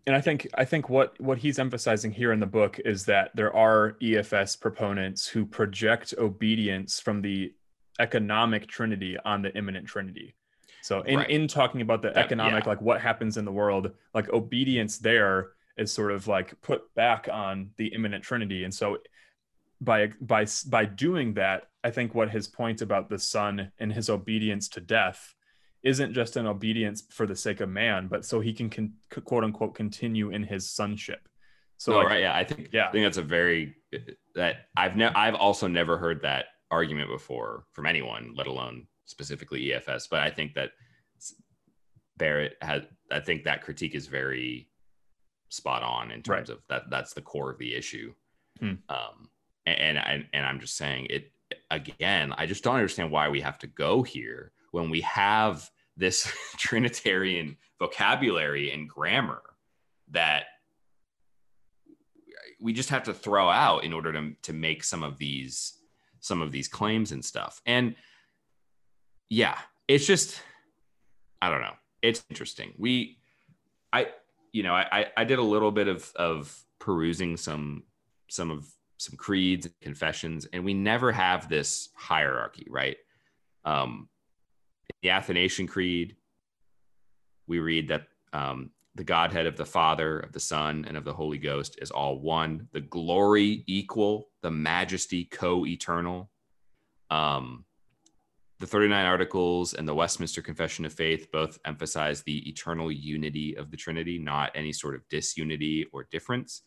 and 0.08 0.16
I 0.16 0.22
think 0.22 0.48
I 0.54 0.64
think 0.64 0.90
what 0.90 1.20
what 1.20 1.38
he's 1.38 1.60
emphasizing 1.60 2.14
here 2.14 2.32
in 2.32 2.40
the 2.40 2.46
book 2.46 2.80
is 2.86 3.04
that 3.06 3.32
there 3.36 3.54
are 3.54 3.98
EFS 4.02 4.60
proponents 4.60 5.28
who 5.28 5.46
project 5.46 6.14
obedience 6.18 6.98
from 6.98 7.22
the 7.22 7.54
economic 8.00 8.68
trinity 8.68 9.18
on 9.26 9.42
the 9.42 9.56
immanent 9.56 9.86
trinity. 9.86 10.34
So 10.82 11.02
in 11.02 11.20
right. 11.20 11.30
in 11.30 11.50
talking 11.50 11.82
about 11.82 12.02
the 12.02 12.18
economic 12.18 12.64
yeah. 12.64 12.70
like 12.70 12.82
what 12.82 13.02
happens 13.02 13.36
in 13.36 13.44
the 13.44 13.52
world, 13.52 13.92
like 14.14 14.30
obedience 14.30 14.98
there 14.98 15.50
is 15.78 15.92
sort 15.92 16.14
of 16.14 16.26
like 16.26 16.60
put 16.62 16.94
back 16.96 17.28
on 17.30 17.72
the 17.76 17.88
immanent 17.88 18.24
trinity. 18.24 18.64
And 18.64 18.74
so 18.74 19.00
by 19.82 20.14
by 20.22 20.46
by 20.68 20.86
doing 20.86 21.34
that, 21.34 21.68
I 21.84 21.92
think 21.92 22.16
what 22.16 22.30
his 22.30 22.48
point 22.48 22.82
about 22.82 23.10
the 23.10 23.20
son 23.20 23.74
and 23.78 23.92
his 23.92 24.10
obedience 24.10 24.70
to 24.70 24.80
death 24.80 25.36
isn't 25.84 26.14
just 26.14 26.36
an 26.38 26.48
obedience 26.48 27.04
for 27.10 27.26
the 27.26 27.36
sake 27.36 27.62
of 27.62 27.70
man, 27.70 28.08
but 28.08 28.26
so 28.26 28.40
he 28.40 28.54
can, 28.54 28.70
can 28.70 28.94
quote 29.24 29.44
unquote 29.44 29.76
continue 29.76 30.30
in 30.32 30.44
his 30.44 30.70
sonship. 30.70 31.28
So 31.78 31.92
no, 31.92 31.98
like, 32.00 32.08
right, 32.08 32.22
yeah, 32.22 32.36
I 32.36 32.44
think 32.44 32.70
yeah, 32.74 32.88
I 32.88 32.92
think 32.92 33.06
that's 33.06 33.18
a 33.18 33.22
very 33.22 33.76
that 34.36 34.68
I've 34.76 34.96
never 34.96 35.16
I've 35.16 35.36
also 35.36 35.68
never 35.68 35.98
heard 35.98 36.24
that 36.24 36.46
argument 36.72 37.10
before 37.10 37.66
from 37.72 37.86
anyone, 37.86 38.34
let 38.36 38.48
alone 38.48 38.88
specifically 39.06 39.64
EFS. 39.68 40.08
But 40.10 40.22
I 40.22 40.32
think 40.32 40.56
that 40.56 40.72
Barrett 42.18 42.58
has 42.62 42.84
I 43.12 43.20
think 43.20 43.44
that 43.44 43.64
critique 43.64 43.94
is 43.94 44.08
very 44.08 44.70
spot 45.50 45.84
on 45.84 46.12
in 46.12 46.24
terms 46.24 46.50
right. 46.50 46.58
of 46.58 46.64
that 46.70 46.90
that's 46.90 47.14
the 47.14 47.22
core 47.22 47.52
of 47.52 47.60
the 47.60 47.76
issue. 47.76 48.14
Hmm. 48.60 48.74
Um, 48.90 49.30
and, 49.68 49.98
and 50.00 50.26
and 50.34 50.46
I'm 50.46 50.60
just 50.60 50.78
saying 50.78 51.08
it 51.12 51.32
again. 51.70 52.34
I 52.38 52.48
just 52.48 52.64
don't 52.64 52.76
understand 52.76 53.12
why 53.12 53.30
we 53.30 53.42
have 53.42 53.60
to 53.60 53.68
go 53.68 54.02
here 54.02 54.52
when 54.72 54.90
we 54.90 55.02
have 55.02 55.70
this 55.96 56.32
Trinitarian 56.58 57.58
vocabulary 57.80 58.72
and 58.72 58.90
grammar 58.90 59.42
that 60.12 60.46
we 62.60 62.74
just 62.74 62.90
have 62.90 63.04
to 63.04 63.14
throw 63.14 63.50
out 63.50 63.84
in 63.84 63.94
order 63.94 64.12
to, 64.14 64.34
to 64.44 64.54
make 64.54 64.84
some 64.84 65.04
of 65.04 65.18
these 65.18 65.74
some 66.20 66.42
of 66.42 66.52
these 66.52 66.68
claims 66.68 67.12
and 67.12 67.24
stuff. 67.24 67.62
And 67.66 67.96
yeah, 69.30 69.58
it's 69.88 70.06
just 70.06 70.42
I 71.42 71.50
don't 71.50 71.62
know. 71.62 71.76
It's 72.02 72.24
interesting. 72.30 72.74
We 72.78 73.20
I 73.94 74.08
you 74.52 74.64
know, 74.64 74.74
I 74.74 75.08
I 75.16 75.24
did 75.24 75.40
a 75.40 75.44
little 75.44 75.72
bit 75.72 75.88
of 75.88 76.12
of 76.16 76.58
perusing 76.80 77.38
some 77.38 77.84
some 78.30 78.52
of 78.52 78.68
some 78.98 79.16
creeds 79.16 79.68
and 79.68 79.80
confessions 79.80 80.48
and 80.52 80.66
we 80.66 80.74
never 80.74 81.12
have 81.12 81.50
this 81.50 81.90
hierarchy, 81.96 82.66
right? 82.70 82.98
Um 83.64 84.10
the 85.02 85.10
Athanasian 85.10 85.68
Creed, 85.68 86.16
we 87.48 87.60
read 87.60 87.88
that 87.90 88.08
um, 88.34 88.72
the 88.96 89.04
Godhead 89.04 89.46
of 89.46 89.56
the 89.56 89.66
Father, 89.66 90.20
of 90.20 90.34
the 90.34 90.40
Son, 90.40 90.86
and 90.88 90.98
of 90.98 91.06
the 91.06 91.14
Holy 91.14 91.38
Ghost 91.38 91.78
is 91.82 91.92
all 91.92 92.20
one. 92.20 92.68
The 92.74 92.82
glory 92.82 93.64
equal, 93.68 94.30
the 94.42 94.52
majesty 94.52 95.26
co-eternal. 95.26 96.30
Um, 97.10 97.64
the 98.60 98.66
39 98.66 99.06
Articles 99.06 99.76
and 99.76 99.88
the 99.88 99.94
Westminster 99.94 100.42
Confession 100.42 100.84
of 100.84 100.94
Faith 100.94 101.28
both 101.32 101.60
emphasize 101.64 102.24
the 102.24 102.50
eternal 102.50 102.92
unity 102.92 103.56
of 103.56 103.70
the 103.70 103.78
Trinity, 103.78 104.18
not 104.18 104.52
any 104.56 104.74
sort 104.74 104.96
of 104.96 105.08
disunity 105.10 105.86
or 105.94 106.08
difference. 106.10 106.64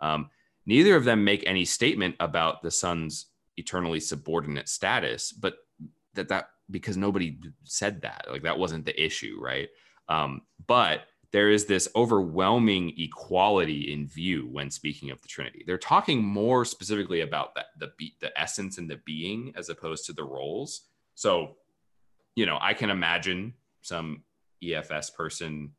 Um, 0.00 0.30
neither 0.66 0.96
of 0.96 1.04
them 1.04 1.22
make 1.22 1.44
any 1.46 1.64
statement 1.64 2.16
about 2.18 2.62
the 2.62 2.72
Son's 2.72 3.26
eternally 3.56 4.00
subordinate 4.00 4.68
status, 4.68 5.30
but 5.30 5.58
that 6.14 6.28
that 6.28 6.48
because 6.70 6.96
nobody 6.96 7.38
said 7.64 8.02
that. 8.02 8.26
Like 8.30 8.42
that 8.42 8.58
wasn't 8.58 8.84
the 8.84 9.02
issue, 9.02 9.38
right? 9.40 9.68
Um, 10.08 10.42
but 10.66 11.02
there 11.30 11.50
is 11.50 11.66
this 11.66 11.88
overwhelming 11.94 12.94
equality 12.96 13.92
in 13.92 14.06
view 14.06 14.48
when 14.50 14.70
speaking 14.70 15.10
of 15.10 15.20
the 15.20 15.28
Trinity. 15.28 15.62
They're 15.66 15.76
talking 15.76 16.24
more 16.24 16.64
specifically 16.64 17.20
about 17.20 17.54
that 17.54 17.66
the 17.78 17.92
be- 17.98 18.16
the 18.20 18.38
essence 18.38 18.78
and 18.78 18.88
the 18.88 19.00
being 19.04 19.52
as 19.56 19.68
opposed 19.68 20.06
to 20.06 20.12
the 20.12 20.24
roles. 20.24 20.82
So, 21.14 21.56
you 22.34 22.46
know, 22.46 22.58
I 22.60 22.72
can 22.72 22.90
imagine 22.90 23.54
some 23.82 24.22
EFS 24.62 25.14
person 25.14 25.72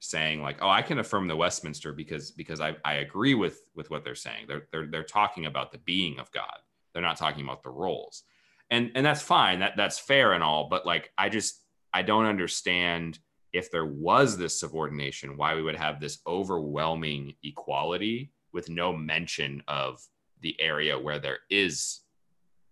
saying 0.00 0.42
like, 0.42 0.58
"Oh, 0.60 0.68
I 0.68 0.82
can 0.82 0.98
affirm 0.98 1.26
the 1.26 1.36
Westminster 1.36 1.92
because 1.92 2.30
because 2.30 2.60
I, 2.60 2.76
I 2.84 2.94
agree 2.94 3.34
with 3.34 3.62
with 3.74 3.90
what 3.90 4.04
they're 4.04 4.14
saying. 4.14 4.46
They're 4.46 4.66
they're 4.72 4.86
they're 4.86 5.04
talking 5.04 5.46
about 5.46 5.72
the 5.72 5.78
being 5.78 6.18
of 6.18 6.30
God. 6.32 6.58
They're 6.92 7.02
not 7.02 7.16
talking 7.16 7.44
about 7.44 7.62
the 7.62 7.70
roles." 7.70 8.24
And 8.70 8.92
and 8.94 9.04
that's 9.04 9.22
fine 9.22 9.60
that 9.60 9.76
that's 9.76 9.98
fair 9.98 10.32
and 10.32 10.42
all 10.42 10.68
but 10.68 10.86
like 10.86 11.12
i 11.18 11.28
just 11.28 11.62
i 11.92 12.02
don't 12.02 12.26
understand 12.26 13.18
if 13.52 13.70
there 13.70 13.86
was 13.86 14.38
this 14.38 14.58
subordination 14.58 15.36
why 15.36 15.54
we 15.54 15.62
would 15.62 15.76
have 15.76 16.00
this 16.00 16.20
overwhelming 16.26 17.34
equality 17.42 18.32
with 18.52 18.68
no 18.68 18.92
mention 18.92 19.62
of 19.68 20.00
the 20.40 20.58
area 20.60 20.98
where 20.98 21.18
there 21.18 21.38
is 21.50 22.00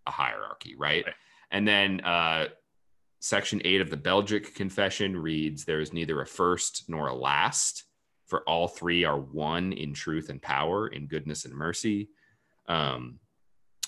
a 0.06 0.10
hierarchy 0.10 0.74
right, 0.78 1.04
right. 1.04 1.14
and 1.50 1.66
then 1.66 2.00
uh 2.00 2.46
section 3.20 3.60
8 3.64 3.80
of 3.80 3.90
the 3.90 3.96
belgic 3.96 4.54
confession 4.54 5.16
reads 5.16 5.64
there 5.64 5.80
is 5.80 5.92
neither 5.92 6.20
a 6.20 6.26
first 6.26 6.84
nor 6.88 7.08
a 7.08 7.14
last 7.14 7.84
for 8.26 8.42
all 8.48 8.68
three 8.68 9.04
are 9.04 9.18
one 9.18 9.72
in 9.72 9.92
truth 9.92 10.28
and 10.28 10.40
power 10.40 10.88
in 10.88 11.06
goodness 11.06 11.44
and 11.44 11.54
mercy 11.54 12.10
um 12.68 13.18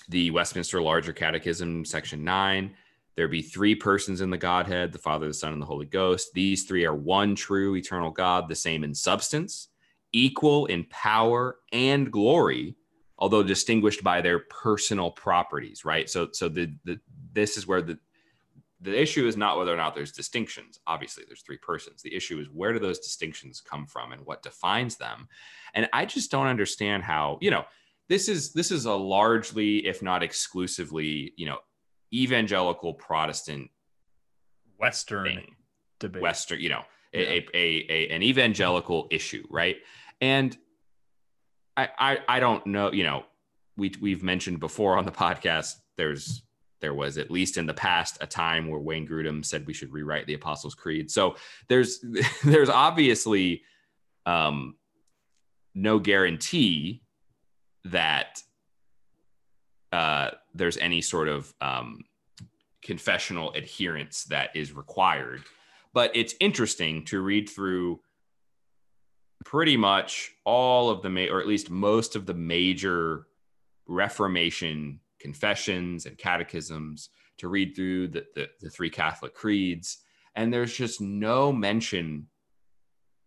the 0.09 0.31
Westminster 0.31 0.81
Larger 0.81 1.13
Catechism, 1.13 1.85
section 1.85 2.23
nine. 2.23 2.75
There 3.15 3.27
be 3.27 3.41
three 3.41 3.75
persons 3.75 4.21
in 4.21 4.29
the 4.29 4.37
Godhead, 4.37 4.93
the 4.93 4.99
Father, 4.99 5.27
the 5.27 5.33
Son, 5.33 5.53
and 5.53 5.61
the 5.61 5.65
Holy 5.65 5.85
Ghost. 5.85 6.33
These 6.33 6.63
three 6.63 6.85
are 6.85 6.95
one 6.95 7.35
true 7.35 7.75
eternal 7.75 8.09
God, 8.09 8.47
the 8.47 8.55
same 8.55 8.83
in 8.83 8.95
substance, 8.95 9.67
equal 10.13 10.65
in 10.67 10.85
power 10.85 11.57
and 11.71 12.11
glory, 12.11 12.75
although 13.17 13.43
distinguished 13.43 14.03
by 14.03 14.21
their 14.21 14.39
personal 14.39 15.11
properties, 15.11 15.83
right? 15.85 16.09
So 16.09 16.29
so 16.31 16.49
the, 16.49 16.73
the 16.85 16.99
this 17.33 17.57
is 17.57 17.67
where 17.67 17.81
the 17.81 17.99
the 18.81 18.99
issue 18.99 19.27
is 19.27 19.37
not 19.37 19.57
whether 19.57 19.73
or 19.73 19.77
not 19.77 19.93
there's 19.93 20.11
distinctions. 20.11 20.79
Obviously, 20.87 21.23
there's 21.27 21.43
three 21.43 21.57
persons. 21.57 22.01
The 22.01 22.15
issue 22.15 22.39
is 22.39 22.47
where 22.49 22.73
do 22.73 22.79
those 22.79 22.99
distinctions 22.99 23.61
come 23.61 23.85
from 23.85 24.11
and 24.11 24.25
what 24.25 24.41
defines 24.41 24.95
them? 24.95 25.27
And 25.75 25.87
I 25.93 26.05
just 26.05 26.31
don't 26.31 26.47
understand 26.47 27.03
how, 27.03 27.37
you 27.41 27.51
know, 27.51 27.65
this 28.11 28.27
is 28.27 28.51
this 28.51 28.71
is 28.71 28.83
a 28.83 28.93
largely, 28.93 29.87
if 29.87 30.01
not 30.01 30.21
exclusively, 30.21 31.33
you 31.37 31.45
know, 31.45 31.59
evangelical 32.13 32.93
Protestant 32.93 33.71
Western 34.77 35.23
thing. 35.23 35.55
debate. 35.97 36.21
Western, 36.21 36.59
you 36.59 36.67
know, 36.67 36.81
yeah. 37.13 37.21
a, 37.21 37.47
a, 37.53 37.85
a, 37.89 38.09
an 38.09 38.21
evangelical 38.21 39.07
issue, 39.11 39.47
right? 39.49 39.77
And 40.19 40.57
I, 41.77 41.87
I 41.97 42.17
I 42.27 42.39
don't 42.41 42.67
know, 42.67 42.91
you 42.91 43.05
know, 43.05 43.23
we 43.77 43.93
we've 44.01 44.23
mentioned 44.23 44.59
before 44.59 44.97
on 44.97 45.05
the 45.05 45.11
podcast, 45.11 45.75
there's 45.95 46.43
there 46.81 46.93
was 46.93 47.17
at 47.17 47.31
least 47.31 47.57
in 47.57 47.65
the 47.65 47.73
past 47.73 48.17
a 48.19 48.27
time 48.27 48.67
where 48.67 48.81
Wayne 48.81 49.07
Grudem 49.07 49.45
said 49.45 49.65
we 49.65 49.73
should 49.73 49.93
rewrite 49.93 50.27
the 50.27 50.33
Apostles' 50.33 50.75
Creed. 50.75 51.09
So 51.09 51.37
there's 51.69 52.03
there's 52.43 52.69
obviously 52.69 53.63
um, 54.25 54.75
no 55.73 55.97
guarantee 55.97 57.03
that 57.85 58.41
uh, 59.91 60.31
there's 60.53 60.77
any 60.77 61.01
sort 61.01 61.27
of 61.27 61.53
um, 61.61 62.03
confessional 62.81 63.51
adherence 63.53 64.23
that 64.25 64.55
is 64.55 64.73
required. 64.73 65.43
But 65.93 66.15
it's 66.15 66.35
interesting 66.39 67.03
to 67.05 67.21
read 67.21 67.49
through 67.49 67.99
pretty 69.43 69.75
much 69.75 70.31
all 70.45 70.89
of 70.89 71.01
the, 71.01 71.09
ma- 71.09 71.27
or 71.29 71.41
at 71.41 71.47
least 71.47 71.69
most 71.69 72.15
of 72.15 72.25
the 72.25 72.33
major 72.33 73.27
Reformation 73.87 74.99
confessions 75.19 76.05
and 76.05 76.17
catechisms, 76.17 77.09
to 77.37 77.47
read 77.47 77.75
through 77.75 78.07
the, 78.07 78.25
the, 78.35 78.49
the 78.61 78.69
three 78.69 78.89
Catholic 78.89 79.33
creeds. 79.33 79.97
And 80.35 80.53
there's 80.53 80.73
just 80.73 81.01
no 81.01 81.51
mention 81.51 82.27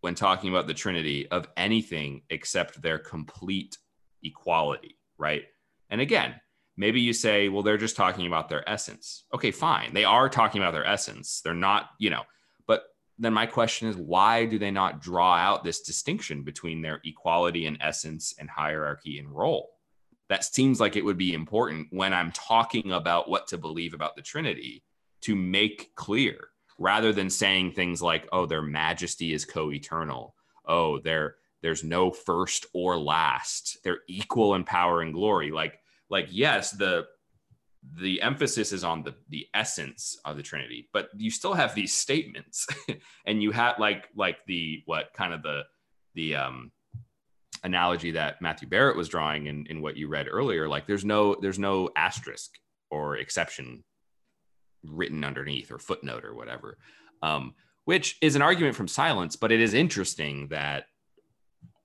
when 0.01 0.15
talking 0.15 0.49
about 0.49 0.67
the 0.67 0.73
Trinity 0.73 1.27
of 1.29 1.47
anything 1.57 2.21
except 2.29 2.81
their 2.81 2.97
complete 2.97 3.77
equality, 4.25 4.97
right? 5.17 5.43
And 5.89 6.01
again, 6.01 6.35
maybe 6.77 6.99
you 6.99 7.13
say, 7.13 7.49
well, 7.49 7.63
they're 7.63 7.77
just 7.77 7.95
talking 7.95 8.27
about 8.27 8.49
their 8.49 8.67
essence. 8.69 9.23
Okay, 9.33 9.51
fine. 9.51 9.93
They 9.93 10.03
are 10.03 10.29
talking 10.29 10.61
about 10.61 10.73
their 10.73 10.85
essence. 10.85 11.41
They're 11.43 11.53
not, 11.53 11.89
you 11.99 12.09
know, 12.09 12.23
but 12.67 12.83
then 13.17 13.33
my 13.33 13.45
question 13.45 13.87
is, 13.87 13.95
why 13.95 14.45
do 14.45 14.59
they 14.59 14.71
not 14.71 15.01
draw 15.01 15.35
out 15.35 15.63
this 15.63 15.81
distinction 15.81 16.43
between 16.43 16.81
their 16.81 16.99
equality 17.05 17.65
in 17.65 17.81
essence 17.81 18.35
and 18.39 18.49
hierarchy 18.49 19.19
in 19.19 19.29
role? 19.29 19.71
That 20.27 20.43
seems 20.43 20.79
like 20.79 20.95
it 20.95 21.05
would 21.05 21.17
be 21.17 21.33
important 21.33 21.87
when 21.91 22.13
I'm 22.13 22.31
talking 22.31 22.91
about 22.91 23.29
what 23.29 23.47
to 23.49 23.57
believe 23.57 23.93
about 23.93 24.15
the 24.15 24.23
Trinity 24.23 24.83
to 25.21 25.35
make 25.35 25.93
clear 25.95 26.49
rather 26.77 27.13
than 27.13 27.29
saying 27.29 27.71
things 27.71 28.01
like, 28.01 28.27
oh, 28.31 28.45
their 28.45 28.61
majesty 28.61 29.33
is 29.33 29.45
co 29.45 29.71
eternal. 29.71 30.35
Oh, 30.65 30.99
they're 30.99 31.35
there's 31.65 31.83
no 31.83 32.11
first 32.11 32.67
or 32.73 32.95
last. 32.95 33.79
They're 33.83 34.01
equal 34.07 34.53
in 34.53 34.63
power 34.63 35.01
and 35.01 35.11
glory. 35.11 35.49
Like, 35.49 35.79
like 36.11 36.27
yes, 36.29 36.69
the 36.71 37.07
the 37.99 38.21
emphasis 38.21 38.71
is 38.71 38.83
on 38.83 39.01
the 39.01 39.15
the 39.29 39.47
essence 39.53 40.19
of 40.25 40.37
the 40.37 40.43
Trinity, 40.43 40.89
but 40.93 41.09
you 41.17 41.31
still 41.31 41.55
have 41.55 41.73
these 41.73 41.97
statements, 41.97 42.67
and 43.25 43.41
you 43.41 43.51
have 43.51 43.79
like 43.79 44.09
like 44.15 44.37
the 44.45 44.83
what 44.85 45.11
kind 45.13 45.33
of 45.33 45.41
the 45.41 45.63
the 46.13 46.35
um 46.35 46.71
analogy 47.63 48.11
that 48.11 48.43
Matthew 48.43 48.67
Barrett 48.67 48.95
was 48.95 49.09
drawing 49.09 49.47
in, 49.47 49.65
in 49.65 49.81
what 49.81 49.97
you 49.97 50.07
read 50.07 50.27
earlier, 50.29 50.69
like 50.69 50.85
there's 50.85 51.03
no 51.03 51.35
there's 51.41 51.57
no 51.57 51.89
asterisk 51.97 52.51
or 52.91 53.17
exception 53.17 53.83
written 54.83 55.23
underneath 55.23 55.71
or 55.71 55.79
footnote 55.79 56.23
or 56.23 56.35
whatever, 56.35 56.77
um, 57.23 57.55
which 57.85 58.17
is 58.21 58.35
an 58.35 58.43
argument 58.43 58.75
from 58.75 58.87
silence. 58.87 59.35
But 59.35 59.51
it 59.51 59.59
is 59.59 59.73
interesting 59.73 60.49
that 60.49 60.85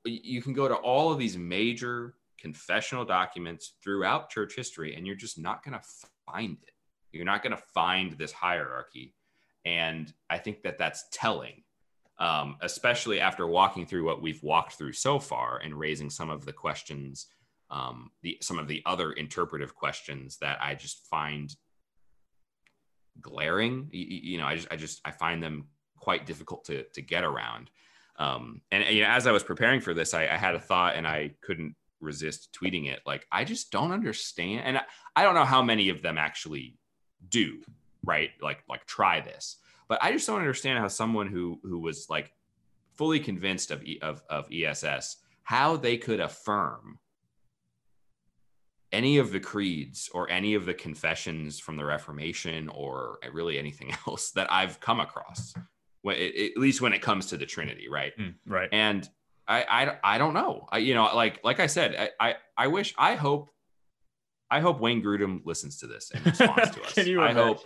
you 0.04 0.42
can 0.42 0.52
go 0.52 0.68
to 0.68 0.74
all 0.74 1.12
of 1.12 1.18
these 1.18 1.36
major 1.36 2.14
confessional 2.38 3.04
documents 3.04 3.74
throughout 3.82 4.30
church 4.30 4.54
history 4.56 4.94
and 4.94 5.06
you're 5.06 5.16
just 5.16 5.38
not 5.38 5.62
going 5.62 5.78
to 5.78 5.86
find 6.26 6.56
it. 6.62 6.72
You're 7.12 7.26
not 7.26 7.42
going 7.42 7.54
to 7.54 7.62
find 7.74 8.12
this 8.12 8.32
hierarchy. 8.32 9.14
And 9.64 10.12
i 10.30 10.38
think 10.38 10.62
that 10.62 10.78
that's 10.78 11.04
telling 11.12 11.62
um, 12.18 12.56
especially 12.60 13.18
after 13.18 13.46
walking 13.46 13.86
through 13.86 14.04
what 14.04 14.20
we've 14.20 14.42
walked 14.42 14.74
through 14.74 14.92
so 14.92 15.18
far 15.18 15.58
and 15.64 15.78
raising 15.78 16.10
some 16.10 16.30
of 16.30 16.44
the 16.44 16.52
questions 16.52 17.26
um, 17.70 18.10
the 18.22 18.36
some 18.40 18.58
of 18.58 18.68
the 18.68 18.82
other 18.86 19.12
interpretive 19.12 19.74
questions 19.74 20.38
that 20.40 20.58
i 20.62 20.74
just 20.74 21.06
find 21.08 21.54
glaring. 23.20 23.88
You, 23.92 24.06
you 24.06 24.38
know 24.38 24.46
i 24.46 24.56
just 24.56 24.68
i 24.70 24.76
just 24.76 25.00
i 25.04 25.10
find 25.10 25.42
them 25.42 25.66
quite 25.98 26.26
difficult 26.26 26.64
to 26.64 26.84
to 26.94 27.02
get 27.02 27.24
around 27.24 27.70
um, 28.20 28.60
and 28.70 28.84
you 28.94 29.02
know, 29.02 29.08
as 29.08 29.26
I 29.26 29.32
was 29.32 29.42
preparing 29.42 29.80
for 29.80 29.94
this, 29.94 30.12
I, 30.12 30.24
I, 30.24 30.36
had 30.36 30.54
a 30.54 30.60
thought 30.60 30.94
and 30.94 31.06
I 31.06 31.30
couldn't 31.40 31.74
resist 32.00 32.50
tweeting 32.52 32.86
it. 32.86 33.00
Like, 33.06 33.26
I 33.32 33.44
just 33.44 33.72
don't 33.72 33.92
understand. 33.92 34.62
And 34.66 34.76
I, 34.76 34.82
I 35.16 35.22
don't 35.22 35.34
know 35.34 35.46
how 35.46 35.62
many 35.62 35.88
of 35.88 36.02
them 36.02 36.18
actually 36.18 36.76
do, 37.30 37.62
right? 38.04 38.28
Like, 38.42 38.62
like 38.68 38.84
try 38.84 39.22
this, 39.22 39.56
but 39.88 40.00
I 40.02 40.12
just 40.12 40.26
don't 40.26 40.38
understand 40.38 40.78
how 40.78 40.88
someone 40.88 41.28
who, 41.28 41.60
who 41.62 41.78
was 41.78 42.08
like 42.10 42.30
fully 42.94 43.20
convinced 43.20 43.70
of, 43.70 43.82
of, 44.02 44.22
of 44.28 44.52
ESS, 44.52 45.16
how 45.42 45.78
they 45.78 45.96
could 45.96 46.20
affirm 46.20 46.98
any 48.92 49.16
of 49.16 49.32
the 49.32 49.40
creeds 49.40 50.10
or 50.12 50.28
any 50.28 50.52
of 50.52 50.66
the 50.66 50.74
confessions 50.74 51.58
from 51.58 51.78
the 51.78 51.86
Reformation 51.86 52.68
or 52.68 53.18
really 53.32 53.58
anything 53.58 53.94
else 54.06 54.32
that 54.32 54.52
I've 54.52 54.78
come 54.78 55.00
across 55.00 55.54
at 56.06 56.56
least 56.56 56.80
when 56.80 56.92
it 56.92 57.02
comes 57.02 57.26
to 57.26 57.36
the 57.36 57.46
Trinity, 57.46 57.88
right? 57.88 58.16
Mm, 58.18 58.34
right. 58.46 58.68
And 58.72 59.08
I, 59.46 59.62
I, 59.62 60.14
I 60.14 60.18
don't 60.18 60.34
know. 60.34 60.66
I, 60.70 60.78
you 60.78 60.94
know, 60.94 61.04
like, 61.14 61.40
like 61.44 61.60
I 61.60 61.66
said, 61.66 62.12
I, 62.20 62.28
I, 62.28 62.34
I 62.56 62.66
wish, 62.68 62.94
I 62.96 63.16
hope, 63.16 63.50
I 64.50 64.60
hope 64.60 64.80
Wayne 64.80 65.02
Grudem 65.02 65.44
listens 65.44 65.78
to 65.78 65.86
this 65.86 66.10
and 66.14 66.24
responds 66.24 66.70
to 66.70 66.82
us. 66.84 66.94
Can 66.94 67.06
you 67.06 67.20
I 67.20 67.32
hope, 67.32 67.60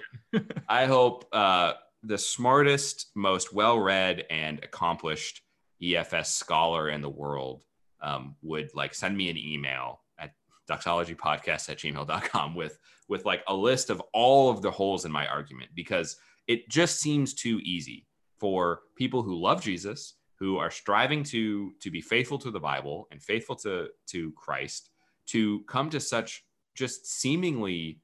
I 0.69 0.87
hope, 0.87 1.27
uh, 1.33 1.75
the 2.03 2.19
smartest, 2.19 3.11
most 3.15 3.53
well-read 3.53 4.25
and 4.31 4.63
accomplished 4.63 5.41
EFS 5.83 6.27
scholar 6.27 6.91
in 6.91 7.01
the 7.01 7.09
world 7.09 7.65
um, 8.03 8.37
would 8.43 8.71
like 8.75 8.95
send 8.95 9.17
me 9.17 9.31
an 9.31 9.39
email 9.39 10.03
at 10.19 10.33
doxologypodcast 10.71 11.71
at 11.71 11.79
gmail.com 11.79 12.55
with 12.55 12.79
with 13.09 13.25
like 13.25 13.43
a 13.49 13.55
list 13.55 13.91
of 13.91 14.03
all 14.13 14.51
of 14.51 14.63
the 14.63 14.71
holes 14.71 15.05
in 15.05 15.13
my 15.13 15.27
argument 15.27 15.71
because 15.75 16.17
it 16.47 16.69
just 16.69 17.01
seems 17.01 17.35
too 17.35 17.61
easy 17.63 18.07
for 18.39 18.81
people 18.97 19.23
who 19.23 19.41
love 19.41 19.63
Jesus, 19.63 20.15
who 20.39 20.59
are 20.59 20.71
striving 20.71 21.23
to 21.25 21.73
to 21.81 21.91
be 21.91 22.01
faithful 22.01 22.39
to 22.39 22.51
the 22.51 22.61
Bible 22.61 23.09
and 23.11 23.23
faithful 23.23 23.57
to 23.57 23.89
to 24.09 24.33
Christ, 24.33 24.91
to 25.27 25.61
come 25.63 25.91
to 25.91 26.01
such 26.01 26.45
just 26.75 27.07
seemingly 27.07 28.01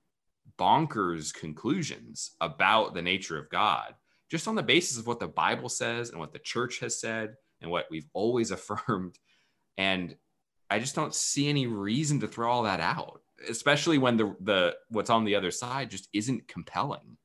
bonkers 0.58 1.34
conclusions 1.34 2.32
about 2.40 2.94
the 2.94 3.02
nature 3.02 3.38
of 3.38 3.50
God, 3.50 3.94
just 4.30 4.46
on 4.46 4.54
the 4.54 4.62
basis 4.62 4.98
of 4.98 5.06
what 5.06 5.20
the 5.20 5.28
Bible 5.28 5.68
says 5.68 6.10
and 6.10 6.18
what 6.18 6.32
the 6.32 6.38
church 6.38 6.80
has 6.80 7.00
said 7.00 7.34
and 7.60 7.70
what 7.70 7.86
we've 7.90 8.08
always 8.12 8.50
affirmed. 8.56 9.18
And 9.76 10.14
I 10.68 10.78
just 10.78 10.94
don't 10.94 11.14
see 11.14 11.48
any 11.48 11.66
reason 11.66 12.20
to 12.20 12.28
throw 12.28 12.50
all 12.50 12.62
that 12.62 12.80
out, 12.80 13.22
especially 13.48 13.98
when 13.98 14.16
the 14.16 14.36
the 14.40 14.76
what's 14.88 15.10
on 15.10 15.24
the 15.24 15.34
other 15.34 15.50
side 15.50 15.90
just 15.90 16.08
isn't 16.12 16.46
compelling. 16.48 17.16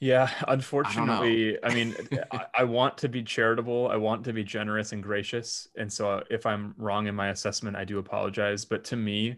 Yeah, 0.00 0.28
unfortunately, 0.48 1.56
I, 1.62 1.68
I 1.68 1.74
mean, 1.74 1.94
I, 2.32 2.46
I, 2.58 2.64
want 2.64 2.98
to 2.98 3.08
be 3.08 3.22
charitable. 3.22 3.88
I 3.88 3.96
want 3.96 4.24
to 4.24 4.32
be 4.32 4.44
generous 4.44 4.92
and 4.92 5.02
gracious. 5.02 5.68
And 5.76 5.90
so 5.92 6.22
if 6.30 6.46
I'm 6.46 6.74
wrong 6.76 7.06
in 7.06 7.14
my 7.14 7.28
assessment, 7.28 7.76
I 7.76 7.84
do 7.84 7.98
apologize. 7.98 8.64
But 8.64 8.84
to 8.84 8.96
me, 8.96 9.36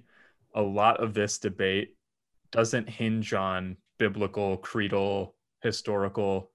a 0.55 0.63
lot 0.63 1.03
of 1.03 1.15
this 1.15 1.39
debate 1.39 1.97
doesn't 2.51 2.89
hinge 2.89 3.35
on 3.35 3.77
biblical, 3.99 4.57
creedal, 4.57 5.37
historical 5.63 6.51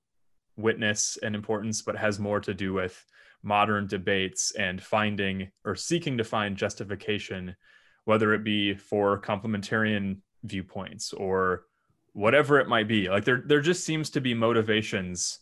witness 0.58 1.18
and 1.22 1.36
importance, 1.36 1.82
but 1.82 1.96
has 1.96 2.20
more 2.20 2.40
to 2.42 2.54
do 2.54 2.74
with 2.74 3.06
modern 3.44 3.88
debates 3.88 4.52
and 4.56 4.82
finding 4.82 5.52
or 5.66 5.76
seeking 5.76 6.18
to 6.18 6.24
find 6.24 6.58
justification, 6.58 7.56
whether 8.06 8.34
it 8.34 8.44
be 8.44 8.74
for 8.74 9.22
complementarian 9.22 10.18
viewpoints 10.44 11.14
or 11.14 11.66
whatever 12.14 12.60
it 12.60 12.68
might 12.68 12.88
be 12.88 13.10
like 13.10 13.24
there 13.24 13.44
there 13.46 13.62
just 13.62 13.86
seems 13.86 14.10
to 14.10 14.22
be 14.22 14.34
motivations 14.34 15.40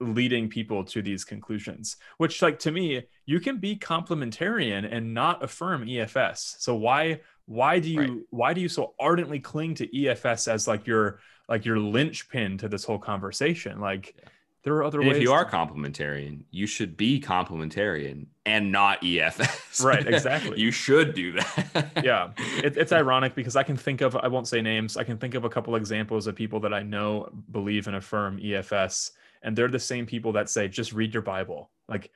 leading 0.00 0.48
people 0.48 0.84
to 0.84 1.00
these 1.00 1.24
conclusions 1.24 1.96
which 2.18 2.42
like 2.42 2.58
to 2.58 2.70
me 2.70 3.02
you 3.24 3.40
can 3.40 3.58
be 3.58 3.76
complementarian 3.76 4.86
and 4.90 5.14
not 5.14 5.42
affirm 5.42 5.86
efs 5.86 6.56
so 6.58 6.74
why 6.74 7.20
why 7.46 7.78
do 7.78 7.88
you 7.88 8.00
right. 8.00 8.22
why 8.30 8.52
do 8.52 8.60
you 8.60 8.68
so 8.68 8.94
ardently 8.98 9.38
cling 9.38 9.74
to 9.74 9.86
efs 9.88 10.48
as 10.48 10.66
like 10.66 10.86
your 10.86 11.20
like 11.48 11.64
your 11.64 11.78
linchpin 11.78 12.58
to 12.58 12.68
this 12.68 12.84
whole 12.84 12.98
conversation 12.98 13.80
like 13.80 14.14
yeah. 14.18 14.28
There 14.64 14.74
are 14.74 14.84
other 14.84 15.00
and 15.00 15.08
ways 15.08 15.18
if 15.18 15.22
you 15.22 15.32
are 15.32 15.48
complementarian 15.48 16.44
you 16.50 16.66
should 16.66 16.96
be 16.96 17.20
complementarian 17.20 18.26
and 18.44 18.72
not 18.72 19.00
EFS. 19.02 19.84
Right, 19.84 20.06
exactly. 20.06 20.60
you 20.60 20.70
should 20.70 21.14
do 21.14 21.32
that. 21.32 21.90
yeah. 22.02 22.30
It, 22.62 22.76
it's 22.76 22.92
ironic 22.92 23.34
because 23.34 23.56
I 23.56 23.62
can 23.62 23.76
think 23.76 24.00
of, 24.00 24.16
I 24.16 24.28
won't 24.28 24.48
say 24.48 24.60
names, 24.60 24.96
I 24.96 25.04
can 25.04 25.18
think 25.18 25.34
of 25.34 25.44
a 25.44 25.48
couple 25.48 25.76
examples 25.76 26.26
of 26.26 26.34
people 26.34 26.60
that 26.60 26.74
I 26.74 26.82
know 26.82 27.30
believe 27.50 27.86
and 27.86 27.96
affirm 27.96 28.38
EFS. 28.38 29.12
And 29.42 29.56
they're 29.56 29.68
the 29.68 29.78
same 29.78 30.06
people 30.06 30.32
that 30.32 30.48
say, 30.48 30.68
just 30.68 30.92
read 30.92 31.14
your 31.14 31.22
Bible. 31.22 31.70
Like, 31.88 32.10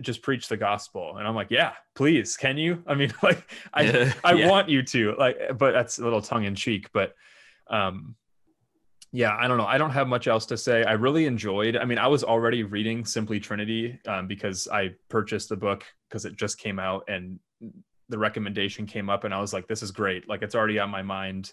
just 0.00 0.22
preach 0.22 0.48
the 0.48 0.56
gospel. 0.56 1.16
And 1.16 1.26
I'm 1.26 1.34
like, 1.34 1.50
yeah, 1.50 1.72
please. 1.94 2.36
Can 2.36 2.56
you? 2.56 2.82
I 2.86 2.94
mean, 2.94 3.12
like, 3.22 3.50
I, 3.74 4.14
I 4.24 4.46
want 4.46 4.68
you 4.68 4.82
to, 4.84 5.14
like, 5.18 5.58
but 5.58 5.72
that's 5.72 5.98
a 5.98 6.04
little 6.04 6.22
tongue 6.22 6.44
in 6.44 6.54
cheek. 6.54 6.90
But, 6.92 7.14
um, 7.68 8.14
yeah, 9.12 9.36
I 9.38 9.46
don't 9.46 9.58
know. 9.58 9.66
I 9.66 9.78
don't 9.78 9.90
have 9.90 10.08
much 10.08 10.26
else 10.26 10.46
to 10.46 10.56
say. 10.56 10.84
I 10.84 10.92
really 10.92 11.26
enjoyed. 11.26 11.76
I 11.76 11.84
mean, 11.84 11.98
I 11.98 12.08
was 12.08 12.24
already 12.24 12.62
reading 12.62 13.04
Simply 13.04 13.38
Trinity 13.38 14.00
um, 14.06 14.26
because 14.26 14.68
I 14.68 14.94
purchased 15.08 15.50
the 15.50 15.56
book 15.56 15.84
because 16.08 16.24
it 16.24 16.36
just 16.36 16.58
came 16.58 16.78
out, 16.78 17.04
and 17.08 17.38
the 18.12 18.18
recommendation 18.18 18.86
came 18.86 19.08
up 19.08 19.24
and 19.24 19.32
I 19.34 19.40
was 19.40 19.52
like, 19.52 19.66
this 19.66 19.82
is 19.82 19.90
great. 19.90 20.28
Like 20.28 20.42
it's 20.42 20.54
already 20.54 20.78
on 20.78 20.90
my 20.90 21.02
mind. 21.02 21.52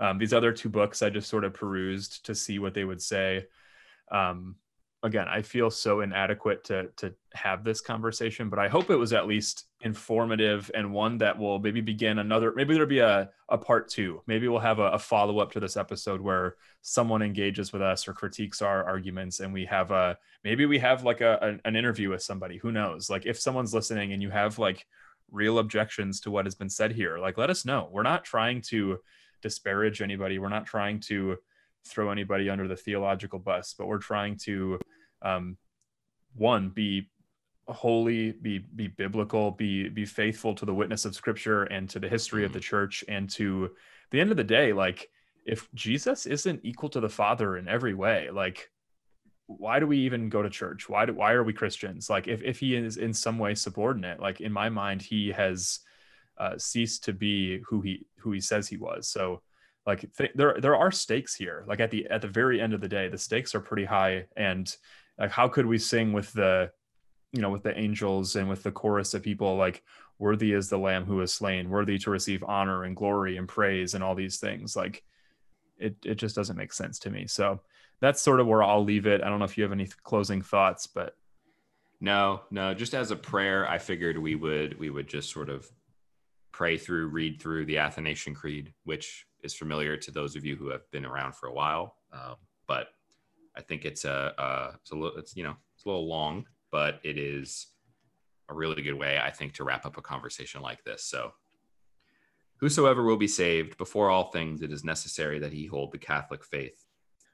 Um, 0.00 0.18
these 0.18 0.32
other 0.32 0.52
two 0.52 0.68
books 0.68 1.02
I 1.02 1.08
just 1.08 1.28
sort 1.28 1.44
of 1.44 1.54
perused 1.54 2.26
to 2.26 2.34
see 2.34 2.58
what 2.58 2.74
they 2.74 2.84
would 2.84 3.00
say. 3.00 3.46
Um, 4.10 4.56
again, 5.02 5.26
I 5.28 5.42
feel 5.42 5.70
so 5.70 6.00
inadequate 6.00 6.64
to 6.64 6.88
to 6.96 7.14
have 7.32 7.64
this 7.64 7.80
conversation, 7.80 8.50
but 8.50 8.58
I 8.58 8.68
hope 8.68 8.90
it 8.90 8.96
was 8.96 9.12
at 9.12 9.26
least 9.26 9.66
informative 9.80 10.70
and 10.74 10.92
one 10.92 11.18
that 11.18 11.38
will 11.38 11.58
maybe 11.58 11.80
begin 11.80 12.18
another. 12.18 12.52
Maybe 12.54 12.74
there'll 12.74 12.88
be 12.88 12.98
a 12.98 13.30
a 13.48 13.58
part 13.58 13.88
two. 13.88 14.22
Maybe 14.26 14.48
we'll 14.48 14.60
have 14.60 14.78
a, 14.78 14.90
a 14.90 14.98
follow 14.98 15.38
up 15.38 15.52
to 15.52 15.60
this 15.60 15.76
episode 15.76 16.20
where 16.20 16.56
someone 16.82 17.22
engages 17.22 17.72
with 17.72 17.82
us 17.82 18.06
or 18.06 18.12
critiques 18.12 18.62
our 18.62 18.84
arguments, 18.84 19.40
and 19.40 19.52
we 19.52 19.64
have 19.66 19.90
a 19.90 20.18
maybe 20.44 20.66
we 20.66 20.78
have 20.78 21.04
like 21.04 21.20
a, 21.20 21.58
an 21.64 21.76
interview 21.76 22.10
with 22.10 22.22
somebody. 22.22 22.58
Who 22.58 22.72
knows? 22.72 23.08
Like 23.08 23.26
if 23.26 23.40
someone's 23.40 23.74
listening 23.74 24.12
and 24.12 24.22
you 24.22 24.30
have 24.30 24.58
like 24.58 24.86
real 25.30 25.58
objections 25.60 26.20
to 26.20 26.30
what 26.30 26.46
has 26.46 26.54
been 26.54 26.70
said 26.70 26.92
here, 26.92 27.18
like 27.18 27.38
let 27.38 27.50
us 27.50 27.64
know. 27.64 27.88
We're 27.90 28.02
not 28.02 28.24
trying 28.24 28.60
to 28.62 28.98
disparage 29.40 30.02
anybody. 30.02 30.38
We're 30.38 30.48
not 30.48 30.66
trying 30.66 31.00
to 31.00 31.38
throw 31.86 32.10
anybody 32.10 32.48
under 32.50 32.68
the 32.68 32.76
theological 32.76 33.38
bus, 33.38 33.74
but 33.76 33.86
we're 33.86 33.98
trying 33.98 34.36
to 34.44 34.78
um, 35.22 35.56
one 36.34 36.70
be 36.70 37.08
holy, 37.68 38.32
be 38.32 38.58
be 38.58 38.88
biblical, 38.88 39.50
be 39.52 39.88
be 39.88 40.04
faithful 40.04 40.54
to 40.54 40.64
the 40.64 40.74
witness 40.74 41.04
of 41.04 41.14
Scripture 41.14 41.64
and 41.64 41.88
to 41.90 41.98
the 41.98 42.08
history 42.08 42.44
of 42.44 42.52
the 42.52 42.58
mm-hmm. 42.58 42.64
church, 42.64 43.04
and 43.08 43.30
to 43.30 43.70
the 44.10 44.20
end 44.20 44.30
of 44.30 44.36
the 44.36 44.44
day, 44.44 44.72
like 44.72 45.08
if 45.46 45.68
Jesus 45.74 46.26
isn't 46.26 46.60
equal 46.62 46.88
to 46.90 47.00
the 47.00 47.08
Father 47.08 47.56
in 47.56 47.68
every 47.68 47.94
way, 47.94 48.28
like 48.30 48.70
why 49.46 49.80
do 49.80 49.86
we 49.86 49.98
even 49.98 50.28
go 50.28 50.42
to 50.42 50.50
church? 50.50 50.88
Why 50.88 51.06
do 51.06 51.14
why 51.14 51.32
are 51.32 51.42
we 51.42 51.52
Christians? 51.52 52.08
Like 52.08 52.28
if 52.28 52.42
if 52.42 52.60
he 52.60 52.76
is 52.76 52.96
in 52.96 53.12
some 53.12 53.38
way 53.38 53.54
subordinate, 53.54 54.20
like 54.20 54.40
in 54.40 54.52
my 54.52 54.68
mind, 54.68 55.02
he 55.02 55.32
has 55.32 55.80
uh, 56.38 56.56
ceased 56.56 57.04
to 57.04 57.12
be 57.12 57.60
who 57.66 57.80
he 57.80 58.06
who 58.18 58.32
he 58.32 58.40
says 58.40 58.68
he 58.68 58.76
was. 58.76 59.08
So 59.08 59.42
like 59.86 60.04
th- 60.16 60.32
there 60.34 60.56
there 60.60 60.76
are 60.76 60.90
stakes 60.90 61.34
here. 61.34 61.64
Like 61.66 61.80
at 61.80 61.90
the 61.90 62.06
at 62.08 62.22
the 62.22 62.28
very 62.28 62.60
end 62.60 62.74
of 62.74 62.80
the 62.80 62.88
day, 62.88 63.08
the 63.08 63.18
stakes 63.18 63.54
are 63.54 63.60
pretty 63.60 63.84
high, 63.84 64.26
and 64.36 64.74
like 65.18 65.30
how 65.30 65.48
could 65.48 65.66
we 65.66 65.78
sing 65.78 66.12
with 66.12 66.32
the 66.32 66.70
you 67.32 67.40
know 67.40 67.50
with 67.50 67.62
the 67.62 67.78
angels 67.78 68.36
and 68.36 68.48
with 68.48 68.62
the 68.62 68.72
chorus 68.72 69.14
of 69.14 69.22
people 69.22 69.56
like 69.56 69.82
worthy 70.18 70.52
is 70.52 70.68
the 70.68 70.78
lamb 70.78 71.04
who 71.04 71.20
is 71.22 71.32
slain 71.32 71.70
worthy 71.70 71.96
to 71.98 72.10
receive 72.10 72.44
honor 72.44 72.84
and 72.84 72.94
glory 72.94 73.36
and 73.36 73.48
praise 73.48 73.94
and 73.94 74.04
all 74.04 74.14
these 74.14 74.38
things? 74.38 74.76
Like 74.76 75.02
it 75.78 75.96
it 76.04 76.16
just 76.16 76.36
doesn't 76.36 76.56
make 76.56 76.72
sense 76.72 76.98
to 77.00 77.10
me. 77.10 77.26
So 77.26 77.60
that's 78.00 78.22
sort 78.22 78.40
of 78.40 78.46
where 78.46 78.62
i'll 78.62 78.84
leave 78.84 79.06
it. 79.06 79.22
I 79.22 79.28
don't 79.28 79.38
know 79.38 79.44
if 79.44 79.56
you 79.56 79.64
have 79.64 79.72
any 79.72 79.88
closing 80.04 80.42
thoughts 80.42 80.86
but 80.86 81.14
no 82.00 82.40
no 82.50 82.72
just 82.72 82.94
as 82.94 83.10
a 83.10 83.16
prayer 83.16 83.68
i 83.68 83.78
figured 83.78 84.16
we 84.16 84.34
would 84.34 84.78
we 84.78 84.88
would 84.88 85.06
just 85.06 85.30
sort 85.30 85.50
of 85.50 85.70
pray 86.50 86.78
through 86.78 87.08
read 87.08 87.40
through 87.40 87.66
the 87.66 87.78
athanasian 87.78 88.34
creed 88.34 88.72
which 88.84 89.26
is 89.42 89.54
familiar 89.54 89.96
to 89.96 90.10
those 90.10 90.36
of 90.36 90.44
you 90.44 90.56
who 90.56 90.68
have 90.68 90.90
been 90.90 91.04
around 91.04 91.34
for 91.34 91.48
a 91.48 91.52
while 91.52 91.96
um, 92.12 92.36
but 92.66 92.88
I 93.56 93.62
think 93.62 93.84
it's 93.84 94.04
a, 94.04 94.32
a 94.38 94.76
it's 94.80 94.90
a 94.90 94.94
little 94.94 95.18
it's 95.18 95.36
you 95.36 95.44
know 95.44 95.56
it's 95.74 95.84
a 95.84 95.88
little 95.88 96.08
long, 96.08 96.46
but 96.70 97.00
it 97.02 97.18
is 97.18 97.68
a 98.48 98.54
really 98.54 98.82
good 98.82 98.94
way 98.94 99.18
I 99.22 99.30
think 99.30 99.54
to 99.54 99.64
wrap 99.64 99.86
up 99.86 99.96
a 99.96 100.02
conversation 100.02 100.60
like 100.60 100.82
this. 100.84 101.04
So 101.04 101.32
whosoever 102.56 103.02
will 103.02 103.16
be 103.16 103.28
saved 103.28 103.76
before 103.78 104.10
all 104.10 104.30
things 104.30 104.62
it 104.62 104.72
is 104.72 104.84
necessary 104.84 105.38
that 105.40 105.52
he 105.52 105.66
hold 105.66 105.92
the 105.92 105.98
Catholic 105.98 106.44
faith, 106.44 106.84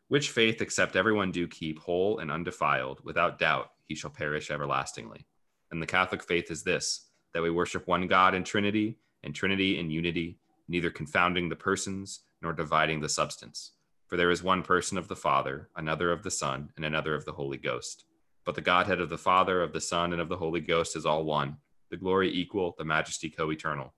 which 0.09 0.31
faith 0.31 0.61
except 0.61 0.97
everyone 0.97 1.33
do 1.33 1.47
keep 1.47 1.79
whole 1.81 2.19
and 2.19 2.31
undefiled 2.31 3.01
without 3.05 3.39
doubt 3.39 3.71
he 3.85 3.95
shall 3.95 4.11
perish 4.11 4.51
everlastingly. 4.51 5.27
And 5.71 5.83
the 5.83 5.87
Catholic 5.87 6.23
faith 6.23 6.51
is 6.51 6.63
this 6.63 7.09
that 7.35 7.43
we 7.43 7.51
worship 7.51 7.87
one 7.87 8.07
God 8.07 8.35
in 8.35 8.45
Trinity 8.45 8.99
and 9.23 9.35
Trinity 9.35 9.79
in 9.79 9.91
unity, 9.91 10.39
neither 10.69 10.91
confounding 10.91 11.49
the 11.49 11.57
persons 11.57 12.21
nor 12.43 12.53
dividing 12.53 13.01
the 13.01 13.09
substance 13.09 13.73
for 14.07 14.17
there 14.17 14.31
is 14.31 14.43
one 14.43 14.63
person 14.63 14.99
of 14.99 15.09
the 15.09 15.17
Father, 15.17 15.69
another 15.77 16.13
of 16.13 16.23
the 16.23 16.31
Son, 16.31 16.71
and 16.77 16.85
another 16.85 17.15
of 17.15 17.25
the 17.25 17.33
Holy 17.33 17.59
Ghost. 17.59 18.05
But 18.45 18.55
the 18.55 18.61
Godhead 18.61 19.01
of 19.01 19.09
the 19.09 19.19
Father, 19.19 19.63
of 19.63 19.73
the 19.73 19.81
Son, 19.81 20.13
and 20.13 20.23
of 20.23 20.29
the 20.29 20.37
Holy 20.37 20.61
Ghost 20.61 20.95
is 20.95 21.05
all 21.05 21.25
one, 21.25 21.57
the 21.91 21.97
glory 21.97 22.33
equal, 22.33 22.77
the 22.79 22.85
majesty 22.85 23.29
co 23.29 23.51
eternal. 23.51 23.95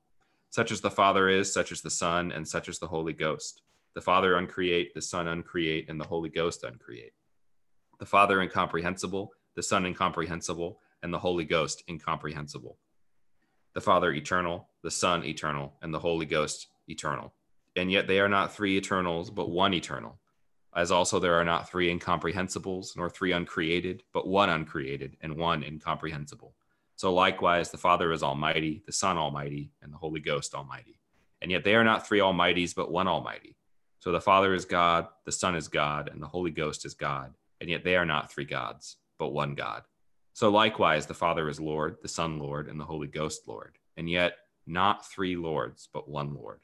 Such 0.50 0.72
as 0.72 0.80
the 0.80 0.90
Father 0.90 1.28
is, 1.28 1.52
such 1.52 1.72
as 1.72 1.82
the 1.82 1.90
Son, 1.90 2.32
and 2.32 2.48
such 2.48 2.70
as 2.70 2.78
the 2.78 2.88
Holy 2.88 3.12
Ghost. 3.12 3.62
The 3.94 4.00
Father 4.00 4.36
uncreate, 4.36 4.94
the 4.94 5.02
Son 5.02 5.28
uncreate, 5.28 5.90
and 5.90 6.00
the 6.00 6.06
Holy 6.06 6.30
Ghost 6.30 6.64
uncreate. 6.64 7.12
The 7.98 8.06
Father 8.06 8.40
incomprehensible, 8.40 9.32
the 9.56 9.62
Son 9.62 9.84
incomprehensible, 9.84 10.80
and 11.02 11.12
the 11.12 11.18
Holy 11.18 11.44
Ghost 11.44 11.82
incomprehensible. 11.88 12.78
The 13.74 13.80
Father 13.82 14.12
eternal, 14.12 14.67
the 14.82 14.90
Son 14.90 15.24
eternal, 15.24 15.74
and 15.82 15.92
the 15.92 15.98
Holy 15.98 16.26
Ghost 16.26 16.68
eternal 16.88 17.32
and 17.78 17.92
yet 17.92 18.08
they 18.08 18.18
are 18.18 18.28
not 18.28 18.52
three 18.52 18.76
eternals, 18.76 19.30
but 19.30 19.50
one 19.50 19.72
eternal. 19.72 20.18
As 20.74 20.90
also 20.90 21.18
there 21.18 21.34
are 21.34 21.44
not 21.44 21.70
three 21.70 21.96
incomprehensibles, 21.96 22.96
nor 22.96 23.08
three 23.08 23.32
uncreated, 23.32 24.02
but 24.12 24.26
one 24.26 24.50
uncreated, 24.50 25.16
and 25.20 25.36
one 25.36 25.62
incomprehensible. 25.62 26.54
So 26.96 27.14
likewise, 27.14 27.70
the 27.70 27.78
Father 27.78 28.12
is 28.12 28.22
almighty, 28.22 28.82
the 28.84 28.92
Son 28.92 29.16
almighty, 29.16 29.70
and 29.80 29.92
the 29.92 29.96
Holy 29.96 30.20
Ghost 30.20 30.54
almighty. 30.54 30.98
And 31.40 31.50
yet 31.50 31.62
they 31.62 31.76
are 31.76 31.84
not 31.84 32.06
three 32.06 32.18
almighties, 32.18 32.74
but 32.74 32.90
one 32.90 33.06
almighty. 33.06 33.56
So 34.00 34.10
the 34.10 34.20
Father 34.20 34.54
is 34.54 34.64
God, 34.64 35.06
the 35.24 35.32
Son 35.32 35.54
is 35.54 35.68
God, 35.68 36.10
and 36.12 36.20
the 36.20 36.26
Holy 36.26 36.50
Ghost 36.50 36.84
is 36.84 36.94
God. 36.94 37.32
And 37.60 37.70
yet 37.70 37.84
they 37.84 37.96
are 37.96 38.06
not 38.06 38.32
three 38.32 38.44
gods, 38.44 38.96
but 39.18 39.32
one 39.32 39.54
God. 39.54 39.82
So 40.32 40.50
likewise, 40.50 41.06
the 41.06 41.14
Father 41.14 41.48
is 41.48 41.60
Lord, 41.60 41.96
the 42.02 42.08
Son 42.08 42.38
Lord, 42.38 42.68
and 42.68 42.78
the 42.78 42.84
Holy 42.84 43.08
Ghost 43.08 43.42
Lord. 43.46 43.78
And 43.96 44.10
yet 44.10 44.34
not 44.68 45.06
three 45.06 45.36
Lords, 45.36 45.88
but 45.92 46.08
one 46.08 46.34
Lord. 46.34 46.60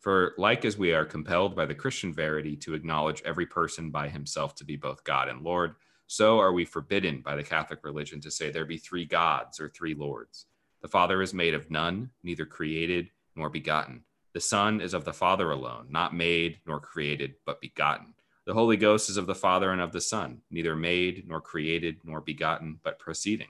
For 0.00 0.34
like 0.38 0.64
as 0.64 0.78
we 0.78 0.92
are 0.92 1.04
compelled 1.04 1.56
by 1.56 1.66
the 1.66 1.74
Christian 1.74 2.14
verity 2.14 2.56
to 2.56 2.74
acknowledge 2.74 3.22
every 3.24 3.46
person 3.46 3.90
by 3.90 4.08
himself 4.08 4.54
to 4.56 4.64
be 4.64 4.76
both 4.76 5.02
God 5.04 5.28
and 5.28 5.42
Lord, 5.42 5.74
so 6.06 6.38
are 6.38 6.52
we 6.52 6.64
forbidden 6.64 7.20
by 7.20 7.36
the 7.36 7.42
Catholic 7.42 7.80
religion 7.82 8.20
to 8.22 8.30
say 8.30 8.50
there 8.50 8.64
be 8.64 8.78
three 8.78 9.04
gods 9.04 9.60
or 9.60 9.68
three 9.68 9.94
lords. 9.94 10.46
The 10.82 10.88
Father 10.88 11.20
is 11.20 11.34
made 11.34 11.54
of 11.54 11.70
none, 11.70 12.10
neither 12.22 12.46
created 12.46 13.10
nor 13.34 13.50
begotten. 13.50 14.04
The 14.32 14.40
Son 14.40 14.80
is 14.80 14.94
of 14.94 15.04
the 15.04 15.12
Father 15.12 15.50
alone, 15.50 15.88
not 15.90 16.14
made 16.14 16.60
nor 16.66 16.78
created, 16.80 17.34
but 17.44 17.60
begotten. 17.60 18.14
The 18.46 18.54
Holy 18.54 18.76
Ghost 18.76 19.10
is 19.10 19.16
of 19.16 19.26
the 19.26 19.34
Father 19.34 19.72
and 19.72 19.80
of 19.80 19.92
the 19.92 20.00
Son, 20.00 20.40
neither 20.50 20.76
made 20.76 21.28
nor 21.28 21.40
created 21.40 21.98
nor 22.04 22.20
begotten, 22.20 22.78
but 22.82 22.98
proceeding. 22.98 23.48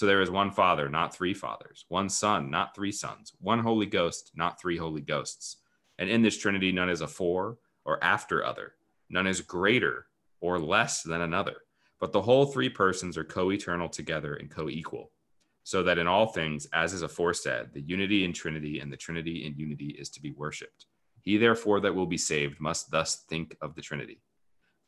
So 0.00 0.06
there 0.06 0.22
is 0.22 0.30
one 0.30 0.50
Father, 0.50 0.88
not 0.88 1.14
three 1.14 1.34
fathers, 1.34 1.84
one 1.88 2.08
Son, 2.08 2.50
not 2.50 2.74
three 2.74 2.90
sons, 2.90 3.34
one 3.38 3.58
Holy 3.58 3.84
Ghost, 3.84 4.30
not 4.34 4.58
three 4.58 4.78
Holy 4.78 5.02
Ghosts 5.02 5.58
and 6.00 6.08
in 6.08 6.22
this 6.22 6.38
Trinity, 6.38 6.72
none 6.72 6.88
is 6.88 7.02
a 7.02 7.04
afore 7.04 7.58
or 7.84 8.02
after 8.02 8.42
other, 8.42 8.72
none 9.10 9.26
is 9.26 9.42
greater 9.42 10.06
or 10.40 10.58
less 10.58 11.02
than 11.02 11.20
another, 11.20 11.56
but 12.00 12.12
the 12.12 12.22
whole 12.22 12.46
three 12.46 12.70
persons 12.70 13.18
are 13.18 13.24
co 13.24 13.52
eternal 13.52 13.90
together 13.90 14.34
and 14.36 14.50
co 14.50 14.70
equal. 14.70 15.12
So 15.62 15.82
that 15.82 15.98
in 15.98 16.06
all 16.06 16.28
things, 16.28 16.66
as 16.72 16.94
is 16.94 17.02
aforesaid, 17.02 17.74
the 17.74 17.82
unity 17.82 18.24
in 18.24 18.32
Trinity 18.32 18.80
and 18.80 18.90
the 18.90 18.96
Trinity 18.96 19.44
in 19.44 19.54
unity 19.56 19.94
is 19.98 20.08
to 20.10 20.22
be 20.22 20.32
worshipped. 20.32 20.86
He 21.20 21.36
therefore 21.36 21.80
that 21.80 21.94
will 21.94 22.06
be 22.06 22.16
saved 22.16 22.58
must 22.60 22.90
thus 22.90 23.24
think 23.28 23.54
of 23.60 23.74
the 23.74 23.82
Trinity. 23.82 24.22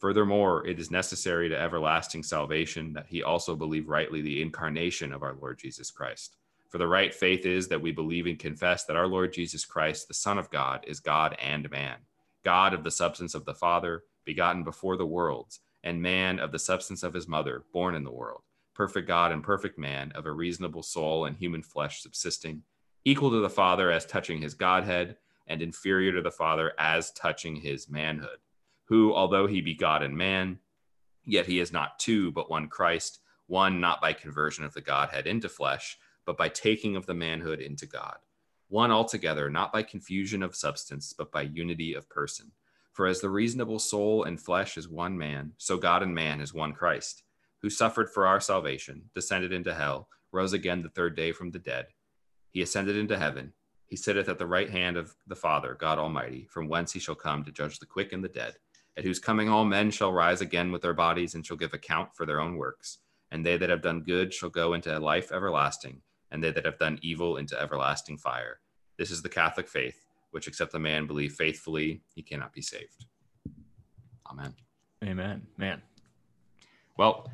Furthermore, 0.03 0.66
it 0.66 0.80
is 0.80 0.90
necessary 0.90 1.48
to 1.48 1.57
everlasting 1.57 2.24
salvation 2.24 2.92
that 2.92 3.07
he 3.07 3.22
also 3.22 3.55
believe 3.55 3.88
rightly 3.88 4.20
the 4.20 4.42
incarnation 4.42 5.12
of 5.12 5.22
our 5.22 5.34
Lord 5.40 5.61
Jesus 5.61 5.92
Christ. 5.92 6.34
For 6.68 6.78
the 6.78 6.88
right 6.88 7.14
faith 7.14 7.46
is 7.46 7.68
that 7.68 7.80
we 7.80 7.92
believe 7.92 8.26
and 8.26 8.36
confess 8.36 8.84
that 8.86 8.96
our 8.96 9.07
Lord 9.07 9.32
Jesus 9.32 9.64
Christ, 9.64 10.09
the 10.09 10.14
Son 10.14 10.38
of 10.38 10.50
God, 10.50 10.84
is 10.88 10.98
God 10.98 11.36
and 11.40 11.70
man, 11.70 11.98
God 12.42 12.74
of 12.74 12.82
the 12.82 12.90
substance 12.90 13.36
of 13.36 13.44
the 13.44 13.55
Father, 13.55 14.03
begotten 14.24 14.64
before 14.64 14.96
the 14.96 15.07
worlds, 15.07 15.61
and 15.84 16.03
man 16.03 16.40
of 16.40 16.50
the 16.50 16.59
substance 16.59 17.05
of 17.05 17.14
his 17.14 17.28
mother, 17.28 17.62
born 17.72 17.94
in 17.94 18.03
the 18.03 18.11
world, 18.11 18.42
perfect 18.74 19.07
God 19.07 19.30
and 19.30 19.44
perfect 19.44 19.78
man, 19.78 20.11
of 20.16 20.26
a 20.26 20.32
reasonable 20.32 20.82
soul 20.82 21.26
and 21.26 21.36
human 21.36 21.62
flesh 21.62 22.03
subsisting, 22.03 22.64
equal 23.05 23.30
to 23.30 23.38
the 23.38 23.48
Father 23.48 23.92
as 23.92 24.05
touching 24.05 24.42
his 24.42 24.55
Godhead, 24.55 25.16
and 25.46 25.62
inferior 25.62 26.11
to 26.11 26.22
the 26.22 26.32
Father 26.32 26.72
as 26.76 27.12
touching 27.12 27.55
his 27.55 27.88
manhood, 27.88 28.38
who, 28.93 29.14
although 29.14 29.47
he 29.47 29.61
be 29.61 29.74
God 29.74 30.03
and 30.03 30.16
man, 30.16 30.59
yet 31.24 31.47
he 31.47 31.61
is 31.61 31.72
not 31.72 31.99
two, 31.99 32.30
but 32.32 32.51
one 32.51 32.68
Christ, 32.68 33.20
one 33.47 33.80
not 33.80 34.01
by 34.01 34.12
conversion 34.12 34.64
of 34.64 34.74
the 34.74 34.80
Godhead 34.80 35.26
into 35.26 35.49
flesh 35.49 35.99
but 36.24 36.36
by 36.36 36.49
taking 36.49 36.97
of 36.97 37.07
the 37.07 37.14
manhood 37.14 37.61
into 37.61 37.86
God. 37.86 38.16
One 38.68 38.90
altogether, 38.90 39.51
not 39.51 39.72
by 39.72 39.82
confusion 39.82 40.43
of 40.43 40.57
substance, 40.57 41.12
but 41.12 41.32
by 41.32 41.43
unity 41.43 41.95
of 41.95 42.09
person. 42.09 42.53
For 42.93 43.07
as 43.07 43.20
the 43.20 43.30
reasonable 43.30 43.78
soul 43.78 44.24
and 44.24 44.40
flesh 44.40 44.76
is 44.76 44.88
one 44.88 45.16
man, 45.16 45.53
so 45.59 45.76
God 45.76 46.03
and 46.03 46.14
man 46.14 46.40
is 46.40 46.55
one 46.55 46.72
Christ, 46.72 47.22
who 47.61 47.70
suffered 47.70 48.11
for 48.11 48.26
our 48.26 48.40
salvation, 48.40 49.11
descended 49.14 49.53
into 49.53 49.74
hell, 49.74 50.09
rose 50.30 50.53
again 50.53 50.82
the 50.82 50.90
third 50.90 51.16
day 51.16 51.32
from 51.32 51.51
the 51.51 51.59
dead. 51.59 51.86
He 52.51 52.62
ascended 52.62 52.97
into 52.97 53.18
heaven. 53.18 53.53
He 53.86 53.97
sitteth 53.97 54.28
at 54.28 54.38
the 54.38 54.47
right 54.47 54.70
hand 54.70 54.97
of 54.97 55.14
the 55.26 55.36
Father, 55.36 55.76
God 55.78 55.99
Almighty, 55.99 56.47
from 56.51 56.68
whence 56.68 56.93
he 56.93 57.01
shall 57.01 57.14
come 57.14 57.45
to 57.45 57.53
judge 57.53 57.78
the 57.78 57.86
quick 57.86 58.12
and 58.12 58.24
the 58.24 58.28
dead, 58.28 58.55
at 58.97 59.05
whose 59.05 59.18
coming 59.18 59.49
all 59.49 59.64
men 59.64 59.90
shall 59.90 60.12
rise 60.12 60.40
again 60.40 60.72
with 60.72 60.82
their 60.82 60.95
bodies 60.95 61.34
and 61.34 61.45
shall 61.45 61.57
give 61.57 61.72
account 61.72 62.14
for 62.14 62.26
their 62.26 62.40
own 62.40 62.57
works. 62.57 62.99
And 63.30 63.45
they 63.45 63.57
that 63.57 63.70
have 63.70 63.82
done 63.82 64.03
good 64.03 64.32
shall 64.34 64.51
go 64.51 64.74
into 64.74 64.99
life 64.99 65.32
everlasting 65.32 66.03
and 66.30 66.43
they 66.43 66.51
that 66.51 66.64
have 66.64 66.78
done 66.78 66.99
evil 67.03 67.36
into 67.36 67.61
everlasting 67.61 68.18
fire. 68.18 68.61
This 68.99 69.11
is 69.11 69.22
the 69.22 69.28
Catholic 69.28 69.68
faith, 69.68 70.07
which 70.32 70.49
except 70.49 70.74
a 70.74 70.78
man 70.78 71.07
believe 71.07 71.34
faithfully, 71.34 72.03
he 72.14 72.22
cannot 72.22 72.53
be 72.53 72.62
saved. 72.62 73.07
Amen. 74.30 74.55
Amen. 75.05 75.47
Man. 75.57 75.82
Well, 76.97 77.30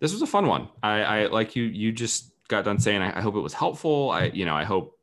this 0.00 0.12
was 0.12 0.22
a 0.22 0.26
fun 0.26 0.46
one. 0.46 0.68
I, 0.82 1.00
I 1.00 1.26
like 1.26 1.56
you. 1.56 1.64
You 1.64 1.92
just 1.92 2.32
got 2.48 2.64
done 2.64 2.78
saying. 2.78 3.02
I, 3.02 3.18
I 3.18 3.20
hope 3.20 3.34
it 3.34 3.40
was 3.40 3.54
helpful. 3.54 4.10
I, 4.10 4.24
you 4.26 4.44
know, 4.44 4.54
I 4.54 4.64
hope 4.64 4.97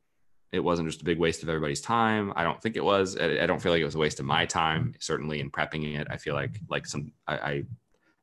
it 0.56 0.64
wasn't 0.64 0.88
just 0.88 1.02
a 1.02 1.06
big 1.06 1.20
waste 1.20 1.44
of 1.44 1.50
everybody's 1.50 1.82
time. 1.82 2.32
I 2.36 2.44
don't 2.44 2.62
think 2.62 2.78
it 2.78 2.84
was. 2.84 3.18
I, 3.18 3.46
don't 3.46 3.62
feel 3.62 3.74
like 3.74 3.82
it 3.82 3.86
was 3.86 3.96
a 3.96 4.00
waste 4.00 4.22
of 4.22 4.26
my 4.26 4.46
time. 4.46 4.96
Certainly 5.00 5.42
in 5.42 5.52
prepping 5.52 6.00
it, 6.00 6.08
I 6.10 6.16
feel 6.16 6.34
like 6.34 6.62
like 6.70 6.86
some 6.86 7.12
I, 7.28 7.36
I 7.36 7.64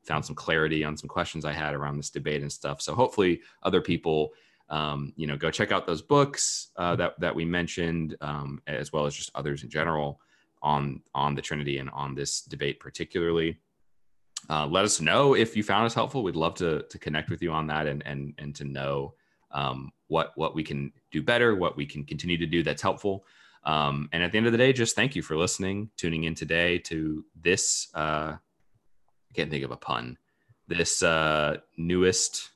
found 0.03 0.25
some 0.25 0.35
clarity 0.35 0.83
on 0.83 0.97
some 0.97 1.07
questions 1.07 1.45
I 1.45 1.53
had 1.53 1.75
around 1.75 1.97
this 1.97 2.09
debate 2.09 2.41
and 2.41 2.51
stuff. 2.51 2.81
So 2.81 2.95
hopefully 2.95 3.41
other 3.61 3.81
people, 3.81 4.33
um, 4.69 5.13
you 5.15 5.27
know, 5.27 5.37
go 5.37 5.51
check 5.51 5.71
out 5.71 5.85
those 5.85 6.01
books 6.01 6.71
uh, 6.75 6.95
that 6.95 7.19
that 7.19 7.35
we 7.35 7.45
mentioned, 7.45 8.17
um, 8.21 8.61
as 8.65 8.91
well 8.91 9.05
as 9.05 9.15
just 9.15 9.31
others 9.35 9.63
in 9.63 9.69
general 9.69 10.19
on 10.63 11.01
on 11.13 11.35
the 11.35 11.41
Trinity 11.41 11.77
and 11.77 11.91
on 11.91 12.15
this 12.15 12.41
debate 12.41 12.79
particularly. 12.79 13.59
Uh, 14.49 14.65
let 14.65 14.83
us 14.83 14.99
know 14.99 15.35
if 15.35 15.55
you 15.55 15.63
found 15.63 15.85
us 15.85 15.93
helpful. 15.93 16.23
We'd 16.23 16.35
love 16.35 16.55
to 16.55 16.81
to 16.89 16.97
connect 16.97 17.29
with 17.29 17.43
you 17.43 17.51
on 17.51 17.67
that 17.67 17.85
and 17.85 18.01
and 18.07 18.33
and 18.39 18.55
to 18.55 18.63
know 18.63 19.13
um, 19.53 19.91
what 20.13 20.31
what 20.35 20.53
we 20.53 20.63
can 20.63 20.93
do 21.11 21.23
better, 21.23 21.55
what 21.55 21.75
we 21.75 21.87
can 21.87 22.05
continue 22.05 22.37
to 22.37 22.45
do 22.45 22.61
that's 22.61 22.83
helpful. 22.83 23.25
Um, 23.65 24.09
and 24.13 24.21
at 24.21 24.31
the 24.31 24.37
end 24.37 24.45
of 24.45 24.51
the 24.51 24.57
day, 24.59 24.71
just 24.71 24.95
thank 24.95 25.15
you 25.15 25.23
for 25.23 25.35
listening, 25.35 25.89
tuning 25.97 26.25
in 26.25 26.35
today 26.35 26.77
to 26.79 27.25
this. 27.41 27.87
Uh, 27.95 28.35
I 28.37 29.33
can't 29.33 29.49
think 29.49 29.65
of 29.65 29.71
a 29.71 29.77
pun. 29.77 30.17
This 30.67 31.01
uh, 31.01 31.57
newest 31.77 32.51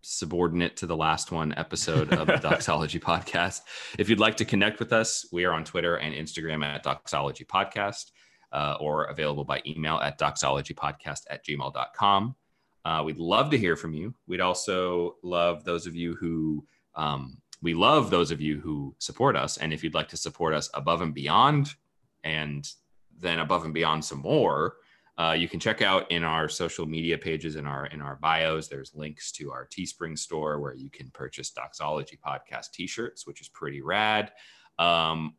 subordinate 0.00 0.76
to 0.78 0.86
the 0.86 0.96
last 0.96 1.30
one 1.30 1.54
episode 1.56 2.12
of 2.12 2.26
the 2.26 2.36
Doxology 2.48 2.98
Podcast. 2.98 3.60
If 3.96 4.08
you'd 4.08 4.18
like 4.18 4.36
to 4.38 4.44
connect 4.44 4.80
with 4.80 4.92
us, 4.92 5.26
we 5.30 5.44
are 5.44 5.52
on 5.52 5.64
Twitter 5.64 5.96
and 5.96 6.12
Instagram 6.12 6.64
at 6.64 6.82
Doxology 6.82 7.44
Podcast. 7.44 8.10
Uh, 8.52 8.76
or 8.80 9.04
available 9.04 9.44
by 9.44 9.62
email 9.66 9.96
at 9.96 10.18
doxologypodcast 10.18 11.22
at 11.30 11.42
gmail.com. 11.42 12.36
Uh, 12.84 13.02
we'd 13.04 13.18
love 13.18 13.50
to 13.50 13.58
hear 13.58 13.76
from 13.76 13.94
you. 13.94 14.14
We'd 14.26 14.40
also 14.40 15.16
love 15.22 15.64
those 15.64 15.86
of 15.86 15.94
you 15.94 16.14
who 16.16 16.66
um, 16.94 17.38
we 17.62 17.74
love 17.74 18.10
those 18.10 18.30
of 18.32 18.40
you 18.40 18.60
who 18.60 18.94
support 18.98 19.36
us. 19.36 19.56
And 19.56 19.72
if 19.72 19.84
you'd 19.84 19.94
like 19.94 20.08
to 20.08 20.16
support 20.16 20.52
us 20.52 20.68
above 20.74 21.00
and 21.00 21.14
beyond, 21.14 21.74
and 22.24 22.68
then 23.18 23.38
above 23.38 23.64
and 23.64 23.72
beyond 23.72 24.04
some 24.04 24.18
more, 24.18 24.76
uh, 25.18 25.32
you 25.38 25.46
can 25.46 25.60
check 25.60 25.82
out 25.82 26.10
in 26.10 26.24
our 26.24 26.48
social 26.48 26.86
media 26.86 27.16
pages 27.18 27.56
in 27.56 27.66
our 27.66 27.86
in 27.86 28.00
our 28.00 28.16
bios. 28.16 28.68
There's 28.68 28.94
links 28.94 29.30
to 29.32 29.52
our 29.52 29.68
Teespring 29.68 30.18
store 30.18 30.58
where 30.58 30.74
you 30.74 30.90
can 30.90 31.10
purchase 31.10 31.50
Doxology 31.50 32.18
podcast 32.26 32.72
T-shirts, 32.72 33.26
which 33.26 33.40
is 33.40 33.48
pretty 33.48 33.82
rad. 33.82 34.32
Um, 34.78 35.34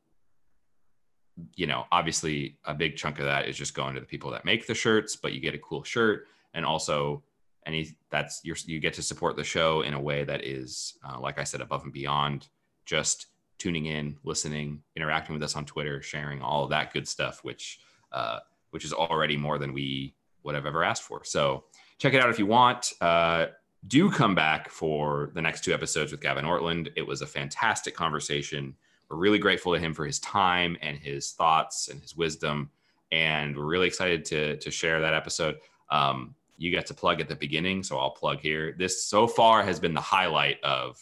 you 1.55 1.65
know, 1.65 1.85
obviously, 1.91 2.59
a 2.63 2.73
big 2.73 2.95
chunk 2.95 3.19
of 3.19 3.25
that 3.25 3.47
is 3.47 3.57
just 3.57 3.73
going 3.73 3.95
to 3.95 3.99
the 3.99 4.05
people 4.05 4.29
that 4.31 4.45
make 4.45 4.67
the 4.67 4.75
shirts, 4.75 5.15
but 5.15 5.33
you 5.33 5.41
get 5.41 5.55
a 5.55 5.59
cool 5.59 5.83
shirt, 5.83 6.27
and 6.53 6.65
also 6.65 7.23
any 7.65 7.95
that's 8.09 8.41
you 8.43 8.55
you 8.65 8.79
get 8.79 8.93
to 8.95 9.01
support 9.01 9.35
the 9.35 9.43
show 9.43 9.81
in 9.81 9.93
a 9.93 9.99
way 10.01 10.23
that 10.23 10.45
is, 10.45 10.97
uh, 11.07 11.19
like 11.19 11.39
I 11.39 11.43
said, 11.43 11.61
above 11.61 11.83
and 11.83 11.93
beyond 11.93 12.47
just 12.85 13.27
tuning 13.57 13.85
in, 13.85 14.17
listening, 14.23 14.81
interacting 14.95 15.33
with 15.33 15.43
us 15.43 15.55
on 15.55 15.65
Twitter, 15.65 16.01
sharing 16.01 16.41
all 16.41 16.63
of 16.63 16.69
that 16.71 16.93
good 16.93 17.07
stuff, 17.07 17.43
which. 17.43 17.79
Uh, 18.11 18.39
which 18.73 18.83
is 18.83 18.91
already 18.91 19.37
more 19.37 19.59
than 19.59 19.71
we 19.71 20.15
would 20.41 20.55
have 20.55 20.65
ever 20.65 20.83
asked 20.83 21.03
for. 21.03 21.23
So 21.23 21.65
check 21.99 22.15
it 22.15 22.21
out 22.21 22.29
if 22.31 22.39
you 22.39 22.47
want. 22.47 22.93
Uh, 22.99 23.47
do 23.87 24.09
come 24.09 24.33
back 24.33 24.67
for 24.69 25.29
the 25.35 25.41
next 25.43 25.63
two 25.63 25.73
episodes 25.73 26.11
with 26.11 26.21
Gavin 26.21 26.43
Ortlund 26.43 26.91
It 26.95 27.05
was 27.05 27.21
a 27.21 27.27
fantastic 27.27 27.93
conversation. 27.93 28.75
We're 29.09 29.17
really 29.17 29.37
grateful 29.37 29.73
to 29.73 29.79
him 29.79 29.93
for 29.93 30.05
his 30.07 30.17
time 30.19 30.75
and 30.81 30.97
his 30.97 31.33
thoughts 31.33 31.89
and 31.89 32.01
his 32.01 32.17
wisdom. 32.17 32.71
And 33.11 33.55
we're 33.55 33.65
really 33.65 33.85
excited 33.85 34.25
to, 34.25 34.57
to 34.57 34.71
share 34.71 34.99
that 35.01 35.13
episode. 35.13 35.57
Um, 35.91 36.33
you 36.63 36.71
get 36.71 36.85
to 36.87 36.93
plug 36.93 37.21
at 37.21 37.27
the 37.27 37.35
beginning, 37.35 37.83
so 37.83 37.97
I'll 37.97 38.11
plug 38.11 38.39
here. 38.39 38.75
This 38.77 39.05
so 39.05 39.27
far 39.27 39.63
has 39.63 39.79
been 39.79 39.93
the 39.93 40.01
highlight 40.01 40.63
of 40.63 40.97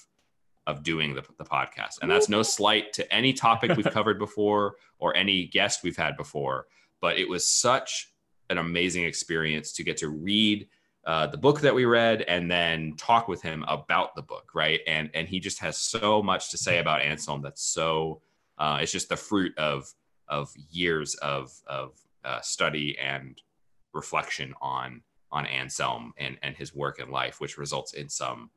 of 0.68 0.84
doing 0.84 1.16
the, 1.16 1.24
the 1.40 1.44
podcast. 1.44 1.98
And 2.02 2.12
that's 2.12 2.30
no 2.30 2.44
slight 2.44 2.94
to 2.94 3.14
any 3.14 3.34
topic 3.34 3.76
we've 3.76 3.86
covered 3.92 4.20
before 4.20 4.76
or 5.00 5.16
any 5.16 5.48
guest 5.48 5.82
we've 5.84 5.98
had 5.98 6.16
before 6.16 6.68
but 7.02 7.18
it 7.18 7.28
was 7.28 7.46
such 7.46 8.14
an 8.50 8.60
amazing 8.60 9.04
experience 9.04 9.74
to 9.74 9.84
get 9.84 9.98
to 9.98 10.10
read 10.10 10.68
uh, 11.06 11.26
the 11.26 11.38
book 11.38 11.62
that 11.62 11.74
we 11.74 11.84
read 11.86 12.22
and 12.22 12.50
then 12.50 12.94
talk 12.96 13.28
with 13.28 13.42
him 13.42 13.66
about 13.68 14.16
the 14.16 14.22
book 14.22 14.52
right 14.54 14.82
and 14.88 15.10
and 15.14 15.28
he 15.28 15.40
just 15.40 15.60
has 15.60 15.78
so 15.78 16.22
much 16.22 16.52
to 16.52 16.58
say 16.58 16.78
about 16.78 17.02
anselm 17.02 17.42
that's 17.42 17.64
so 17.64 18.22
uh, 18.60 18.78
it's 18.80 18.92
just 18.92 19.10
the 19.10 19.18
fruit 19.18 19.58
of 19.58 19.92
of 20.28 20.54
years 20.70 21.16
of 21.16 21.52
of 21.66 22.00
uh, 22.24 22.40
study 22.42 22.98
and 23.00 23.42
reflection 23.94 24.54
on 24.62 25.02
on 25.32 25.46
anselm 25.46 26.14
and 26.18 26.38
and 26.44 26.56
his 26.56 26.76
work 26.76 27.00
in 27.00 27.10
life 27.10 27.40
which 27.40 27.58
results 27.58 27.94
in 27.94 28.10
some 28.10 28.50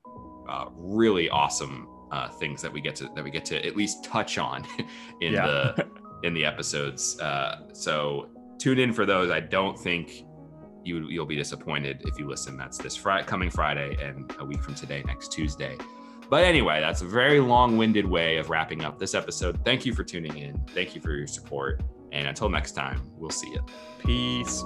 uh, 0.48 0.66
really 0.74 1.28
awesome 1.30 1.88
uh, 2.12 2.28
things 2.28 2.60
that 2.60 2.72
we 2.72 2.80
get 2.80 2.94
to 2.94 3.08
that 3.14 3.24
we 3.24 3.30
get 3.30 3.44
to 3.44 3.66
at 3.66 3.76
least 3.76 4.04
touch 4.04 4.38
on 4.38 4.64
in 5.20 5.32
yeah. 5.32 5.46
the 5.46 5.86
in 6.22 6.34
the 6.34 6.44
episodes 6.44 7.18
uh, 7.20 7.60
so 7.72 8.28
tune 8.58 8.78
in 8.78 8.92
for 8.92 9.04
those. 9.04 9.30
I 9.30 9.40
don't 9.40 9.78
think 9.78 10.24
you 10.84 11.06
you'll 11.08 11.26
be 11.26 11.36
disappointed 11.36 12.02
if 12.06 12.18
you 12.18 12.26
listen. 12.26 12.56
That's 12.56 12.78
this 12.78 12.96
Friday, 12.96 13.26
coming 13.26 13.50
Friday 13.50 13.96
and 14.02 14.34
a 14.38 14.44
week 14.44 14.62
from 14.62 14.74
today, 14.74 15.02
next 15.06 15.32
Tuesday. 15.32 15.76
But 16.30 16.44
anyway, 16.44 16.80
that's 16.80 17.02
a 17.02 17.06
very 17.06 17.38
long-winded 17.38 18.06
way 18.06 18.38
of 18.38 18.48
wrapping 18.48 18.82
up 18.82 18.98
this 18.98 19.14
episode. 19.14 19.62
Thank 19.62 19.84
you 19.84 19.94
for 19.94 20.02
tuning 20.02 20.38
in. 20.38 20.58
Thank 20.68 20.94
you 20.94 21.02
for 21.02 21.12
your 21.12 21.26
support. 21.26 21.82
And 22.12 22.26
until 22.26 22.48
next 22.48 22.72
time, 22.72 23.02
we'll 23.18 23.30
see 23.30 23.50
you. 23.50 23.60
Peace. 23.98 24.64